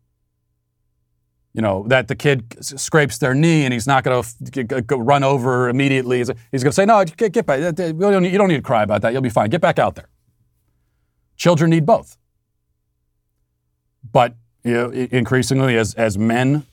You 1.53 1.61
know, 1.61 1.85
that 1.89 2.07
the 2.07 2.15
kid 2.15 2.57
scrapes 2.61 3.19
their 3.19 3.35
knee 3.35 3.63
and 3.63 3.71
he's 3.71 3.85
not 3.85 4.03
going 4.03 4.23
to 4.23 4.97
run 4.97 5.23
over 5.23 5.69
immediately. 5.69 6.17
He's 6.17 6.27
going 6.27 6.61
to 6.63 6.71
say, 6.71 6.85
No, 6.85 7.05
get, 7.05 7.31
get 7.31 7.45
back. 7.45 7.59
You 7.59 7.93
don't, 7.93 8.23
need, 8.23 8.31
you 8.31 8.39
don't 8.39 8.47
need 8.47 8.55
to 8.55 8.63
cry 8.63 8.81
about 8.81 9.03
that. 9.03 9.13
You'll 9.13 9.21
be 9.21 9.29
fine. 9.29 9.51
Get 9.51 9.61
back 9.61 9.77
out 9.77 9.93
there. 9.93 10.09
Children 11.35 11.69
need 11.69 11.85
both. 11.85 12.17
But 14.11 14.35
you 14.63 14.73
know, 14.73 14.89
increasingly, 14.89 15.77
as, 15.77 15.93
as 15.93 16.17
men 16.17 16.65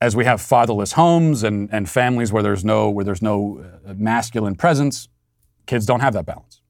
as 0.00 0.16
we 0.16 0.24
have 0.24 0.40
fatherless 0.40 0.92
homes 0.92 1.42
and, 1.42 1.68
and 1.72 1.88
families 1.88 2.32
where 2.32 2.42
there's 2.42 2.64
no 2.64 2.88
where 2.90 3.04
there's 3.04 3.22
no 3.22 3.64
uh, 3.86 3.94
masculine 3.94 4.54
presence, 4.54 5.08
kids 5.66 5.86
don't 5.86 6.00
have 6.00 6.14
that 6.14 6.26
balance. 6.26 6.60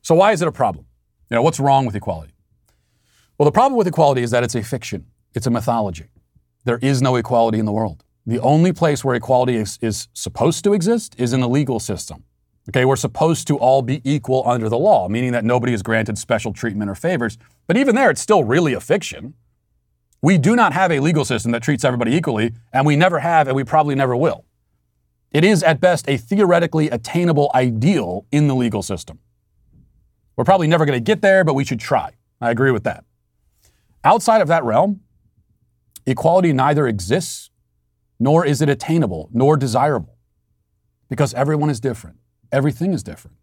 So 0.00 0.14
why 0.14 0.32
is 0.32 0.42
it 0.42 0.48
a 0.48 0.52
problem? 0.52 0.86
You 1.30 1.36
know, 1.36 1.42
what's 1.42 1.60
wrong 1.60 1.86
with 1.86 1.94
equality? 1.94 2.34
Well, 3.38 3.44
the 3.44 3.52
problem 3.52 3.76
with 3.76 3.86
equality 3.86 4.22
is 4.22 4.30
that 4.30 4.42
it's 4.42 4.54
a 4.54 4.62
fiction. 4.62 5.06
It's 5.34 5.46
a 5.46 5.50
mythology. 5.50 6.08
There 6.64 6.78
is 6.78 7.02
no 7.02 7.16
equality 7.16 7.58
in 7.58 7.64
the 7.64 7.72
world. 7.72 8.04
The 8.26 8.38
only 8.40 8.72
place 8.72 9.04
where 9.04 9.14
equality 9.14 9.56
is, 9.56 9.78
is 9.82 10.08
supposed 10.12 10.62
to 10.64 10.74
exist 10.74 11.14
is 11.18 11.32
in 11.32 11.40
the 11.40 11.48
legal 11.48 11.80
system. 11.80 12.24
Okay, 12.68 12.84
we're 12.84 12.94
supposed 12.94 13.48
to 13.48 13.58
all 13.58 13.82
be 13.82 14.00
equal 14.04 14.44
under 14.46 14.68
the 14.68 14.78
law, 14.78 15.08
meaning 15.08 15.32
that 15.32 15.44
nobody 15.44 15.72
is 15.72 15.82
granted 15.82 16.16
special 16.16 16.52
treatment 16.52 16.88
or 16.88 16.94
favors. 16.94 17.36
But 17.66 17.76
even 17.76 17.96
there, 17.96 18.10
it's 18.10 18.20
still 18.20 18.44
really 18.44 18.74
a 18.74 18.80
fiction. 18.80 19.34
We 20.22 20.38
do 20.38 20.54
not 20.54 20.72
have 20.72 20.92
a 20.92 21.00
legal 21.00 21.24
system 21.24 21.50
that 21.50 21.62
treats 21.62 21.84
everybody 21.84 22.14
equally, 22.14 22.54
and 22.72 22.86
we 22.86 22.94
never 22.94 23.18
have, 23.18 23.48
and 23.48 23.56
we 23.56 23.64
probably 23.64 23.96
never 23.96 24.16
will. 24.16 24.44
It 25.32 25.44
is 25.44 25.64
at 25.64 25.80
best 25.80 26.08
a 26.08 26.16
theoretically 26.16 26.88
attainable 26.90 27.50
ideal 27.54 28.24
in 28.30 28.46
the 28.46 28.54
legal 28.54 28.82
system. 28.82 29.18
We're 30.36 30.44
probably 30.44 30.68
never 30.68 30.84
going 30.84 30.96
to 30.96 31.02
get 31.02 31.22
there, 31.22 31.42
but 31.42 31.54
we 31.54 31.64
should 31.64 31.80
try. 31.80 32.12
I 32.40 32.50
agree 32.50 32.70
with 32.70 32.84
that. 32.84 33.04
Outside 34.04 34.40
of 34.40 34.48
that 34.48 34.62
realm, 34.62 35.00
equality 36.06 36.52
neither 36.52 36.86
exists 36.86 37.50
nor 38.20 38.46
is 38.46 38.62
it 38.62 38.68
attainable 38.68 39.28
nor 39.32 39.56
desirable 39.56 40.16
because 41.08 41.34
everyone 41.34 41.68
is 41.68 41.80
different. 41.80 42.18
Everything 42.52 42.92
is 42.92 43.02
different. 43.02 43.36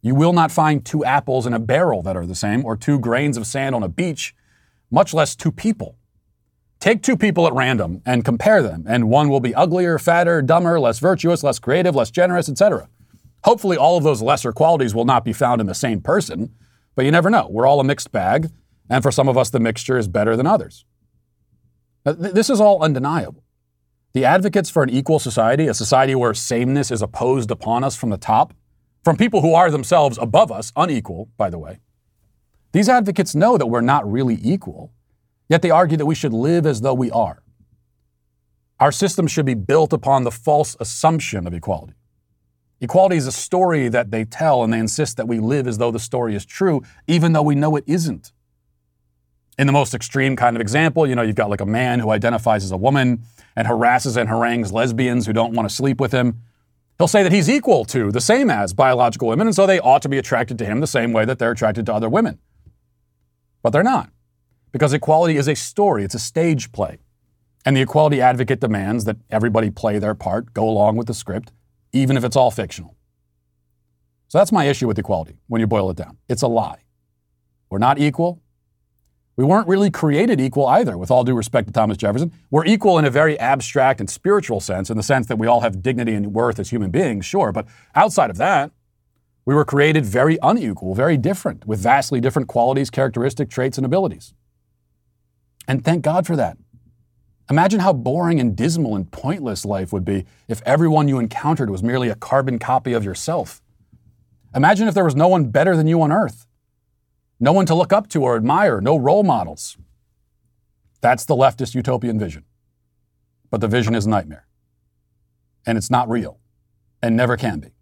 You 0.00 0.14
will 0.14 0.32
not 0.32 0.52
find 0.52 0.84
two 0.84 1.04
apples 1.04 1.46
in 1.46 1.54
a 1.54 1.58
barrel 1.58 2.02
that 2.02 2.16
are 2.16 2.26
the 2.26 2.34
same 2.34 2.64
or 2.64 2.76
two 2.76 3.00
grains 3.00 3.36
of 3.36 3.46
sand 3.46 3.74
on 3.74 3.82
a 3.82 3.88
beach, 3.88 4.34
much 4.90 5.12
less 5.12 5.34
two 5.34 5.50
people. 5.50 5.96
Take 6.84 7.02
two 7.02 7.16
people 7.16 7.46
at 7.46 7.54
random 7.54 8.02
and 8.04 8.26
compare 8.26 8.62
them, 8.62 8.84
and 8.86 9.08
one 9.08 9.30
will 9.30 9.40
be 9.40 9.54
uglier, 9.54 9.98
fatter, 9.98 10.42
dumber, 10.42 10.78
less 10.78 10.98
virtuous, 10.98 11.42
less 11.42 11.58
creative, 11.58 11.94
less 11.94 12.10
generous, 12.10 12.46
etc. 12.46 12.90
Hopefully, 13.44 13.78
all 13.78 13.96
of 13.96 14.04
those 14.04 14.20
lesser 14.20 14.52
qualities 14.52 14.94
will 14.94 15.06
not 15.06 15.24
be 15.24 15.32
found 15.32 15.62
in 15.62 15.66
the 15.66 15.74
same 15.74 16.02
person, 16.02 16.54
but 16.94 17.06
you 17.06 17.10
never 17.10 17.30
know. 17.30 17.48
We're 17.50 17.66
all 17.66 17.80
a 17.80 17.84
mixed 17.84 18.12
bag, 18.12 18.50
and 18.90 19.02
for 19.02 19.10
some 19.10 19.30
of 19.30 19.38
us, 19.38 19.48
the 19.48 19.60
mixture 19.60 19.96
is 19.96 20.08
better 20.08 20.36
than 20.36 20.46
others. 20.46 20.84
This 22.04 22.50
is 22.50 22.60
all 22.60 22.82
undeniable. 22.82 23.42
The 24.12 24.26
advocates 24.26 24.68
for 24.68 24.82
an 24.82 24.90
equal 24.90 25.18
society, 25.18 25.68
a 25.68 25.72
society 25.72 26.14
where 26.14 26.34
sameness 26.34 26.90
is 26.90 27.00
opposed 27.00 27.50
upon 27.50 27.82
us 27.82 27.96
from 27.96 28.10
the 28.10 28.18
top, 28.18 28.52
from 29.02 29.16
people 29.16 29.40
who 29.40 29.54
are 29.54 29.70
themselves 29.70 30.18
above 30.20 30.52
us, 30.52 30.70
unequal, 30.76 31.30
by 31.38 31.48
the 31.48 31.58
way, 31.58 31.78
these 32.72 32.90
advocates 32.90 33.34
know 33.34 33.56
that 33.56 33.68
we're 33.68 33.80
not 33.80 34.06
really 34.06 34.38
equal, 34.42 34.92
yet 35.48 35.62
they 35.62 35.70
argue 35.70 35.96
that 35.96 36.06
we 36.06 36.14
should 36.14 36.32
live 36.32 36.66
as 36.66 36.80
though 36.80 36.94
we 36.94 37.10
are. 37.10 37.42
Our 38.80 38.92
system 38.92 39.26
should 39.26 39.46
be 39.46 39.54
built 39.54 39.92
upon 39.92 40.24
the 40.24 40.30
false 40.30 40.76
assumption 40.80 41.46
of 41.46 41.54
equality. 41.54 41.94
Equality 42.80 43.16
is 43.16 43.26
a 43.26 43.32
story 43.32 43.88
that 43.88 44.10
they 44.10 44.24
tell, 44.24 44.62
and 44.62 44.72
they 44.72 44.78
insist 44.78 45.16
that 45.16 45.28
we 45.28 45.38
live 45.38 45.66
as 45.66 45.78
though 45.78 45.90
the 45.90 45.98
story 45.98 46.34
is 46.34 46.44
true, 46.44 46.82
even 47.06 47.32
though 47.32 47.42
we 47.42 47.54
know 47.54 47.76
it 47.76 47.84
isn't. 47.86 48.32
In 49.56 49.66
the 49.66 49.72
most 49.72 49.94
extreme 49.94 50.34
kind 50.34 50.56
of 50.56 50.60
example, 50.60 51.06
you 51.06 51.14
know, 51.14 51.22
you've 51.22 51.36
got 51.36 51.48
like 51.48 51.60
a 51.60 51.66
man 51.66 52.00
who 52.00 52.10
identifies 52.10 52.64
as 52.64 52.72
a 52.72 52.76
woman 52.76 53.22
and 53.54 53.68
harasses 53.68 54.16
and 54.16 54.28
harangues 54.28 54.72
lesbians 54.72 55.26
who 55.26 55.32
don't 55.32 55.54
want 55.54 55.68
to 55.68 55.74
sleep 55.74 56.00
with 56.00 56.12
him. 56.12 56.40
He'll 56.98 57.08
say 57.08 57.22
that 57.22 57.32
he's 57.32 57.48
equal 57.48 57.84
to, 57.86 58.10
the 58.10 58.20
same 58.20 58.50
as 58.50 58.72
biological 58.72 59.28
women, 59.28 59.46
and 59.46 59.54
so 59.54 59.66
they 59.66 59.80
ought 59.80 60.02
to 60.02 60.08
be 60.08 60.18
attracted 60.18 60.58
to 60.58 60.64
him 60.64 60.80
the 60.80 60.86
same 60.86 61.12
way 61.12 61.24
that 61.24 61.38
they're 61.38 61.52
attracted 61.52 61.86
to 61.86 61.94
other 61.94 62.08
women. 62.08 62.38
But 63.62 63.70
they're 63.70 63.82
not, 63.82 64.10
because 64.74 64.92
equality 64.92 65.36
is 65.36 65.46
a 65.46 65.54
story, 65.54 66.02
it's 66.02 66.16
a 66.16 66.18
stage 66.18 66.72
play. 66.72 66.98
And 67.64 67.76
the 67.76 67.80
equality 67.80 68.20
advocate 68.20 68.58
demands 68.58 69.04
that 69.04 69.16
everybody 69.30 69.70
play 69.70 70.00
their 70.00 70.16
part, 70.16 70.52
go 70.52 70.68
along 70.68 70.96
with 70.96 71.06
the 71.06 71.14
script, 71.14 71.52
even 71.92 72.16
if 72.16 72.24
it's 72.24 72.34
all 72.34 72.50
fictional. 72.50 72.96
So 74.26 74.38
that's 74.38 74.50
my 74.50 74.64
issue 74.64 74.88
with 74.88 74.98
equality 74.98 75.36
when 75.46 75.60
you 75.60 75.68
boil 75.68 75.90
it 75.90 75.96
down. 75.96 76.18
It's 76.28 76.42
a 76.42 76.48
lie. 76.48 76.80
We're 77.70 77.78
not 77.78 78.00
equal. 78.00 78.42
We 79.36 79.44
weren't 79.44 79.68
really 79.68 79.92
created 79.92 80.40
equal 80.40 80.66
either, 80.66 80.98
with 80.98 81.08
all 81.08 81.22
due 81.22 81.36
respect 81.36 81.68
to 81.68 81.72
Thomas 81.72 81.96
Jefferson. 81.96 82.32
We're 82.50 82.66
equal 82.66 82.98
in 82.98 83.04
a 83.04 83.10
very 83.10 83.38
abstract 83.38 84.00
and 84.00 84.10
spiritual 84.10 84.58
sense, 84.58 84.90
in 84.90 84.96
the 84.96 85.04
sense 85.04 85.28
that 85.28 85.36
we 85.36 85.46
all 85.46 85.60
have 85.60 85.82
dignity 85.82 86.14
and 86.14 86.32
worth 86.32 86.58
as 86.58 86.70
human 86.70 86.90
beings, 86.90 87.24
sure. 87.24 87.52
But 87.52 87.68
outside 87.94 88.28
of 88.28 88.38
that, 88.38 88.72
we 89.44 89.54
were 89.54 89.64
created 89.64 90.04
very 90.04 90.36
unequal, 90.42 90.96
very 90.96 91.16
different, 91.16 91.64
with 91.64 91.78
vastly 91.78 92.20
different 92.20 92.48
qualities, 92.48 92.90
characteristic 92.90 93.48
traits, 93.50 93.78
and 93.78 93.84
abilities. 93.86 94.34
And 95.66 95.84
thank 95.84 96.02
God 96.02 96.26
for 96.26 96.36
that. 96.36 96.56
Imagine 97.50 97.80
how 97.80 97.92
boring 97.92 98.40
and 98.40 98.56
dismal 98.56 98.96
and 98.96 99.10
pointless 99.10 99.64
life 99.64 99.92
would 99.92 100.04
be 100.04 100.24
if 100.48 100.62
everyone 100.62 101.08
you 101.08 101.18
encountered 101.18 101.68
was 101.68 101.82
merely 101.82 102.08
a 102.08 102.14
carbon 102.14 102.58
copy 102.58 102.94
of 102.94 103.04
yourself. 103.04 103.60
Imagine 104.54 104.88
if 104.88 104.94
there 104.94 105.04
was 105.04 105.16
no 105.16 105.28
one 105.28 105.50
better 105.50 105.76
than 105.76 105.86
you 105.86 106.00
on 106.00 106.12
earth, 106.12 106.46
no 107.40 107.52
one 107.52 107.66
to 107.66 107.74
look 107.74 107.92
up 107.92 108.08
to 108.08 108.22
or 108.22 108.36
admire, 108.36 108.80
no 108.80 108.96
role 108.96 109.24
models. 109.24 109.76
That's 111.00 111.26
the 111.26 111.34
leftist 111.34 111.74
utopian 111.74 112.18
vision. 112.18 112.44
But 113.50 113.60
the 113.60 113.68
vision 113.68 113.94
is 113.94 114.06
a 114.06 114.10
nightmare. 114.10 114.46
And 115.66 115.76
it's 115.76 115.90
not 115.90 116.08
real, 116.08 116.38
and 117.02 117.16
never 117.16 117.36
can 117.36 117.60
be. 117.60 117.74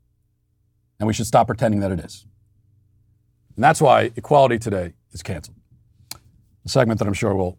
And 0.98 1.06
we 1.06 1.12
should 1.12 1.26
stop 1.26 1.46
pretending 1.46 1.80
that 1.80 1.92
it 1.92 2.00
is. 2.00 2.26
And 3.54 3.62
that's 3.62 3.80
why 3.80 4.10
Equality 4.16 4.58
Today 4.58 4.94
is 5.12 5.22
canceled. 5.22 5.56
A 6.64 6.68
segment 6.68 6.98
that 6.98 7.06
I'm 7.06 7.14
sure 7.14 7.34
will 7.34 7.58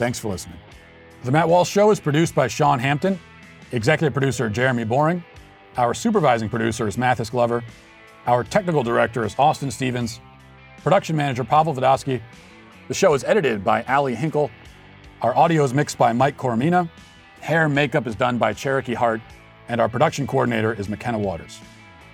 Thanks 0.00 0.18
for 0.18 0.28
listening. 0.28 0.56
The 1.24 1.30
Matt 1.30 1.46
Walsh 1.46 1.68
Show 1.68 1.90
is 1.90 2.00
produced 2.00 2.34
by 2.34 2.48
Sean 2.48 2.78
Hampton, 2.78 3.20
executive 3.70 4.14
producer 4.14 4.48
Jeremy 4.48 4.84
Boring. 4.84 5.22
Our 5.76 5.92
supervising 5.92 6.48
producer 6.48 6.88
is 6.88 6.96
Mathis 6.96 7.28
Glover. 7.28 7.62
Our 8.26 8.42
technical 8.42 8.82
director 8.82 9.26
is 9.26 9.38
Austin 9.38 9.70
Stevens. 9.70 10.18
Production 10.82 11.16
manager 11.16 11.44
Pavel 11.44 11.74
Vodosky. 11.74 12.22
The 12.88 12.94
show 12.94 13.12
is 13.12 13.24
edited 13.24 13.62
by 13.62 13.82
Ali 13.82 14.14
Hinkle. 14.14 14.50
Our 15.20 15.36
audio 15.36 15.64
is 15.64 15.74
mixed 15.74 15.98
by 15.98 16.14
Mike 16.14 16.38
Coromina. 16.38 16.88
Hair 17.40 17.66
and 17.66 17.74
makeup 17.74 18.06
is 18.06 18.14
done 18.14 18.38
by 18.38 18.54
Cherokee 18.54 18.94
Hart. 18.94 19.20
And 19.68 19.82
our 19.82 19.88
production 19.90 20.26
coordinator 20.26 20.72
is 20.72 20.88
McKenna 20.88 21.18
Waters. 21.18 21.60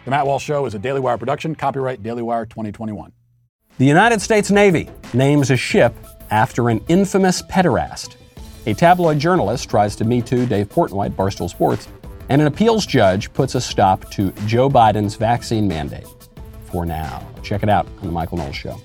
The 0.05 0.11
Matt 0.11 0.27
Walsh 0.27 0.43
Show 0.43 0.67
is 0.67 0.75
a 0.75 0.81
Daily 0.81 0.99
Wire 0.99 1.19
production, 1.19 1.55
copyright 1.55 2.03
Daily 2.03 2.23
Wire 2.23 2.47
2021. 2.47 3.13
The 3.79 3.85
United 3.87 4.21
States 4.21 4.51
Navy 4.51 4.91
names 5.15 5.53
a 5.53 5.57
ship 5.57 5.95
after 6.31 6.69
an 6.69 6.85
infamous 6.89 7.43
pederast. 7.43 8.17
A 8.67 8.75
tabloid 8.75 9.19
journalist 9.19 9.71
tries 9.71 9.95
to 9.97 10.05
Me 10.05 10.21
Too 10.21 10.47
Dave 10.47 10.69
Portnoy 10.69 11.07
at 11.07 11.17
Barstool 11.17 11.49
Sports, 11.49 11.89
and 12.29 12.41
an 12.41 12.49
appeals 12.49 12.87
judge 12.87 13.33
puts 13.33 13.55
a 13.55 13.61
stop 13.61 14.11
to 14.11 14.33
Joe 14.47 14.69
Biden's 14.69 15.15
vaccine 15.15 15.69
mandate. 15.69 16.07
For 16.65 16.85
now. 16.85 17.27
Check 17.43 17.63
it 17.63 17.69
out 17.69 17.87
on 18.01 18.07
The 18.07 18.13
Michael 18.13 18.39
Knowles 18.39 18.57
Show. 18.57 18.81